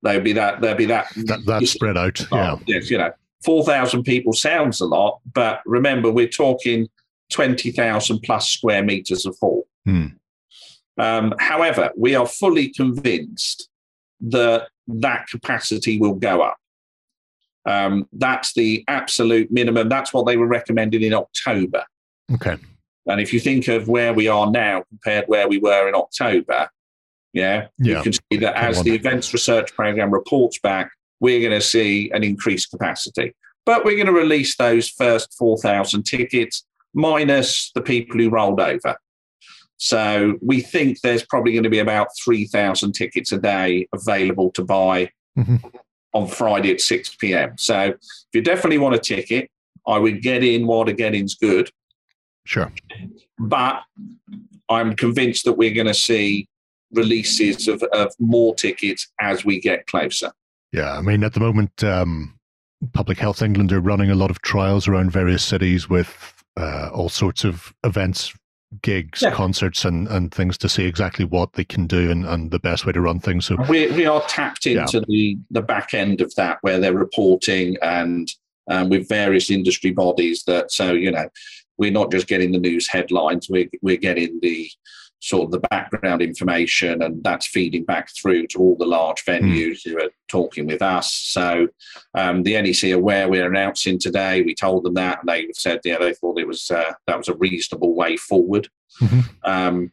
[0.02, 0.60] There'd be that.
[0.60, 1.08] There'd be that.
[1.26, 2.20] that, that's spread out.
[2.32, 2.52] Yeah.
[2.52, 3.12] Oh, yes, you know,
[3.44, 6.88] 4,000 people sounds a lot, but remember, we're talking
[7.30, 9.66] 20,000 plus square meters of hall.
[9.84, 10.06] Hmm.
[10.98, 13.68] Um, however, we are fully convinced
[14.20, 16.58] that that capacity will go up.
[17.64, 19.88] Um, that's the absolute minimum.
[19.88, 21.84] That's what they were recommending in October.
[22.34, 22.56] Okay.
[23.06, 26.68] And if you think of where we are now compared where we were in October,
[27.32, 27.96] yeah, Yeah.
[27.98, 30.90] you can see that as the events research program reports back,
[31.20, 33.34] we're going to see an increased capacity.
[33.66, 38.96] But we're going to release those first 4,000 tickets minus the people who rolled over.
[39.76, 44.62] So we think there's probably going to be about 3,000 tickets a day available to
[44.64, 45.62] buy Mhm.
[46.12, 47.56] on Friday at 6 p.m.
[47.56, 47.96] So if
[48.34, 49.50] you definitely want a ticket,
[49.86, 51.70] I would get in while the getting's good
[52.44, 52.72] Sure.
[53.38, 53.82] but
[54.68, 56.48] I'm convinced that we're going to see
[56.92, 60.32] releases of, of more tickets as we get closer.
[60.72, 60.92] Yeah.
[60.96, 62.38] I mean, at the moment, um,
[62.92, 67.08] Public Health England are running a lot of trials around various cities with uh, all
[67.08, 68.32] sorts of events,
[68.82, 69.32] gigs, Yeah.
[69.32, 72.86] concerts, and, and things to see exactly what they can do and, and the best
[72.86, 73.46] way to run things.
[73.46, 77.76] So, We, we are tapped into the, the back end of that where they're reporting
[77.82, 78.28] and
[78.70, 81.28] um, with various industry bodies that, so, you know,
[81.80, 84.70] we're not just getting the news headlines, we're, we're getting the
[85.22, 89.80] sort of the background information and that's feeding back through to all the large venues
[89.84, 91.12] who are talking with us.
[91.12, 91.68] So
[92.14, 94.40] um, the NEC are where we're announcing today.
[94.40, 97.28] We told them that and they said, yeah, they thought it was uh, that was
[97.28, 98.68] a reasonable way forward.
[99.00, 99.24] Mhm.
[99.44, 99.92] Um,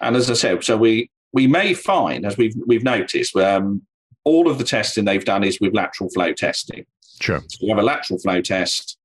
[0.00, 3.82] and as I said, so we we may find, as we've we've noticed, um,
[4.24, 6.84] all of the testing they've done is with lateral flow testing.
[7.20, 7.40] sure.
[7.48, 8.98] So you have a lateral flow test,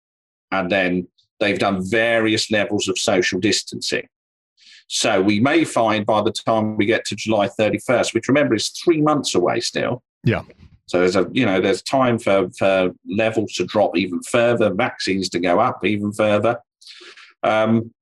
[0.51, 1.07] and then
[1.41, 4.07] they've done various levels of social distancing.
[4.88, 8.69] So we may find by the time we get to July 31st, which remember is
[8.69, 10.03] three months away still.
[10.23, 10.43] Yeah.
[10.88, 15.30] So there's a you know there's time for, for levels to drop even further, vaccines
[15.30, 16.57] to go up even further.
[17.43, 17.93] Um,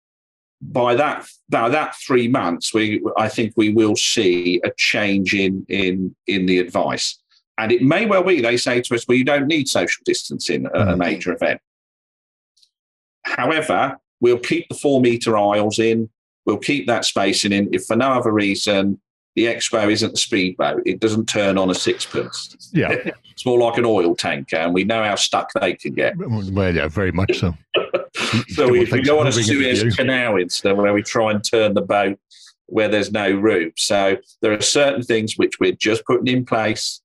[0.61, 5.65] by that by that three months, we I think we will see a change in
[5.69, 7.17] in in the advice,
[7.59, 10.65] and it may well be they say to us, "Well, you don't need social distancing
[10.65, 10.97] at a Mhm.
[10.97, 11.61] major event."
[13.37, 16.09] However, we'll keep the four meter aisles in.
[16.45, 17.69] We'll keep that spacing in.
[17.73, 18.99] If for no other reason,
[19.35, 20.83] the expo isn't the speedboat.
[20.85, 22.69] It doesn't turn on a sixpence.
[22.73, 23.11] Yeah.
[23.39, 26.17] It's more like an oil tanker, and we know how stuck they can get.
[26.17, 27.55] Well, yeah, very much so.
[28.49, 29.95] So we, want we go on a Suez.
[29.95, 32.19] Canal instead, where we try and turn the boat
[32.69, 33.71] where there's no room.
[33.77, 37.01] So there are certain things which we're just putting in place,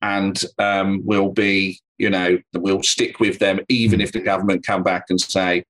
[0.00, 4.82] and um, we'll be, you know, we'll stick with them, even if the government come
[4.82, 5.62] back and say,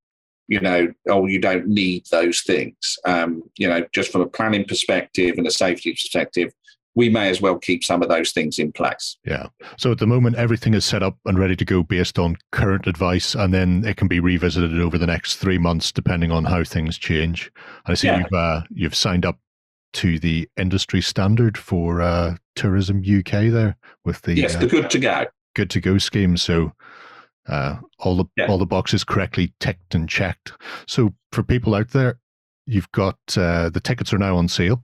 [0.48, 2.98] you know, oh, you don't need those things.
[3.04, 6.50] Um, you know, just from a planning perspective and a safety perspective,
[6.94, 9.18] we may as well keep some of those things in place.
[9.26, 9.48] Yeah.
[9.76, 12.86] So at the moment, everything is set up and ready to go based on current
[12.86, 16.64] advice, and then it can be revisited over the next three months, depending on how
[16.64, 17.52] things change.
[17.84, 18.20] And I see Yeah.
[18.20, 19.38] you've uh, you've signed up
[19.94, 23.76] to the industry standard for uh, tourism UK there
[24.06, 25.26] with the yes, uh, the good to go.
[25.54, 26.36] Good to go scheme.
[26.36, 26.72] So
[27.48, 28.46] uh, all the Yeah.
[28.46, 30.52] all the boxes correctly ticked and checked.
[30.86, 32.18] So for people out there,
[32.66, 34.82] you've got uh, the tickets are now on sale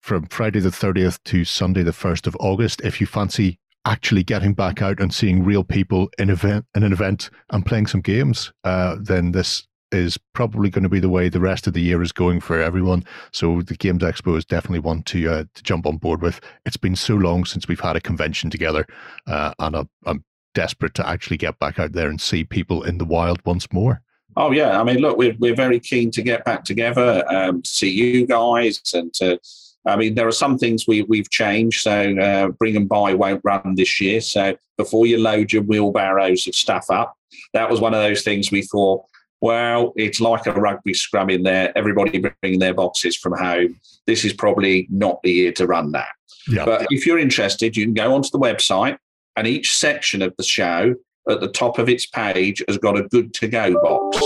[0.00, 2.80] from Friday the thirtieth to Sunday the first of August.
[2.82, 6.92] If you fancy actually getting back out and seeing real people in event in an
[6.92, 11.28] event and playing some games, uh, then this is probably going to be the way
[11.28, 13.04] the rest of the year is going for everyone.
[13.32, 16.40] So the Games Expo is definitely one to uh, to jump on board with.
[16.64, 18.86] It's been so long since we've had a convention together,
[19.26, 20.24] uh, and I'm, I'm
[20.54, 24.02] desperate to actually get back out there and see people in the wild once more.
[24.36, 27.68] Oh yeah, I mean, look, we're we're very keen to get back together, um, to
[27.68, 29.38] see you guys, and to.
[29.84, 31.80] I mean, there are some things we we've changed.
[31.82, 34.20] So uh, bring and buy won't run this year.
[34.20, 37.16] So before you load your wheelbarrows of stuff up,
[37.52, 39.02] that was one of those things we thought.
[39.42, 41.76] Well, it's like a rugby scrum in there.
[41.76, 43.78] Everybody bringing their boxes from home.
[44.06, 46.12] This is probably not the year to run that.
[46.48, 46.64] Yeah.
[46.64, 48.98] But if you're interested, you can go onto the website,
[49.36, 50.94] and each section of the show
[51.28, 54.18] at the top of its page has got a good to go box,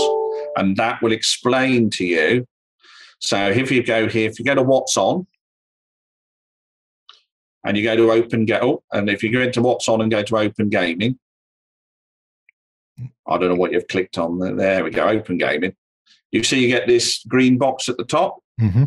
[0.55, 2.47] and that will explain to you.
[3.19, 5.25] So if you go here, if you go to what's on,
[7.65, 10.11] and you go to open go, oh, and if you go into what's on and
[10.11, 11.17] go to open gaming,
[13.27, 14.39] I don't know what you've clicked on.
[14.57, 15.75] There, we go, open gaming.
[16.31, 18.39] You see, you get this green box at the top.
[18.59, 18.85] hmm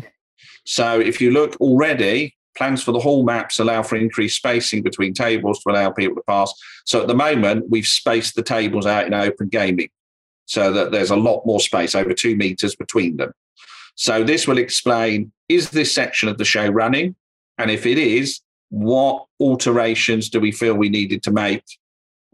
[0.65, 5.13] So if you look already, plans for the hall maps allow for increased spacing between
[5.13, 6.53] tables to allow people to pass.
[6.85, 9.89] So at the moment, we've spaced the tables out in open gaming
[10.45, 13.31] so that there's a lot more space, over two meters between them.
[13.95, 17.15] So this will explain is this section of the show running?
[17.57, 21.63] And if it is, what alterations do we feel we needed to make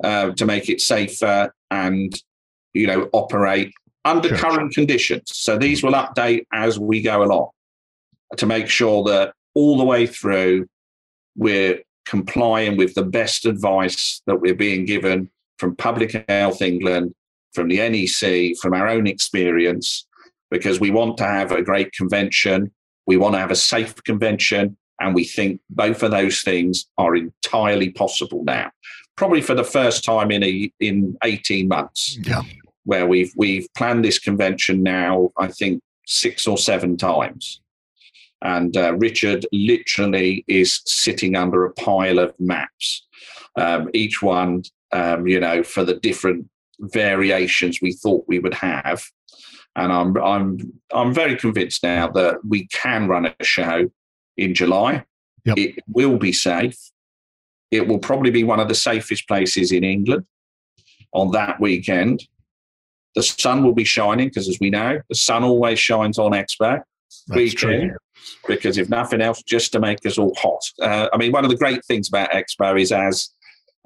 [0.03, 2.13] uh, to make it safer and
[2.73, 3.71] you know operate
[4.05, 4.37] under Sure.
[4.37, 5.23] current conditions?
[5.33, 7.49] So these will update as we go along
[8.37, 10.67] to make sure that all the way through
[11.35, 17.13] we're complying with the best advice that we're being given from Public Health England,
[17.53, 20.05] from the NEC, from our own experience,
[20.49, 22.71] because we want to have a great convention.
[23.05, 24.77] We want to have a safe convention.
[24.99, 28.71] And we think both of those things are entirely possible now.
[29.17, 32.43] Probably for the first time in a, in 18 months Yeah.
[32.85, 37.59] where we've we've planned this convention now, I think six or seven times,
[38.41, 43.05] and uh, Richard literally is sitting under a pile of maps,
[43.57, 44.63] um, each one,
[44.93, 46.47] um, you know, for the different
[46.79, 49.03] variations we thought we would have,
[49.75, 50.59] and I'm I'm
[50.93, 53.89] I'm very convinced now that we can run a show
[54.37, 55.03] in July.
[55.45, 55.57] Yep.
[55.57, 56.77] It will be safe.
[57.71, 60.25] It will probably be one of the safest places in England
[61.13, 62.23] on that weekend.
[63.15, 66.81] The sun will be shining because, as we know, the sun always shines on Expo
[67.27, 67.91] That's true.
[68.47, 70.61] Because if nothing else, just to make us all hot.
[70.81, 73.29] Uh, I mean, one of the great things about Expo is as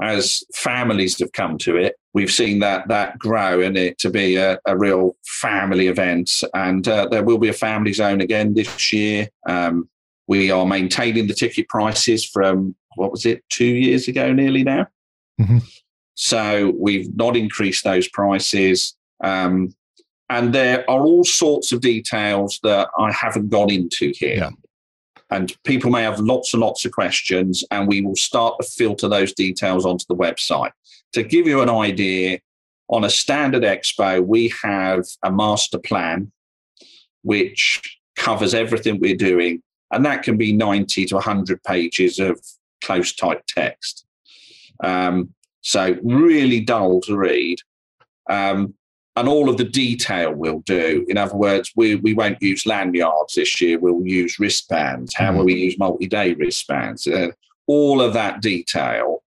[0.01, 4.35] as families have come to it, we've seen that that grow and it to be
[4.35, 6.31] a, a real family event.
[6.53, 9.29] And uh, there will be a family zone again this year.
[9.47, 9.87] Um,
[10.27, 14.87] we are maintaining the ticket prices from what was it two years ago, nearly now.
[15.39, 15.63] Mhm.
[16.15, 18.95] So we've not increased those prices.
[19.23, 19.73] Um,
[20.29, 24.35] and there are all sorts of details that I haven't gone into here.
[24.35, 24.49] Yeah.
[25.29, 29.07] And people may have lots and lots of questions, and we will start to filter
[29.07, 30.71] those details onto the website.
[31.13, 32.39] To give you an idea,
[32.89, 36.31] on a standard expo, we have a master plan
[37.23, 37.81] which
[38.15, 39.61] covers everything we're doing,
[39.91, 42.39] and that can be 90 to 100 pages of
[42.81, 44.05] close type text.
[44.83, 47.59] Um, so really dull to read.
[48.29, 48.73] Um,
[49.15, 51.05] and all of the detail we'll do.
[51.09, 53.77] In other words, we, we won't use lanyards this year.
[53.77, 55.13] We'll use wristbands.
[55.13, 57.05] How will we use multi-day wristbands?
[57.07, 57.31] Uh,
[57.67, 59.21] all of that detail,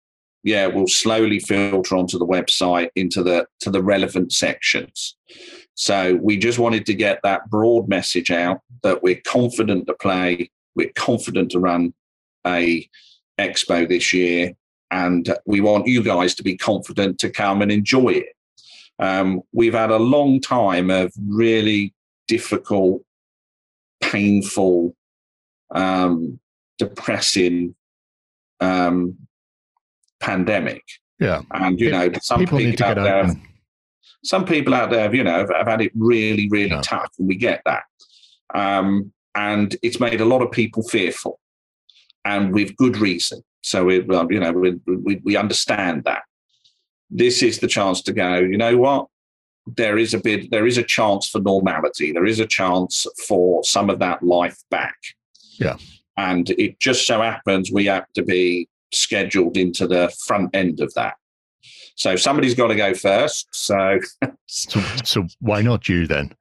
[0.45, 5.16] yeah, will slowly filter onto the website into the to the relevant sections.
[5.74, 10.51] So we just wanted to get that broad message out that we're confident to play,
[10.74, 11.95] we're confident to run
[12.47, 12.89] a
[13.39, 14.53] expo this year,
[14.91, 18.37] and we want you guys to be confident to come and enjoy it.
[18.99, 21.95] Um, we've had a long time of really
[22.29, 23.03] difficult,
[24.03, 24.95] painful,
[25.75, 26.39] um,
[26.79, 27.75] depressing
[28.61, 29.17] um,
[30.21, 30.83] pandemic.
[31.19, 31.43] Yeah.
[31.53, 33.35] And, you know, some people, people, out there.
[34.25, 36.81] Some people out there, you know, have, have had it really, really Yeah.
[36.83, 37.85] tough, and we get that.
[38.55, 41.41] Um, and it's made a lot of people fearful,
[42.24, 43.43] and with good reason.
[43.62, 46.23] So we, well, you know, we, we we understand that.
[47.11, 48.39] This is the chance to go.
[48.39, 49.07] You know what?
[49.66, 50.51] There is a bit.
[50.51, 52.12] There is a chance for normality.
[52.12, 54.97] There is a chance for some of that life back.
[55.59, 55.77] Yeah.
[56.16, 60.93] And it just so happens we have to be scheduled into the front end of
[60.94, 61.15] that.
[61.94, 63.47] So somebody's got to go first.
[63.53, 64.01] So
[64.47, 66.35] so, so why not you then?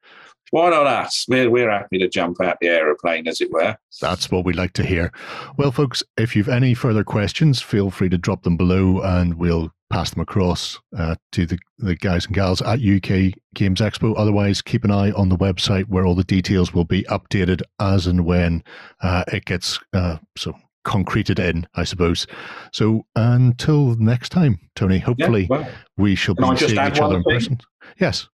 [0.52, 1.26] Why not us?
[1.28, 3.76] We're, we're happy to jump out the aeroplane, as it were.
[3.99, 5.11] That's what we'd like to hear.
[5.57, 9.73] Well, folks, if you've any further questions, feel free to drop them below and we'll
[9.90, 14.14] pass them across uh, to the, the guys and gals at UK Games Expo.
[14.18, 18.07] Otherwise, keep an eye on the website where all the details will be updated as
[18.07, 18.64] and when
[19.02, 20.53] uh, it gets uh, so
[20.84, 22.26] concreted in, I suppose.
[22.73, 27.23] So until next time, Tony, hopefully Yeah, well, we shall be seeing each other in
[27.23, 27.34] thing?
[27.34, 27.60] person.
[27.99, 28.28] Yes.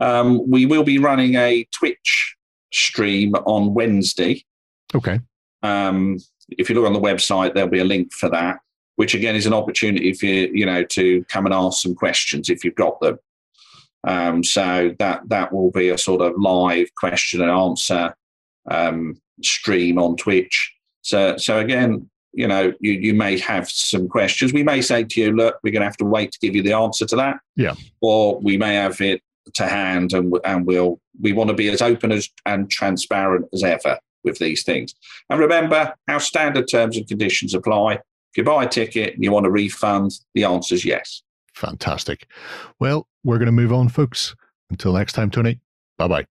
[0.00, 2.36] Um, we will be running a Twitch
[2.72, 4.44] stream on Wednesday.
[4.94, 5.20] Okay.
[5.62, 6.18] Um,
[6.50, 8.58] if you look on the website, there'll be a link for that,
[8.96, 12.48] which again is an opportunity for you, you know, to come and ask some questions
[12.48, 13.18] if you've got them.
[14.04, 18.14] Um, so that that will be a sort of live question and answer
[18.70, 20.72] um, stream on Twitch.
[21.02, 24.52] So so again, you know, you you may have some questions.
[24.52, 26.62] We may say to you, look, we're going to have to wait to give you
[26.62, 27.38] the answer to that.
[27.56, 27.74] Yeah.
[28.00, 29.22] Or we may have it
[29.54, 33.62] to hand, and and we'll we want to be as open as and transparent as
[33.64, 34.94] ever with these things.
[35.30, 37.94] And remember, our standard terms and conditions apply.
[37.94, 41.22] If you buy a ticket and you want a refund, the answer is yes.
[41.54, 42.26] Fantastic.
[42.78, 44.34] Well, we're going to move on, folks.
[44.70, 45.60] Until next time, Tony.
[45.96, 46.26] Bye bye.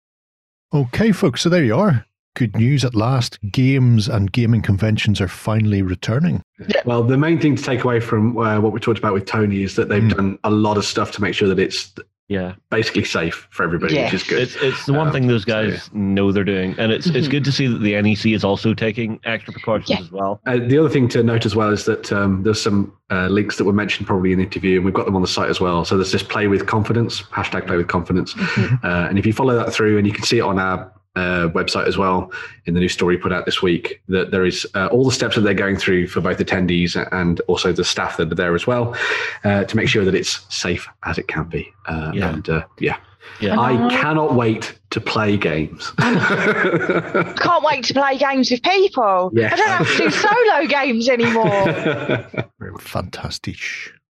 [0.72, 1.42] Okay, folks.
[1.42, 2.04] So there you are.
[2.34, 3.38] Good news at last.
[3.52, 6.42] Games and gaming conventions are finally returning.
[6.68, 6.82] Yeah.
[6.84, 9.62] Well, the main thing to take away from uh, what we talked about with Tony
[9.62, 10.16] is that they've Mm.
[10.16, 11.92] done a lot of stuff to make sure that it's
[12.28, 14.04] Yeah, basically safe for everybody, Yeah.
[14.04, 14.38] which is good.
[14.40, 17.26] it's it's the one Um, thing those so, guys know they're doing, and it's it's
[17.28, 17.30] Mhm.
[17.32, 19.98] good to see that the NEC is also taking extra precautions Yeah.
[20.06, 20.40] as well.
[20.46, 23.58] Uh, the other thing to note as well is that um, there's some uh, links
[23.58, 25.60] that were mentioned probably in the interview, and we've got them on the site as
[25.60, 25.84] well.
[25.84, 28.32] So there's this play with confidence, hashtag play with confidence.
[28.32, 28.82] Mhm.
[28.82, 31.48] Uh, and if you follow that through, and you can see it on our uh,
[31.54, 32.30] website as well
[32.66, 35.34] in the new story put out this week, that there is uh, all the steps
[35.36, 38.66] that they're going through for both attendees and also the staff that are there as
[38.66, 38.96] well
[39.44, 41.70] uh, to make sure that it's safe as it can be.
[41.86, 42.30] Uh, Yeah.
[42.34, 42.96] And uh, yeah,
[43.40, 43.58] Yeah.
[43.60, 45.92] I cannot wait to play games.
[45.98, 49.30] I can't wait to play games with people.
[49.34, 49.50] Yeah.
[49.52, 52.78] I don't have to do solo games anymore.
[52.80, 53.56] Fantastic.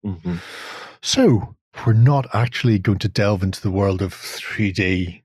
[0.05, 0.39] Mhm.
[1.03, 1.55] So,
[1.87, 5.23] we're not actually going to delve into the world of 3D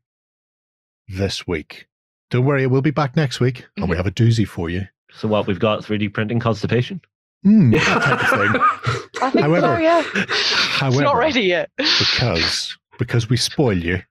[1.11, 1.87] this week.
[2.29, 4.87] Don't worry, we'll be back next week and we have a doozy for you.
[5.13, 7.01] So what we've got 3D printing constipation.
[7.43, 9.21] Hmm, that type of thing.
[9.21, 10.03] I think However- so, yeah.
[10.15, 11.69] it's However, not ready yet.
[11.77, 14.01] because because we spoil you.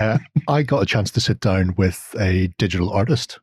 [0.00, 0.18] Uh,
[0.48, 3.38] I got a chance to sit down with a digital artist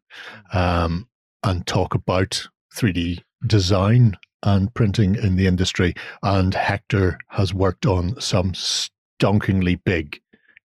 [0.53, 1.07] um,
[1.43, 5.93] and talk about 3D design and printing in the industry.
[6.23, 10.19] And Hector has worked on some stonkingly big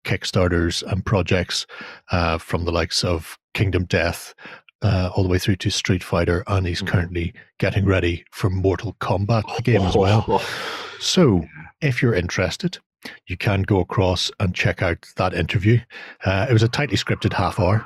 [0.05, 1.66] Kickstarters and projects
[2.12, 4.35] uh, from the likes of Kingdom Death.
[4.82, 6.89] Uh, all the way through to Street Fighter, and he's Mhm.
[6.89, 10.43] currently getting ready for Mortal Kombat, the game as well.
[11.01, 11.47] So,
[11.81, 12.78] if you're interested,
[13.26, 15.81] you can go across and check out that interview.
[16.24, 17.85] Uh, it was a tightly scripted half hour.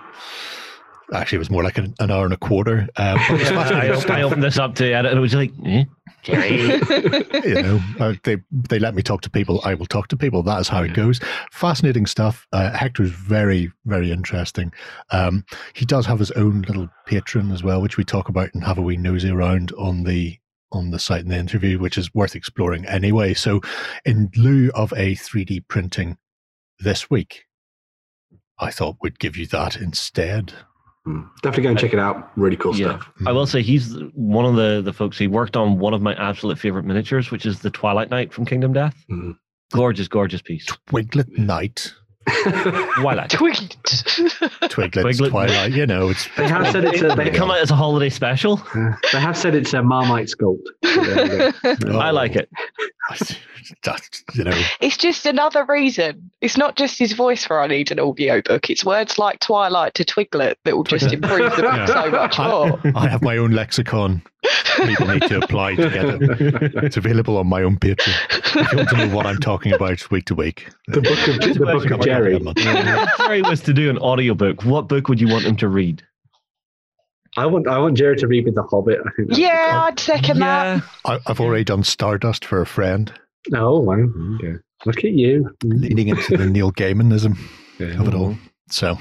[1.12, 2.86] Actually, it was more like an, an hour and a quarter.
[2.97, 4.11] Um, it I, fascinating op- stuff.
[4.16, 5.85] I opened this up to edit, and it was like, eh?
[6.23, 6.61] Jerry.
[7.45, 9.61] you know, uh, they they let me talk to people.
[9.65, 10.43] I will talk to people.
[10.43, 11.20] That is how it goes.
[11.53, 12.47] Fascinating stuff.
[12.53, 14.73] Uh, is very very interesting.
[15.11, 18.65] Um, he does have his own little patron as well, which we talk about and
[18.65, 20.39] have a wee nosy around on the
[20.73, 23.35] on the site in the interview, which is worth exploring anyway.
[23.35, 23.61] So,
[24.05, 26.19] in lieu of a 3D printing
[26.81, 27.45] this week,
[28.59, 30.53] I thought we'd give you that instead.
[31.09, 31.28] Mm.
[31.43, 32.30] Definitely go and check it out.
[32.36, 32.98] Really cool Yeah.
[32.98, 33.10] stuff.
[33.26, 35.16] I will say he's one of the the folks.
[35.18, 38.44] He worked on one of my absolute favorite miniatures, which is the Twilight Knight from
[38.44, 38.97] Kingdom Death.
[39.10, 39.36] Mhm.
[39.72, 40.66] Gorgeous, gorgeous piece.
[40.89, 41.93] Twiglet Night,
[42.96, 43.30] Twilight.
[43.30, 43.76] Twigged.
[43.84, 45.30] Twiglet, Twiglet.
[45.30, 45.72] Twilight.
[45.72, 48.09] You know, it's They have said it's a, They they, come out as a holiday
[48.10, 48.60] special.
[48.74, 50.64] uh, they have said it's a Marmite sculpt.
[50.84, 51.98] So there we go.
[51.98, 52.50] I like it.
[53.82, 56.30] That's, you know, it's just another reason.
[56.40, 58.70] It's not just his voice for I need an audio book.
[58.70, 61.86] It's words like Twilight to Twiglet that will just improve the book Yeah.
[62.05, 62.80] so much more.
[62.84, 64.22] I, I have my own lexicon.
[64.86, 66.72] People need to apply to get it.
[66.84, 68.14] It's available on my own Patreon.
[68.56, 70.68] If you want to know what I'm talking about week to week.
[70.86, 72.36] The book of, the book of Jerry.
[72.36, 76.03] If Jerry was to do an audiobook, what book would you want him to read?
[77.36, 78.99] I want I want Jerry to read me The Hobbit.
[79.07, 80.82] I think Yeah, I'd second that.
[81.05, 83.12] I, I've already done Stardust for a friend,
[83.53, 83.59] cool.
[83.59, 84.07] Oh wow.
[84.36, 84.55] Okay.
[84.86, 85.51] Look at you.
[85.65, 87.36] leaning into the Neil Gaimanism
[87.78, 88.01] Yeah.
[88.01, 88.36] of it all.
[88.70, 88.97] So,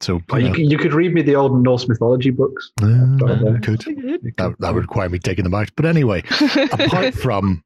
[0.00, 2.72] so Oh, you you, could, you could read me the old Norse mythology books.
[2.80, 2.84] uh,
[3.62, 3.80] could
[4.38, 5.70] that, that would require me taking them out.
[5.76, 6.22] But anyway,
[6.72, 7.62] apart from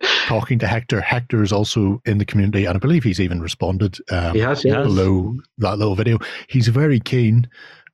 [0.00, 3.98] talking to Hector, Hector is also in the community, and I believe he's even responded
[4.10, 4.64] um, He has.
[4.64, 4.86] Yes.
[4.86, 6.18] below that little video.
[6.48, 7.48] He's very keen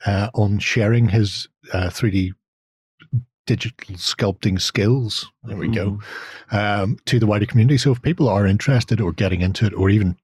[0.04, 2.32] uh, on sharing his uh, 3D
[3.46, 5.30] digital sculpting skills.
[5.44, 6.00] There we go.
[6.50, 7.78] Um, to the wider community.
[7.78, 10.16] So if people are interested or getting into it, or even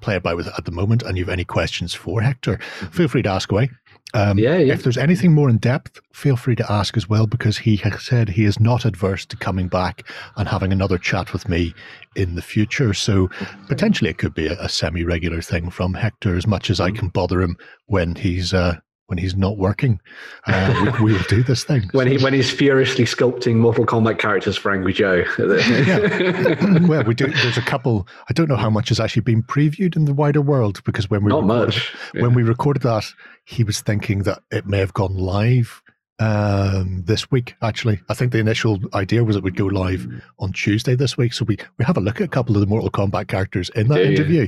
[0.00, 2.58] play about with it at the moment, and you have any questions for Hector,
[2.92, 3.70] feel free to ask away.
[4.14, 4.72] Um, Yeah, yeah.
[4.72, 8.02] If there's anything more in depth, feel free to ask as well, because he has
[8.02, 10.06] said he is not adverse to coming back
[10.36, 11.74] and having another chat with me
[12.16, 12.92] in the future.
[12.94, 13.28] So
[13.68, 17.08] potentially it could be a, a semi-regular thing from Hector, as much as I can
[17.08, 17.56] bother him
[17.86, 18.76] when he's uh,
[19.10, 20.00] when he's not working.
[20.46, 21.82] Uh, we, we will do this thing.
[21.92, 25.24] When he when he's furiously sculpting Mortal Kombat characters for Angry Joe.
[25.38, 26.86] yeah.
[26.86, 27.26] well, we do.
[27.26, 28.06] There's a couple.
[28.28, 31.24] I don't know how much has actually been previewed in the wider world because when
[31.24, 31.94] we Not recorded- much.
[32.14, 33.04] when we recorded that,
[33.44, 35.82] he was thinking that it may have gone live
[36.20, 37.54] um, this week.
[37.62, 40.06] Actually, I think the initial idea was it would go live
[40.38, 41.32] on Tuesday this week.
[41.32, 43.88] So we we have a look at a couple of the Mortal Kombat characters in
[43.88, 44.10] that Do you?
[44.12, 44.46] interview.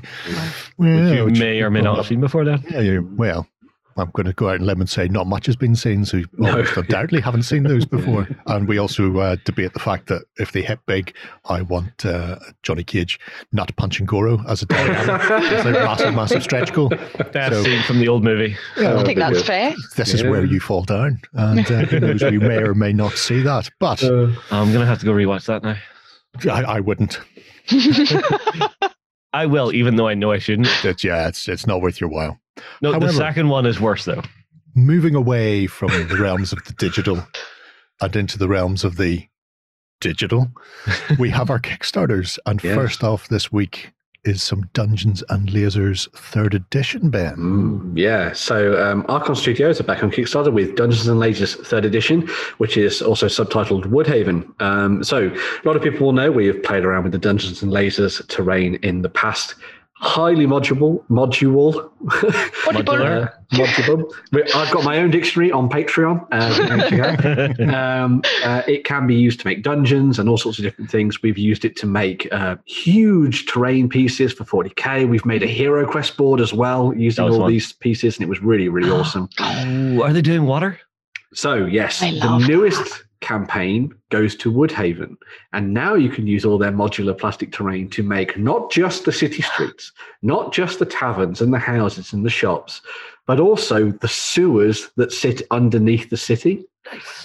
[0.76, 2.62] Which you which- may or may not have seen before then.
[2.70, 3.48] Yeah, yeah, well.
[3.96, 6.04] I'm going to go out and a limb and say not much has been seen,
[6.04, 6.64] so you No.
[6.76, 8.26] undoubtedly haven't seen those before.
[8.46, 11.14] And we also uh, debate the fact that if they hit big,
[11.46, 13.18] I want uh, Johnny Cage
[13.52, 15.20] not punching Goro as a dynamic.
[15.52, 16.88] it's a massive, massive stretch goal.
[16.88, 18.56] That So- scene from the old movie.
[18.76, 19.74] Yeah, I think that'd that's fair.
[19.96, 21.20] this is where you fall down.
[21.34, 23.70] And uh, who knows, we may or may not see that.
[23.78, 25.76] But Uh, I'm gonna have to go rewatch that now.
[26.50, 27.20] I, I wouldn't.
[29.32, 30.68] I will, even though I know I shouldn't.
[31.04, 32.38] Yeah, it's, it's not worth your while.
[32.80, 34.22] No, However- the second one is worse though.
[34.74, 37.26] Moving away from the realms of the digital
[38.00, 39.28] and into the realms of the
[40.00, 40.48] digital,
[41.18, 42.38] we have our Kickstarters.
[42.46, 43.92] And first off this week
[44.24, 47.36] is some Dungeons and Lasers third edition, Ben.
[47.36, 51.84] Mm, yeah, so um, Archon Studios are back on Kickstarter with Dungeons and Lasers Third
[51.84, 52.28] Edition,
[52.58, 54.48] which is also subtitled Woodhaven.
[54.60, 57.62] Um, so a lot of people will know we have played around with the Dungeons
[57.62, 59.54] and Lasers terrain in the past.
[60.02, 63.28] Highly modulable, module, Modular.
[63.52, 64.12] uh, modulable.
[64.52, 66.28] I've got my own dictionary on Patreon.
[66.30, 70.58] There you go um, uh, it can be used to make dungeons and all sorts
[70.58, 71.22] of different things.
[71.22, 75.08] We've used it to make uh, huge terrain pieces for 40k.
[75.08, 77.50] We've made a hero quest board as well using all fun.
[77.52, 79.28] these pieces, and it was really, really awesome.
[79.40, 80.80] Ooh, are they doing water?
[81.32, 85.16] So, yes, the love newest campaign goes to Woodhaven,
[85.52, 89.12] and now you can use all their modular plastic terrain to make not just the
[89.12, 89.92] city streets,
[90.22, 92.82] not just the taverns and the houses and the shops,
[93.26, 96.64] but also the sewers that sit underneath the city.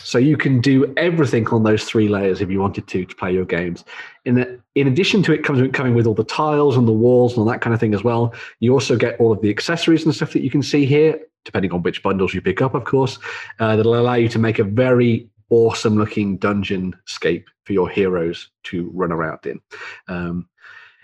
[0.04, 3.34] So you can do everything on those three layers if you wanted to to play
[3.34, 3.84] your games.
[4.24, 7.34] In the, in addition to it comes coming with all the tiles and the walls
[7.34, 8.34] and all that kind of thing as well.
[8.60, 11.72] You also get all of the accessories and stuff that you can see here, depending
[11.72, 13.18] on which bundles you pick up, of course,
[13.60, 18.50] uh, that'll allow you to make a very awesome looking dungeon scape for your heroes
[18.64, 19.60] to run around in.
[20.08, 20.50] Um,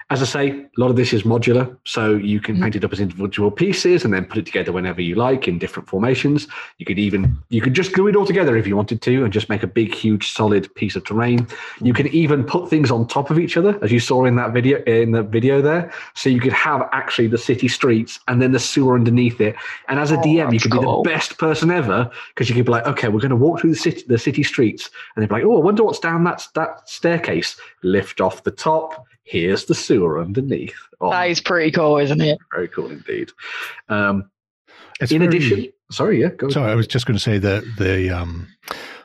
[0.10, 2.64] as I say, a lot of this is modular, so you can mm-hmm.
[2.64, 5.60] paint it up as individual pieces and then put it together whenever you like in
[5.60, 6.48] different formations.
[6.78, 9.32] You could even you could just glue it all together if you wanted to, and
[9.32, 11.48] just make a big, huge, solid piece of terrain.
[11.82, 11.98] You mm.
[11.98, 14.82] can even put things on top of each other, as you saw in that video
[14.84, 15.92] in the video there.
[16.16, 19.56] So you could have actually the city streets and then the sewer underneath it.
[19.88, 21.04] And as a Oh, DM, you could cool.
[21.04, 23.60] be the best person ever because you could be like, okay, we're going to walk
[23.60, 26.24] through the city the city streets, and they'd be like, oh, I wonder what's down
[26.26, 27.58] that that staircase.
[27.84, 29.06] Lift off the top.
[29.24, 30.76] Here's the sewer underneath.
[31.02, 32.38] Oh, That is pretty cool, isn't it?
[32.54, 33.32] very cool indeed.
[33.90, 34.30] Um,
[35.00, 36.50] It's in very- addition, sorry, yeah, go.
[36.50, 38.48] Sorry, I was just going to say that the um,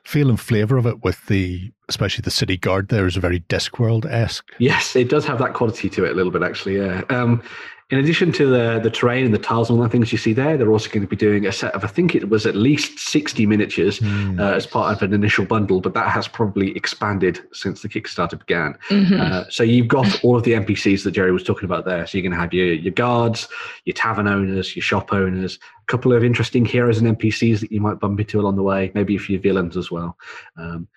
[0.05, 3.41] feel and flavor of it with the, especially the city guard there is a very
[3.41, 4.51] Discworld esque.
[4.59, 6.77] Yes, it does have that quality to it a little bit, actually.
[6.79, 7.03] Yeah.
[7.11, 7.43] Um,
[7.91, 10.35] In addition to the the terrain and the tiles and all the things you see
[10.35, 12.55] there, they're also going to be doing a set of I think it was at
[12.55, 14.39] least sixty miniatures Hmm.
[14.39, 18.39] uh, as part of an initial bundle, but that has probably expanded since the Kickstarter
[18.39, 18.75] began.
[18.91, 19.19] Mhm.
[19.19, 22.07] Uh, so you've got all of the NPCs that Jerry was talking about there.
[22.07, 23.49] So you're going to have your your guards,
[23.87, 27.81] your tavern owners, your shop owners, a couple of interesting heroes and NPCs that you
[27.81, 30.19] might bump into along the way, maybe a few villains as well.
[30.59, 30.89] Um,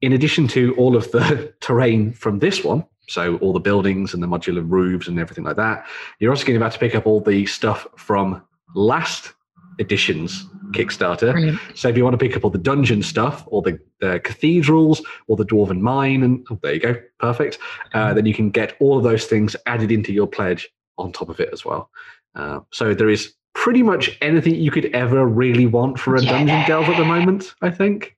[0.00, 4.22] in addition to all of the terrain from this one, so all the buildings and
[4.22, 5.86] the modular roofs and everything like that,
[6.18, 8.42] you're also going to be able to pick up all the stuff from
[8.74, 9.32] last
[9.78, 11.32] edition's Kickstarter.
[11.32, 11.60] Brilliant.
[11.74, 15.02] So if you want to pick up all the dungeon stuff, or the, the cathedrals,
[15.28, 17.58] or the dwarven mine, and oh, there you go, perfect.
[17.92, 20.68] Uh, then you can get all of those things added into your pledge
[20.98, 21.90] on top of it as well.
[22.34, 26.66] Uh, so there is pretty much anything you could ever really want for a dungeon
[26.66, 27.54] delve at the moment.
[27.62, 28.16] I think.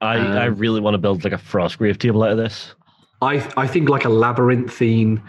[0.00, 2.74] I, I Um, really want to build like a Frostgrave table out of this.
[3.22, 5.22] I I think like a labyrinthine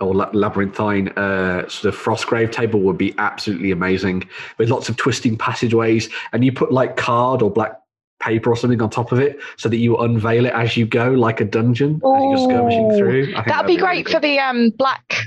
[0.00, 5.36] or labyrinthine uh, sort of frostgrave table would be absolutely amazing with lots of twisting
[5.36, 7.80] passageways, and you put like card or black
[8.20, 11.10] paper or something on top of it so that you unveil it as you go,
[11.10, 13.32] like a dungeon as you're skirmishing through.
[13.32, 15.22] I think That'd be really great for the um black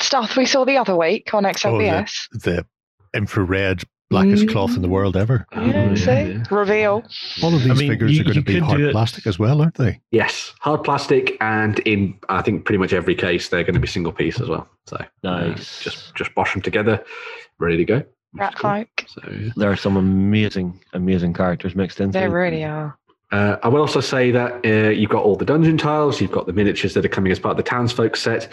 [0.00, 2.28] stuff we saw the other week on XLBS.
[2.32, 2.66] the
[3.14, 5.46] infrared blackest cloth in the world ever.
[5.52, 6.04] Yeah, see?
[6.04, 6.42] yeah.
[6.50, 7.02] Reveal.
[7.42, 9.60] All of these I mean, figures you- are going to be hard plastic as well,
[9.60, 10.00] aren't they?
[10.10, 13.86] Yes, hard plastic, and in I think pretty much every case they're going to be
[13.88, 14.68] single piece as well.
[14.86, 15.80] So uh, Nice.
[15.82, 17.02] just just bosh them together,
[17.58, 18.02] ready to go.
[18.34, 18.70] Rat Cool.
[18.70, 18.88] folk.
[19.08, 19.50] So yeah.
[19.56, 22.10] There are some amazing, amazing characters mixed in.
[22.10, 22.96] They really are.
[23.32, 26.46] Uh, I will also say that uh, you've got all the dungeon tiles, you've got
[26.46, 28.48] the miniatures that are coming as part of the townsfolk set.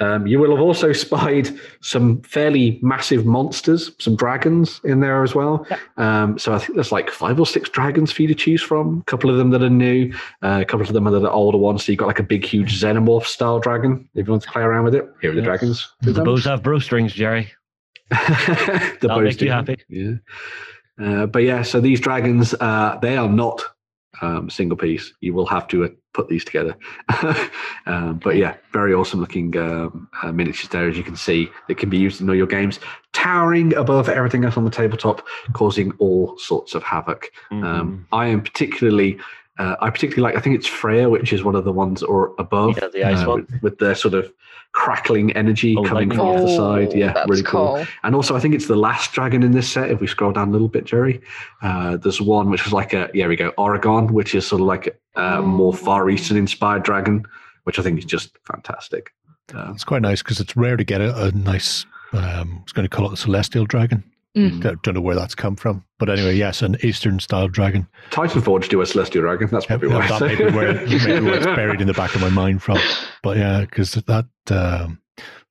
[0.00, 1.50] Um, you will have also spied
[1.82, 5.66] some fairly massive monsters, some dragons in there as well.
[5.68, 5.80] Yep.
[5.98, 9.00] Um, so I think there's like five or six dragons for you to choose from.
[9.00, 10.10] A couple of them that are new,
[10.42, 11.84] uh, a couple of them are the older ones.
[11.84, 14.08] So you've got like a big, huge xenomorph style dragon.
[14.14, 15.46] If you want to play around with it, here are the Yeah.
[15.46, 15.86] dragons.
[16.00, 17.52] The bows have bowstrings, Jerry.
[18.10, 19.76] the That'll bows make you happy.
[19.88, 20.12] Yeah.
[20.98, 23.60] Uh, but yeah, so these dragons, uh, they are not
[24.22, 25.12] um, single piece.
[25.20, 26.76] You will have to uh, put these together.
[27.86, 31.76] um, but yeah, very awesome looking um, uh, miniatures there, as you can see, that
[31.76, 32.80] can be used in all your games,
[33.12, 37.30] towering above everything else on the tabletop, causing all sorts of havoc.
[37.50, 37.64] Mm-hmm.
[37.64, 39.18] Um, I am particularly.
[39.56, 40.36] Uh, I particularly like.
[40.36, 43.24] I think it's Freya, which is one of the ones or above, Yeah, the ice
[43.24, 43.46] uh, one.
[43.50, 44.32] with, with the sort of
[44.74, 46.18] crackling energy Oh, coming lightning.
[46.18, 46.88] from off the side.
[46.92, 47.76] Oh, Yeah, that's really cool.
[47.76, 47.86] cool.
[48.02, 49.90] And also, I think it's the last dragon in this set.
[49.90, 51.20] If we scroll down a little bit, Jerry,
[51.62, 54.66] uh, there's one which is like a, yeah, we go, Oregon, which is sort of
[54.66, 57.24] like a more Far Eastern inspired dragon,
[57.62, 59.12] which I think is just fantastic.
[59.54, 61.86] Um, It's quite nice because it's rare to get a, a nice.
[62.12, 64.04] Um, I was going to call it a celestial dragon.
[64.36, 64.60] Mm.
[64.60, 67.86] Don't, don't know where that's come from, but anyway, yes, an Eastern style dragon.
[68.10, 69.48] Titan Forge do a celestial dragon.
[69.50, 70.08] That's Yeah, probably why.
[70.08, 72.78] that may be where, maybe where it's buried in the back of my mind from.
[73.22, 75.00] But yeah, because that um,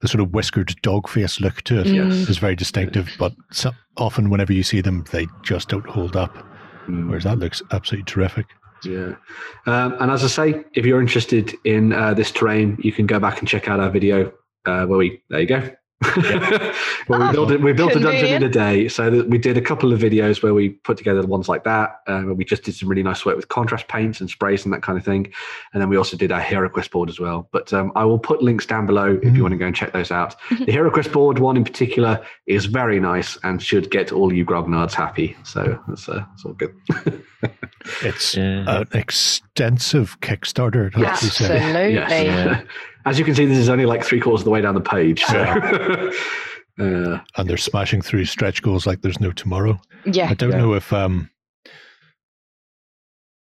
[0.02, 2.38] the sort of whiskered dog face look to it is Yes.
[2.40, 3.10] very distinctive.
[3.18, 6.36] But so, often, whenever you see them, they just don't hold up.
[6.90, 7.08] Mm.
[7.08, 8.48] Whereas that looks absolutely terrific.
[8.84, 9.16] Yeah.
[9.66, 13.18] Um, and as I say, if you're interested in uh, this terrain, you can go
[13.18, 14.34] back and check out our video
[14.66, 15.70] uh, where we, there you go.
[17.08, 17.62] Well, we Oh, built it.
[17.62, 18.88] We built a dungeon in a day.
[18.88, 22.02] So we did a couple of videos where we put together the ones like that.
[22.06, 24.82] Where we just did some really nice work with contrast paints and sprays and that
[24.82, 25.32] kind of thing.
[25.74, 27.48] And then we also did our Hero Quest board as well.
[27.52, 29.36] But um, I will put links down below if Mhm.
[29.36, 30.36] you want to go and check those out.
[30.66, 34.46] the Hero Quest board one in particular is very nice and should get all you
[34.46, 35.36] grognards happy.
[35.44, 36.74] So that's, uh, that's all good.
[38.02, 38.82] It's Yeah.
[38.82, 41.52] an extensive Kickstarter, it has to be said.
[41.52, 41.94] Absolutely.
[41.96, 42.66] Yes.
[43.06, 44.82] As you can see, this is only like three quarters of the way down the
[44.82, 45.24] page.
[45.24, 45.40] So.
[46.80, 49.80] uh, And they're smashing through stretch goals like there's no tomorrow.
[50.06, 50.30] Yeah.
[50.30, 50.58] I don't Yeah.
[50.58, 51.30] know if um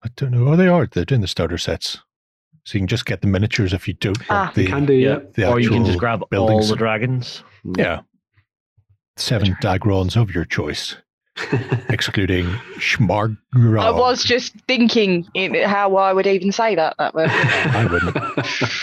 [0.02, 0.48] I don't know.
[0.48, 0.86] Oh, they are.
[0.86, 1.98] They're doing the starter sets,
[2.66, 4.52] so you can just get the miniatures if you don't Ah.
[4.54, 5.20] the you can do, yeah.
[5.34, 6.68] the or you can just actual grab all buildings.
[6.68, 7.42] the dragons.
[7.78, 8.00] yeah
[9.16, 10.96] seven dagrons of your choice,
[11.88, 12.46] excluding
[12.78, 13.80] Schmargron.
[13.80, 16.94] I was just thinking in how I would even say that.
[16.98, 17.30] That word.
[17.30, 18.16] I wouldn't.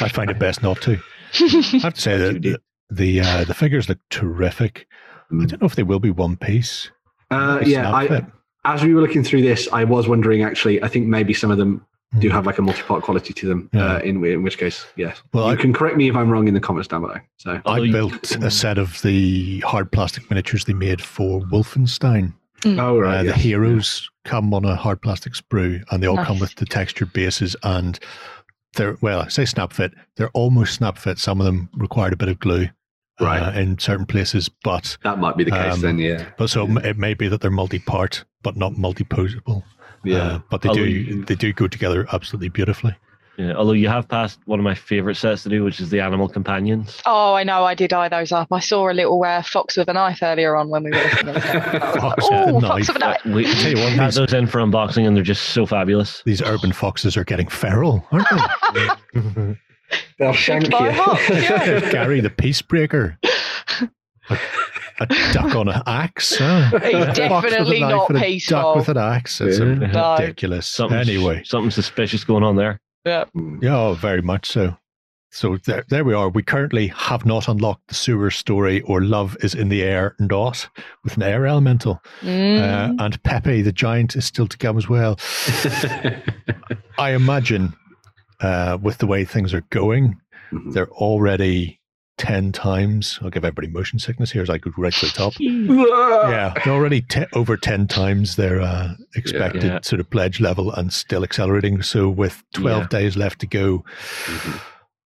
[0.02, 0.98] I find it best not to.
[1.40, 2.58] I have to say that the
[2.90, 4.86] the, uh, the figures look terrific.
[5.32, 6.92] I don't know if they will be one piece.
[7.30, 8.26] Uh, yeah, I,
[8.66, 11.58] as we were looking through this, I was wondering actually, I think maybe some of
[11.58, 11.86] them
[12.20, 12.36] do Hmm.
[12.36, 13.94] have like a multi part quality to them, Yeah.
[13.94, 15.22] uh, in, in which case, yes.
[15.34, 17.16] Well, you I- can correct me if I'm wrong in the comments down below.
[17.38, 22.34] So, I built a set of the hard plastic miniatures they made for Wolfenstein.
[22.66, 23.18] Oh, right.
[23.18, 23.42] uh, the yes.
[23.42, 27.56] heroes come on a hard plastic sprue, and they all come with the textured bases.
[27.64, 28.00] And
[28.76, 29.94] they're well, I say snap fit.
[30.16, 31.18] They're almost snap fit.
[31.20, 32.70] Some of them required a bit of glue,
[33.20, 34.50] uh, in certain places.
[34.50, 36.30] But That might be the case Um, then, yeah.
[36.38, 39.64] but so it may be that they're multi-part, but not multi-posable.
[40.04, 40.18] Yeah.
[40.18, 42.96] Uh, but they Although do you- they do go together absolutely beautifully.
[43.38, 46.00] Yeah, although you have passed one of my favorite sets to do, which is the
[46.02, 47.02] Animal Companions.
[47.06, 47.64] Oh, I know.
[47.64, 48.50] I did eye those up.
[48.52, 51.30] I saw a little uh, fox with a knife earlier on when we were looking
[51.30, 51.80] at it.
[52.02, 52.70] Fox with a Oh, knife.
[52.70, 53.26] fox with a knife.
[53.26, 56.22] We tell you what, had those in for unboxing, and they're just so fabulous.
[56.26, 58.28] These urban foxes are getting feral, aren't
[58.74, 59.56] they?
[60.20, 60.94] They'll shank by a
[61.34, 61.90] yeah.
[61.92, 63.18] Gary the Peace Breaker.
[64.30, 64.38] A,
[65.00, 66.36] a duck on an axe.
[66.38, 66.70] Huh?
[66.80, 68.58] He's A fox with a definitely not a peaceful.
[68.62, 69.42] Duck with an axe.
[69.42, 69.66] It's Yeah.
[69.74, 70.16] No.
[70.20, 70.68] ridiculous.
[70.68, 72.80] Something Anyway, something suspicious going on there.
[73.06, 73.26] Yeah.
[73.62, 74.78] yeah, oh, very much so.
[75.34, 76.28] So there, there we are.
[76.30, 80.68] We currently have not unlocked the sewer story or love is in the air dot
[81.06, 82.02] with an air elemental.
[82.22, 82.60] Mm.
[82.60, 85.18] Uh, and Pepe the giant is still to come as well.
[86.98, 87.74] I imagine
[88.42, 90.18] uh, with the way things are going,
[90.52, 90.74] Mhm.
[90.74, 91.80] they're already
[92.22, 93.18] 10 times.
[93.24, 95.34] I'll give everybody motion sickness here as I go right to the top.
[95.40, 96.30] Ah!
[96.30, 99.80] Yeah, they're already te- over 10 times their uh, expected Yeah.
[99.82, 101.82] sort of pledge level and still accelerating.
[101.82, 102.88] So with 12 Yeah.
[103.00, 103.84] days left to go,
[104.28, 104.62] Mhm.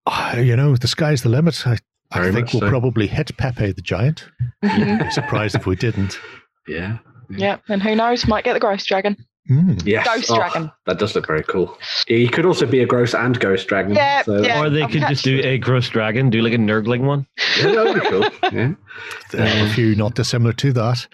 [0.05, 1.65] uh, you know, the sky's the limit.
[1.65, 1.77] I,
[2.11, 2.69] I think we'll so.
[2.69, 4.25] probably hit Pepe the giant.
[4.63, 4.99] Mhm.
[5.05, 6.19] Be surprised if we didn't.
[6.67, 6.97] Yeah.
[7.29, 8.27] Yeah, and who knows?
[8.27, 9.15] Might get the Ghost Dragon.
[9.49, 9.85] Mm.
[9.85, 10.05] Yes.
[10.07, 10.71] Ghost Oh, Dragon.
[10.85, 11.77] That does look very cool.
[12.07, 13.93] He could also be a gross and ghost dragon.
[13.93, 14.59] Yeah, so- yeah.
[14.61, 17.27] or they I've could just do a gross dragon, do like a nurgling one.
[17.59, 18.51] Yeah, that would be cool.
[18.51, 18.71] Yeah.
[19.31, 21.07] There are a few not dissimilar to that.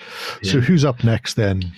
[0.44, 1.72] So who's up next then?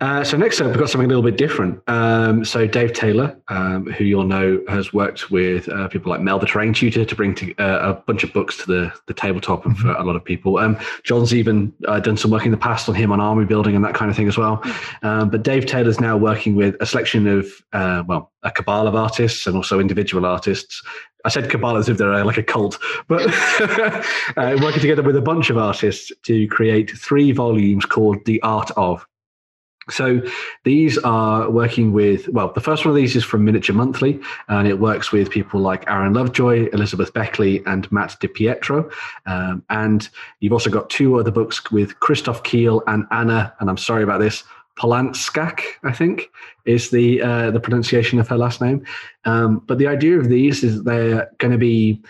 [0.00, 1.82] Uh, so next up, we've got something a little bit different.
[1.88, 6.38] Um, so Dave Taylor, um, who you'll know has worked with uh, people like Mel
[6.38, 9.66] the Terrain Tutor to bring to, uh, a bunch of books to the, the tabletop
[9.66, 10.58] and for a lot of people.
[10.58, 13.74] Um, John's even uh, done some work in the past on him on army building
[13.74, 14.62] and that kind of thing as well.
[15.02, 18.94] Um, but Dave Taylor's now working with a selection of, uh, well, a cabal of
[18.94, 20.80] artists and also individual artists.
[21.24, 23.22] I said cabal as if they're uh, like a cult, but
[24.36, 28.70] uh, working together with a bunch of artists to create three volumes called The Art
[28.76, 29.04] of.
[29.90, 30.20] So
[30.64, 34.68] these are working with, well, the first one of these is from Miniature Monthly, and
[34.68, 38.90] it works with people like Aaron Lovejoy, Elizabeth Beckley, and Matt DiPietro.
[39.26, 40.08] Um, and
[40.40, 44.20] you've also got two other books with Christoph Kiel and Anna, and I'm sorry about
[44.20, 44.44] this,
[44.78, 46.30] Polanskak, I think,
[46.64, 48.84] is the uh, the pronunciation of her last name.
[49.24, 52.00] Um, but the idea of these is they're going to be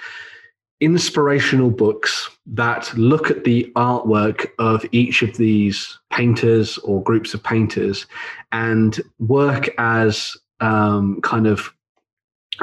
[0.81, 7.43] inspirational books that look at the artwork of each of these painters or groups of
[7.43, 8.07] painters
[8.53, 11.73] and work as um, kind of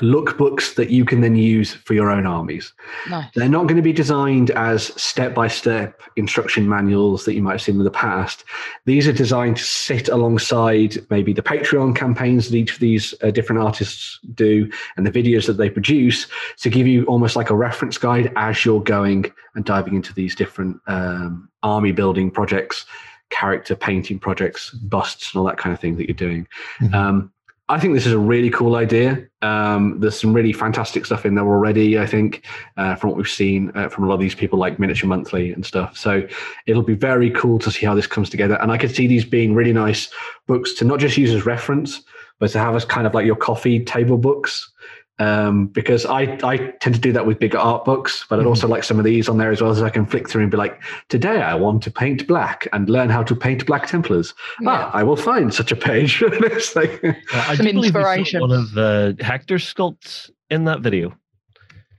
[0.01, 2.73] lookbooks that you can then use for your own armies.
[3.09, 3.29] Nice.
[3.35, 7.53] They're not going to be designed as step by step instruction manuals that you might
[7.53, 8.43] have seen in the past.
[8.85, 13.31] These are designed to sit alongside maybe the Patreon campaigns that each of these uh,
[13.31, 16.27] different artists do and the videos that they produce
[16.57, 20.35] to give you almost like a reference guide as you're going and diving into these
[20.35, 22.85] different um, army building projects,
[23.29, 26.47] character painting projects, busts, and all that kind of thing that you're doing.
[26.81, 26.93] Mhm.
[26.93, 27.31] Um,
[27.67, 29.27] I think this is a really cool idea.
[29.41, 32.45] Um, there's some really fantastic stuff in there already, I think,
[32.77, 35.51] uh, from what we've seen uh, from a lot of these people like Miniature Monthly
[35.51, 35.97] and stuff.
[35.97, 36.27] So
[36.67, 38.59] it'll be very cool to see how this comes together.
[38.61, 40.11] And I could see these being really nice
[40.45, 42.03] books to not just use as reference,
[42.39, 44.71] but to have as kind of like your coffee table books.
[45.17, 48.49] Um, because I, I tend to do that with bigger art books, but I'd Mhm.
[48.49, 50.51] also like some of these on there as well as I can flick through and
[50.51, 50.77] be like,
[51.07, 54.33] today I want to paint black and learn how to paint black Templars.
[54.65, 56.21] Ah, I will find such a page.
[56.21, 58.41] It's like- Uh, I Some do believe inspiration.
[58.41, 61.13] one of uh, Hector's sculpts in that video.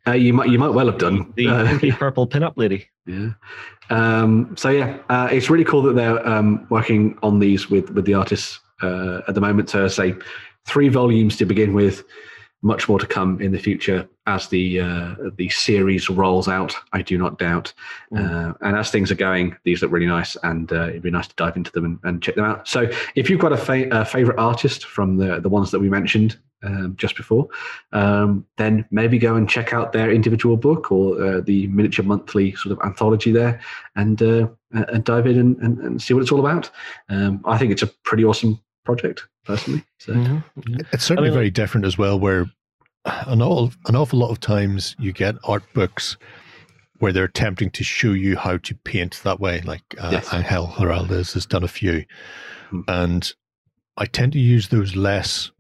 [0.07, 1.33] uh, you might you might well have done.
[1.37, 2.87] The Uh, pinky purple pinup lady.
[3.07, 3.31] Yeah.
[3.89, 8.05] Um, so yeah, uh, it's really cool that they're um, working on these with with
[8.05, 9.71] the artists uh, at the moment.
[9.71, 10.15] So say
[10.67, 12.05] three volumes to begin with,
[12.67, 16.75] much more to come in the future as the uh, the series rolls out.
[16.93, 17.73] I do not doubt.
[18.15, 21.29] Uh, and as things are going, these look really nice, and uh, it'd be nice
[21.29, 22.67] to dive into them and, and check them out.
[22.67, 25.89] So if you've got a, fa- a favorite artist from the the ones that we
[25.89, 26.39] mentioned.
[26.63, 27.47] Um, just before,
[27.93, 32.55] um, then maybe go and check out their individual book or uh, the miniature monthly
[32.55, 33.61] sort of anthology there,
[33.95, 36.71] and uh, and dive in and, and, and see what it's all about.
[37.11, 39.85] Um, I think it's a pretty awesome project, personally.
[39.99, 40.15] So
[40.93, 42.47] It's certainly I mean, very different as well, where
[43.07, 46.17] an, all, an awful lot of times you get art books
[46.99, 49.61] where they're attempting to show you how to paint that way.
[49.63, 50.33] Like uh, Yes.
[50.33, 52.05] Angel Giraldez has done a few.
[52.71, 52.81] Hmm.
[52.89, 53.33] And
[53.97, 55.51] I tend to use those less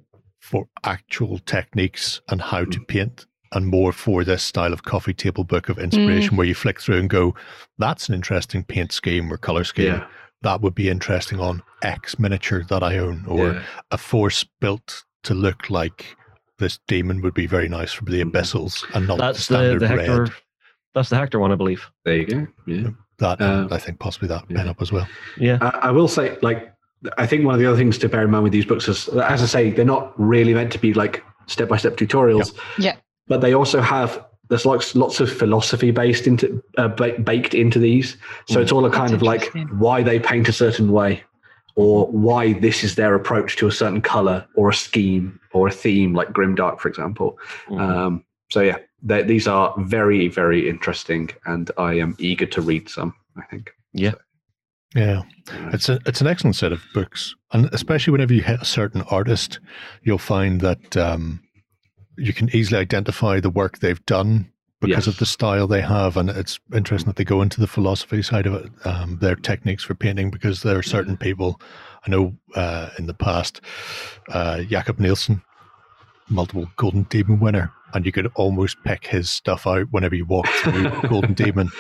[0.40, 5.44] for actual techniques and how to paint and more for this style of coffee table
[5.44, 7.34] book of inspiration where you flick through and go,
[7.78, 9.86] that's an interesting paint scheme or color scheme.
[9.86, 10.06] yeah,
[10.42, 13.62] That would be interesting on X miniature that I own or yeah.
[13.90, 16.16] a force built to look like
[16.58, 19.80] this demon would be very nice for the imbeciles and not That's the the, standard
[19.80, 20.22] the Hector.
[20.24, 20.32] red.
[20.94, 21.84] That's the Hector one, I believe.
[22.04, 22.46] there you go.
[22.66, 22.88] Yeah.
[23.18, 24.56] That Uh, I think possibly that yeah.
[24.58, 25.06] pen up as well.
[25.38, 25.58] Yeah.
[25.60, 26.72] I, I will say, like,
[27.18, 29.08] I think one of the other things to bear in mind with these books is,
[29.08, 32.56] as I say, they're not really meant to be like step by step tutorials.
[32.78, 32.96] Yeah.
[33.28, 37.78] But they also have there's like lots of philosophy based into uh, ba- baked into
[37.78, 38.16] these.
[38.48, 41.22] So it's all a kind That's of like why they paint a certain way,
[41.74, 45.72] or why this is their approach to a certain color or a scheme or a
[45.72, 47.38] theme, like Grimdark, for example.
[47.68, 47.80] Mhm.
[47.80, 53.14] Um, so yeah, these are very very interesting, and I am eager to read some.
[53.36, 53.72] I think.
[53.92, 54.14] Yeah.
[54.94, 55.22] Yeah,
[55.74, 59.02] it's a it's an excellent set of books, and especially whenever you hit a certain
[59.10, 59.58] artist,
[60.02, 61.40] you'll find that um,
[62.16, 64.50] you can easily identify the work they've done
[64.80, 68.22] because of the style they have, and it's interesting that they go into the philosophy
[68.22, 71.60] side of it, um, their techniques for painting, because there are certain people
[72.06, 73.60] I know uh, in the past,
[74.28, 75.42] uh, Jakob Nielsen,
[76.28, 80.48] multiple Golden Demon winner, and you could almost pick his stuff out whenever you walked
[80.48, 81.70] through Golden Demon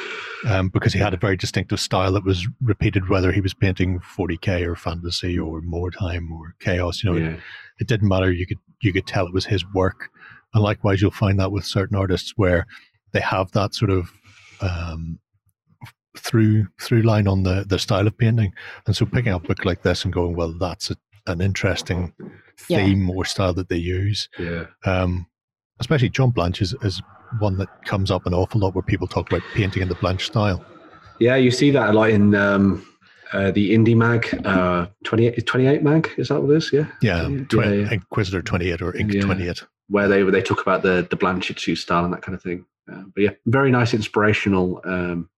[0.46, 4.00] um, because he had a very distinctive style that was repeated whether he was painting
[4.00, 7.02] 40k or fantasy or Mordheim or chaos.
[7.02, 7.34] You know, yeah.
[7.34, 7.40] it,
[7.80, 8.32] it didn't matter.
[8.32, 10.10] You could you could tell it was his work,
[10.54, 12.66] and likewise, you'll find that with certain artists where
[13.12, 14.12] they have that sort of
[14.60, 15.18] um,
[16.18, 18.52] through through line on the the style of painting.
[18.86, 22.12] And so, picking up a book like this and going, well, that's a, an interesting
[22.68, 22.84] Yeah.
[22.84, 24.28] theme or style that they use.
[24.38, 24.66] Yeah.
[24.84, 25.26] Um,
[25.80, 27.02] especially John Blanche is, is
[27.38, 30.26] one that comes up an awful lot where people talk about painting in the Blanche
[30.26, 30.64] style.
[31.18, 32.86] Yeah, you see that a lot in um,
[33.32, 36.08] uh, the indie mag, uh, 28, 28 mag.
[36.16, 36.72] Is that what it is?
[36.72, 37.90] Yeah, Yeah, Yeah, yeah.
[37.92, 39.22] Inquisitor 28 or Ink Yeah.
[39.22, 39.64] 28.
[39.88, 42.64] where they they talk about the the Blanchard style and that kind of thing.
[42.90, 45.28] Uh, but yeah, very nice, inspirational um,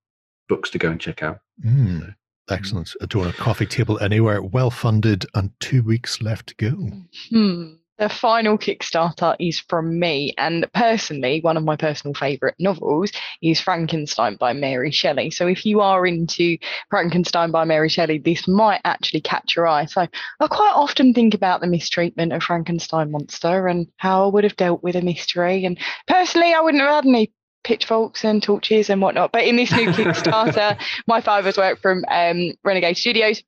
[0.49, 1.39] books to go and check out.
[1.63, 2.15] Mm,
[2.49, 2.93] excellent.
[2.99, 6.91] Adorn a coffee table anywhere, well funded, and two weeks left to go.
[7.29, 7.75] Hmm.
[7.99, 13.11] The final Kickstarter is from me, and personally, one of my personal favourite novels
[13.41, 15.31] is Frankenstein by Mary Shelley.
[15.31, 16.57] So, if you are into
[16.89, 19.83] Frankenstein by Mary Shelley, this might actually catch your eye.
[19.83, 20.07] So,
[20.39, 24.55] I quite often think about the mistreatment of Frankenstein monster and how I would have
[24.55, 25.65] dealt with a mystery.
[25.65, 25.77] And
[26.07, 27.33] personally, I wouldn't have had any
[27.69, 29.31] pitchforks and torches and whatnot.
[29.31, 30.75] But in this new Kickstarter,
[31.07, 33.43] my father's work from um, Renegade Studios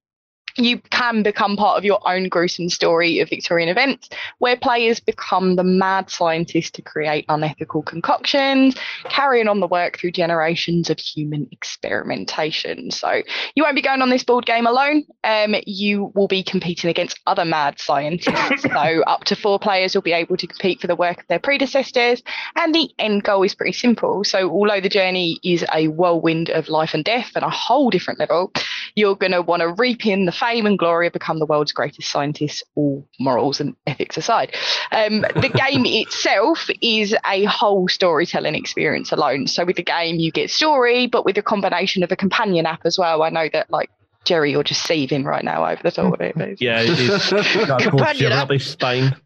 [0.57, 4.09] you can become part of your own gruesome story of Victorian events
[4.39, 8.75] where players become the mad scientists to create unethical concoctions,
[9.05, 12.91] carrying on the work through generations of human experimentation.
[12.91, 13.21] So
[13.55, 15.03] you won't be going on this board game alone.
[15.23, 18.61] Um, you will be competing against other mad scientists.
[18.63, 21.39] so up to four players will be able to compete for the work of their
[21.39, 22.21] predecessors.
[22.55, 24.23] And the end goal is pretty simple.
[24.23, 28.19] So although the journey is a whirlwind of life and death and a whole different
[28.19, 28.51] level,
[28.95, 31.71] you're going to want to reap in the fame and glory of become the world's
[31.71, 34.55] greatest scientists, all morals and ethics aside.
[34.91, 39.45] Um, the game itself is a whole storytelling experience alone.
[39.45, 42.81] So with the game, you get story, but with a combination of a companion app
[42.85, 43.21] as well.
[43.21, 43.91] I know that like
[44.25, 46.35] Jerry, you're just seething right now over the top of it.
[46.35, 48.49] but Yeah, it's got Companion app.
[48.49, 49.17] up.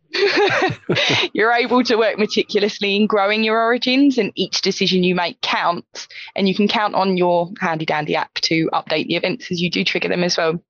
[1.33, 6.07] You're able to work meticulously in growing your origins, and each decision you make counts.
[6.35, 9.69] And you can count on your handy dandy app to update the events as you
[9.69, 10.61] do trigger them as well.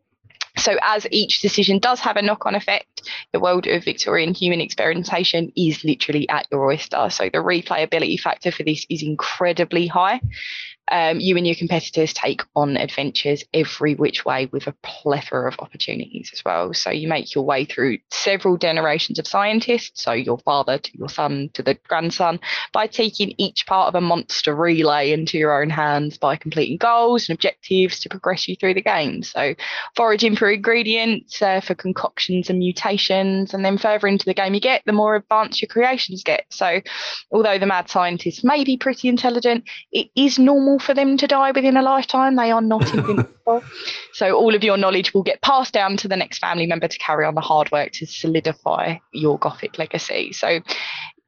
[0.57, 4.61] So, as each decision does have a knock on effect, the world of Victorian human
[4.61, 7.09] experimentation is literally at your oyster.
[7.09, 10.21] So, the replayability factor for this is incredibly high.
[10.91, 15.59] Um, you and your competitors take on adventures every which way with a plethora of
[15.59, 16.73] opportunities as well.
[16.73, 21.09] So, you make your way through several generations of scientists, so your father to your
[21.09, 22.39] son to the grandson,
[22.71, 27.29] by taking each part of a monster relay into your own hands by completing goals
[27.29, 29.23] and objectives to progress you through the game.
[29.23, 29.55] So,
[29.95, 34.59] foraging for ingredients, uh, for concoctions and mutations, and then further into the game you
[34.59, 36.45] get, the more advanced your creations get.
[36.49, 36.81] So,
[37.31, 41.51] although the mad scientist may be pretty intelligent, it is normal for them to die
[41.51, 42.35] within a lifetime.
[42.35, 43.63] They are not invincible.
[44.13, 46.97] So, all of your knowledge will get passed down to the next family member to
[46.97, 50.31] carry on the hard work to solidify your Gothic legacy.
[50.31, 50.61] So,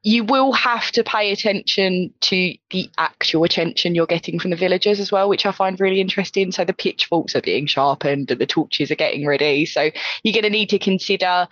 [0.03, 4.99] you will have to pay attention to the actual attention you're getting from the villagers
[4.99, 6.51] as well, which I find really interesting.
[6.51, 9.65] So the pitchforks are being sharpened and the torches are getting ready.
[9.65, 9.89] So
[10.23, 11.47] you're going to need to consider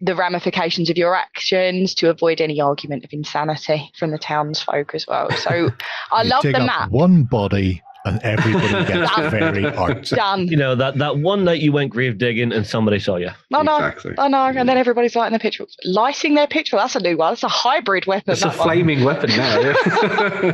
[0.00, 5.06] the ramifications of your actions to avoid any argument of insanity from the townsfolk as
[5.06, 5.30] well.
[5.32, 5.70] So
[6.12, 6.90] I love the map.
[6.90, 9.30] One body and everybody gets Done.
[9.30, 10.04] very art.
[10.08, 10.48] Done.
[10.48, 13.30] You know that that one night you went grave digging and somebody saw you.
[13.50, 13.76] No, no.
[13.76, 14.14] Exactly.
[14.18, 15.76] Oh, I know, and then everybody's lighting their pitchforks.
[15.84, 17.32] Lighting their pitchfork, that's a new one.
[17.32, 18.32] That's a hybrid weapon.
[18.32, 18.56] It's a one.
[18.56, 19.74] flaming weapon now.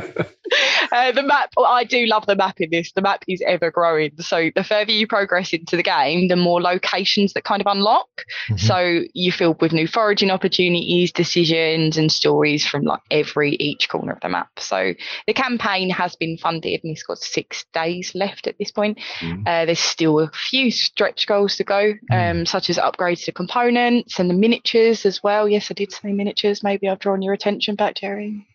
[0.91, 2.91] Uh, the map, well, I do love the map in this.
[2.91, 4.11] The map is ever growing.
[4.19, 8.07] So the further you progress into the game, the more locations that kind of unlock.
[8.49, 8.59] Mhm.
[8.59, 14.13] So you filled with new foraging opportunities, decisions, and stories from like every each corner
[14.13, 14.49] of the map.
[14.59, 14.93] So
[15.27, 18.99] the campaign has been funded and it's got six days left at this point.
[19.19, 19.41] Mm.
[19.47, 24.19] Uh, there's still a few stretch goals to go, um, such as upgrades to components
[24.19, 25.49] and the miniatures as well.
[25.49, 26.63] Yes, I did say miniatures.
[26.63, 28.45] Maybe I've drawn your attention back, Jerry.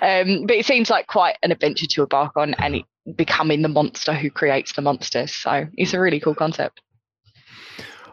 [0.00, 2.84] Um, but it seems like quite an adventure to embark on, and it
[3.16, 5.34] becoming the monster who creates the monsters.
[5.34, 6.80] So it's a really cool concept.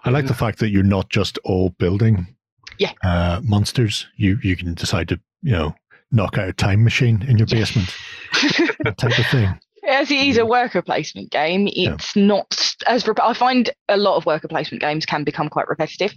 [0.03, 2.27] I like the fact that you're not just all building
[2.77, 2.91] Yeah.
[3.03, 4.07] uh, monsters.
[4.15, 5.76] You you can decide to you know
[6.11, 7.93] knock out a time machine in your basement,
[8.84, 9.60] that type of thing.
[9.88, 11.93] As it is a worker placement game, Yeah.
[11.93, 16.14] it's not as I find a lot of worker placement games can become quite repetitive,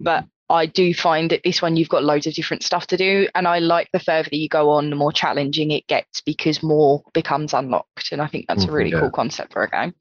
[0.00, 3.26] but I do find that this one you've got loads of different stuff to do,
[3.34, 6.62] and I like the further that you go on, the more challenging it gets because
[6.62, 9.00] more becomes unlocked, and I think that's a Mhm, really yeah.
[9.00, 9.94] cool concept for a game.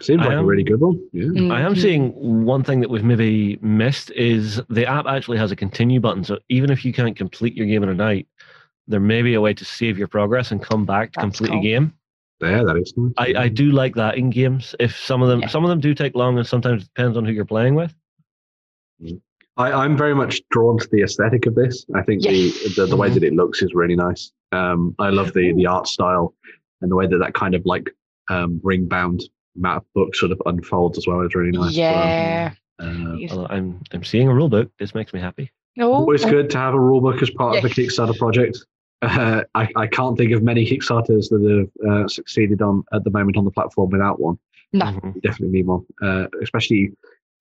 [0.00, 1.00] Seems I like a really good one.
[1.12, 1.54] Yeah.
[1.54, 2.10] I am seeing
[2.44, 6.24] one thing that we've maybe missed is the app actually has a continue button.
[6.24, 8.26] So even if you can't complete your game in a night,
[8.88, 11.50] there may be a way to save your progress and come back to That's complete
[11.50, 11.60] cool.
[11.60, 11.94] a game.
[12.40, 13.12] Yeah, that is nice.
[13.16, 14.74] I, I do like that in games.
[14.80, 15.46] If some of them Yeah.
[15.46, 17.94] some of them do take long and sometimes it depends on who you're playing with.
[19.56, 21.84] I, I'm very much drawn to the aesthetic of this.
[21.94, 22.74] I think Yes.
[22.74, 23.14] the, the the way Mhm.
[23.14, 24.32] that it looks is really nice.
[24.52, 26.34] Um, I love the the art style
[26.80, 27.90] and the way that that kind of like
[28.30, 29.22] um, ring bound
[29.54, 31.70] map book sort of unfolds as well is really nice.
[31.72, 31.92] as well.
[32.06, 32.52] yeah.
[32.80, 34.70] Uh, I'm I'm seeing a rule book.
[34.78, 35.50] This makes me happy.
[35.78, 38.58] Oh, always good to have a rule book as part of a Kickstarter project.
[39.02, 43.10] Uh, I, I can't think of many Kickstarters that have uh, succeeded on at the
[43.10, 44.38] moment on the platform without one.
[44.72, 44.90] No.
[45.14, 46.92] You definitely need one, uh, especially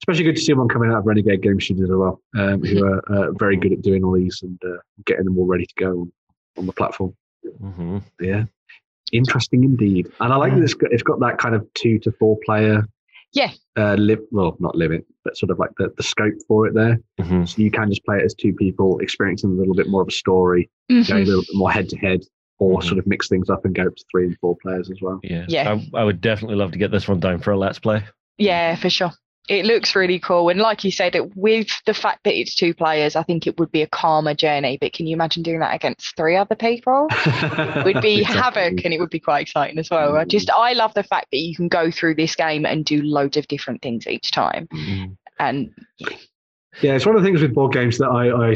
[0.02, 2.84] especially good to see one coming out of Renegade Game Studios as well, um, who
[2.86, 5.73] are uh, very good at doing all these and uh, getting them all ready to
[5.78, 6.11] go on,
[6.57, 7.14] on the platform.
[7.61, 8.03] Mhm.
[8.19, 8.45] Yeah,
[9.11, 10.11] interesting indeed.
[10.19, 12.84] And I like that it's got, it's got that kind of two to four player.
[13.34, 13.52] Yeah.
[13.78, 16.99] Uh, li- well, not limit, but sort of like the, the scope for it there.
[17.19, 17.48] Mhm.
[17.48, 20.07] So you can just play it as two people, experiencing a little bit more of
[20.10, 21.07] a story, mhm.
[21.07, 22.22] going a little bit more head to head,
[22.60, 22.84] or Mhm.
[22.84, 25.19] sort of mix things up and go up to three and four players as well.
[25.23, 25.45] Yeah.
[25.48, 25.80] Yeah.
[25.94, 28.03] I, I would definitely love to get this one down for a let's play.
[28.38, 29.11] Yeah, for sure.
[29.50, 30.50] It looks really cool.
[30.50, 33.60] And like you said, it- with the fact that it's two players, I think it
[33.60, 34.78] would be a calmer journey.
[34.80, 37.08] But can you imagine doing that against three other people?
[37.10, 40.16] It would be havoc and it would be quite exciting as well.
[40.16, 43.02] I just I love the fact that you can go through this game and do
[43.02, 44.68] loads of different things each time.
[44.68, 45.18] Mhm.
[45.40, 45.74] And
[46.82, 48.56] Yeah, it's one of the things with board games that I, I,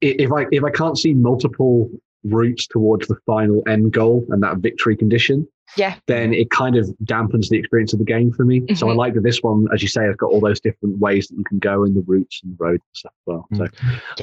[0.00, 1.88] if I if I can't see multiple
[2.24, 6.86] routes towards the final end goal and that victory condition, yeah, then it kind of
[7.04, 8.62] dampens the experience of the game for me.
[8.74, 8.96] So I Mhm.
[8.96, 11.44] like that this one, as you say, has got all those different ways that you
[11.44, 13.48] can go and the routes and the roads and stuff as well.
[13.54, 13.66] So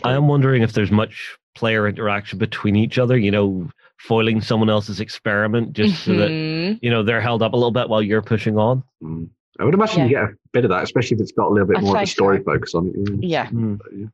[0.03, 3.67] I am wondering if there's much player interaction between each other, you know,
[3.97, 6.79] foiling someone else's experiment just so that, Mhm.
[6.81, 8.83] you know, they're held up a little bit while you're pushing on.
[9.03, 9.27] mm,
[9.59, 11.67] I would imagine you get a bit of that, especially if it's got a little
[11.67, 12.43] bit I'd more of a story so.
[12.43, 12.95] focus on it.
[13.25, 13.43] Yeah.
[13.43, 13.79] yeah, Mm.
[13.91, 14.05] Yeah.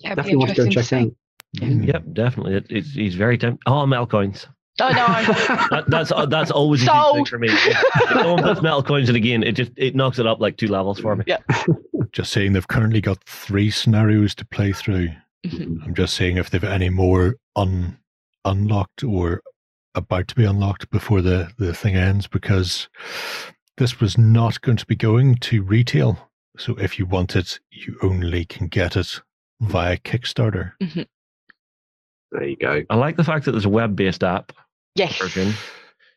[0.00, 1.06] Yeah, Definitely want to go check interesting out.
[1.08, 1.86] to Mm.
[1.86, 2.54] Yep, definitely.
[2.54, 3.60] It, it's, he's very tempting.
[3.66, 4.06] Oh, metal
[4.78, 4.94] coins.
[4.96, 5.06] no!
[5.70, 7.48] That, that's uh, that's always a huge thing for me.
[7.48, 10.40] If, if someone puts metal coins in a game, it just it knocks it up
[10.40, 11.24] like two levels for me.
[11.26, 11.38] Yeah.
[12.12, 15.08] Just saying they've currently got three scenarios to play through.
[15.46, 15.82] Mhm.
[15.82, 17.96] I'm just saying if they've any more un,
[18.44, 19.40] unlocked or
[19.94, 22.90] about to be unlocked before the, the thing ends because
[23.78, 26.28] this was not going to be going to retail.
[26.58, 29.20] So if you want it, you only can get it
[29.62, 30.72] via Kickstarter.
[32.32, 32.82] There you go.
[32.88, 34.52] I like the fact that there's a web-based app
[34.94, 35.18] yes.
[35.18, 35.52] version.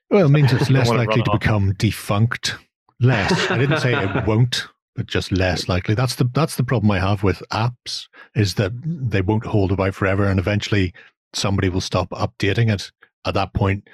[0.09, 2.55] Well, it means it's less wanna likely to become defunct.
[3.01, 3.51] Less.
[3.51, 5.93] I didn't say it won't, but just less likely.
[5.93, 9.93] That's the that's the problem I have with apps is that they won't hold about
[9.93, 10.93] forever, and eventually
[11.33, 12.91] somebody will stop updating it.
[13.25, 13.89] At that point,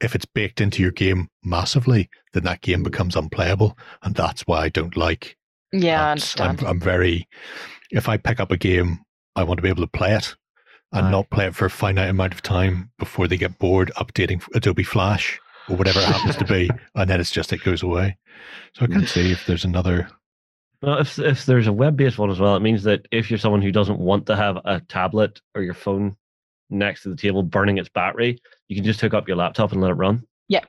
[0.00, 2.84] if it's baked into your game massively, then that game hmm.
[2.84, 5.36] becomes unplayable, and that's why I don't like.
[5.72, 6.60] Yeah, I understand.
[6.60, 7.28] I'm, I'm very.
[7.90, 9.00] If I pick up a game,
[9.36, 10.34] I want to be able to play it
[10.92, 11.10] and Aye.
[11.10, 14.82] not play it for a finite amount of time before they get bored updating Adobe
[14.82, 18.16] Flash or whatever it happens to be, and then it's just it goes away.
[18.74, 20.08] So I can't see if there's another.
[20.80, 23.62] Well, if if there's a web-based one as well, it means that if you're someone
[23.62, 26.16] who doesn't want to have a tablet or your phone
[26.70, 28.38] next to the table burning its battery,
[28.68, 30.24] you can just hook up your laptop and let it run.
[30.48, 30.64] Yeah,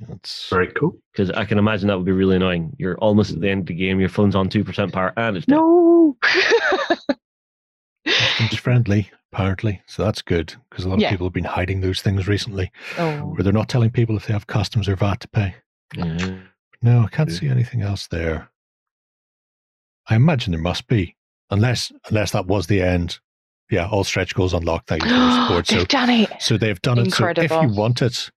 [0.00, 0.96] that's Very cool.
[1.12, 2.74] Because I can imagine that would be really annoying.
[2.78, 5.36] You're almost at the end of the game, your phone's on two percent power, and
[5.36, 5.56] it's dead.
[5.56, 6.16] no.
[8.40, 11.10] it's friendly apparently, so that's good because a lot of Yeah.
[11.10, 13.18] people have been hiding those things recently, oh.
[13.26, 15.54] where they're not telling people if they have customs or VAT to pay.
[15.94, 16.38] Yeah.
[16.80, 17.36] No, I can't Yeah.
[17.36, 18.50] see anything else there.
[20.08, 21.14] I imagine there must be,
[21.50, 23.18] unless unless that was the end,
[23.70, 24.88] Yeah, all stretch goals unlocked.
[24.88, 25.66] Thank you for your support.
[25.68, 26.30] So, They've done it.
[26.40, 27.12] so they've done it.
[27.12, 28.30] So if you want it,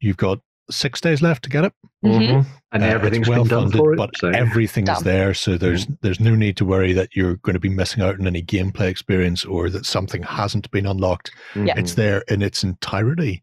[0.00, 0.40] you've got
[0.70, 1.72] six days left to get it.
[2.04, 2.46] Mhm.
[2.72, 3.96] And Uh, everything's well been done funded, for it.
[3.96, 5.32] but so- everything is there.
[5.34, 8.26] So there's there's no need to worry that you're going to be missing out on
[8.26, 11.30] any gameplay experience or that something hasn't been unlocked.
[11.54, 11.74] Yeah.
[11.78, 13.42] It's there in its entirety.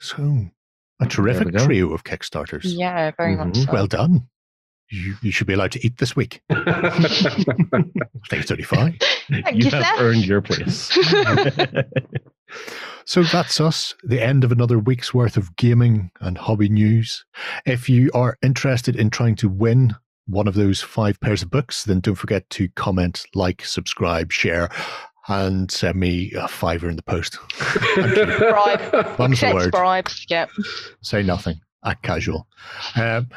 [0.00, 0.46] So
[1.00, 2.62] a terrific trio of Kickstarters.
[2.64, 3.66] Yeah, very much Mhm.
[3.66, 3.72] so.
[3.72, 4.28] Well done.
[4.90, 6.42] You, you should be allowed to eat this week.
[8.28, 8.96] Thanks, 35.
[9.30, 10.04] Thank you you, have sir.
[10.04, 10.96] earned your place.
[13.06, 17.24] So that's us, the end of another week's worth of gaming and hobby news.
[17.66, 19.96] If you are interested in trying to win
[20.28, 24.68] one of those five pairs of books, then don't forget to comment, like, subscribe, share,
[25.26, 27.36] and send me a fiver in the post.
[27.96, 29.18] Bribe.
[29.18, 29.72] Mum's the word.
[29.72, 30.24] bribes.
[30.28, 30.46] Yeah.
[31.02, 31.60] Say nothing.
[31.84, 32.46] Act casual.
[32.94, 33.28] Um,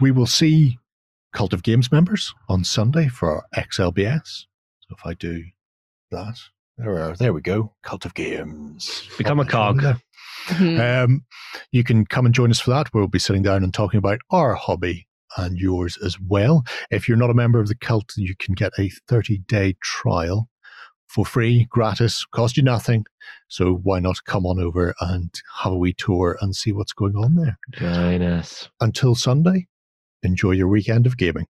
[0.00, 0.76] we will see
[1.34, 4.46] Cult of Games members on Sunday for XLBS.
[4.80, 5.42] So if I do
[6.12, 6.38] that,
[6.78, 7.74] there, are, there we go.
[7.82, 9.08] Cult of Games.
[9.18, 9.82] Become a cog.
[10.46, 11.04] Mhm.
[11.04, 11.24] Um,
[11.72, 12.92] you can come and join us for that.
[12.94, 16.64] We'll be sitting down and talking about our hobby and yours as well.
[16.90, 20.48] If you're not a member of the cult, you can get a 30 day trial
[21.08, 23.06] for free, gratis, cost you nothing.
[23.48, 25.32] So why not come on over and
[25.62, 27.58] have a wee tour and see what's going on there?
[27.72, 28.68] Join us.
[28.80, 29.66] Until Sunday,
[30.24, 31.46] enjoy your weekend of gaming.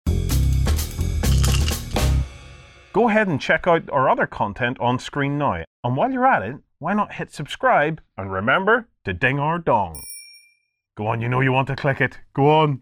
[2.93, 5.63] Go ahead and check out our other content on screen now.
[5.83, 10.03] And while you're at it, why not hit subscribe and remember to ding our dong.
[10.97, 12.19] Go on, you know you want to click it.
[12.33, 12.81] Go on.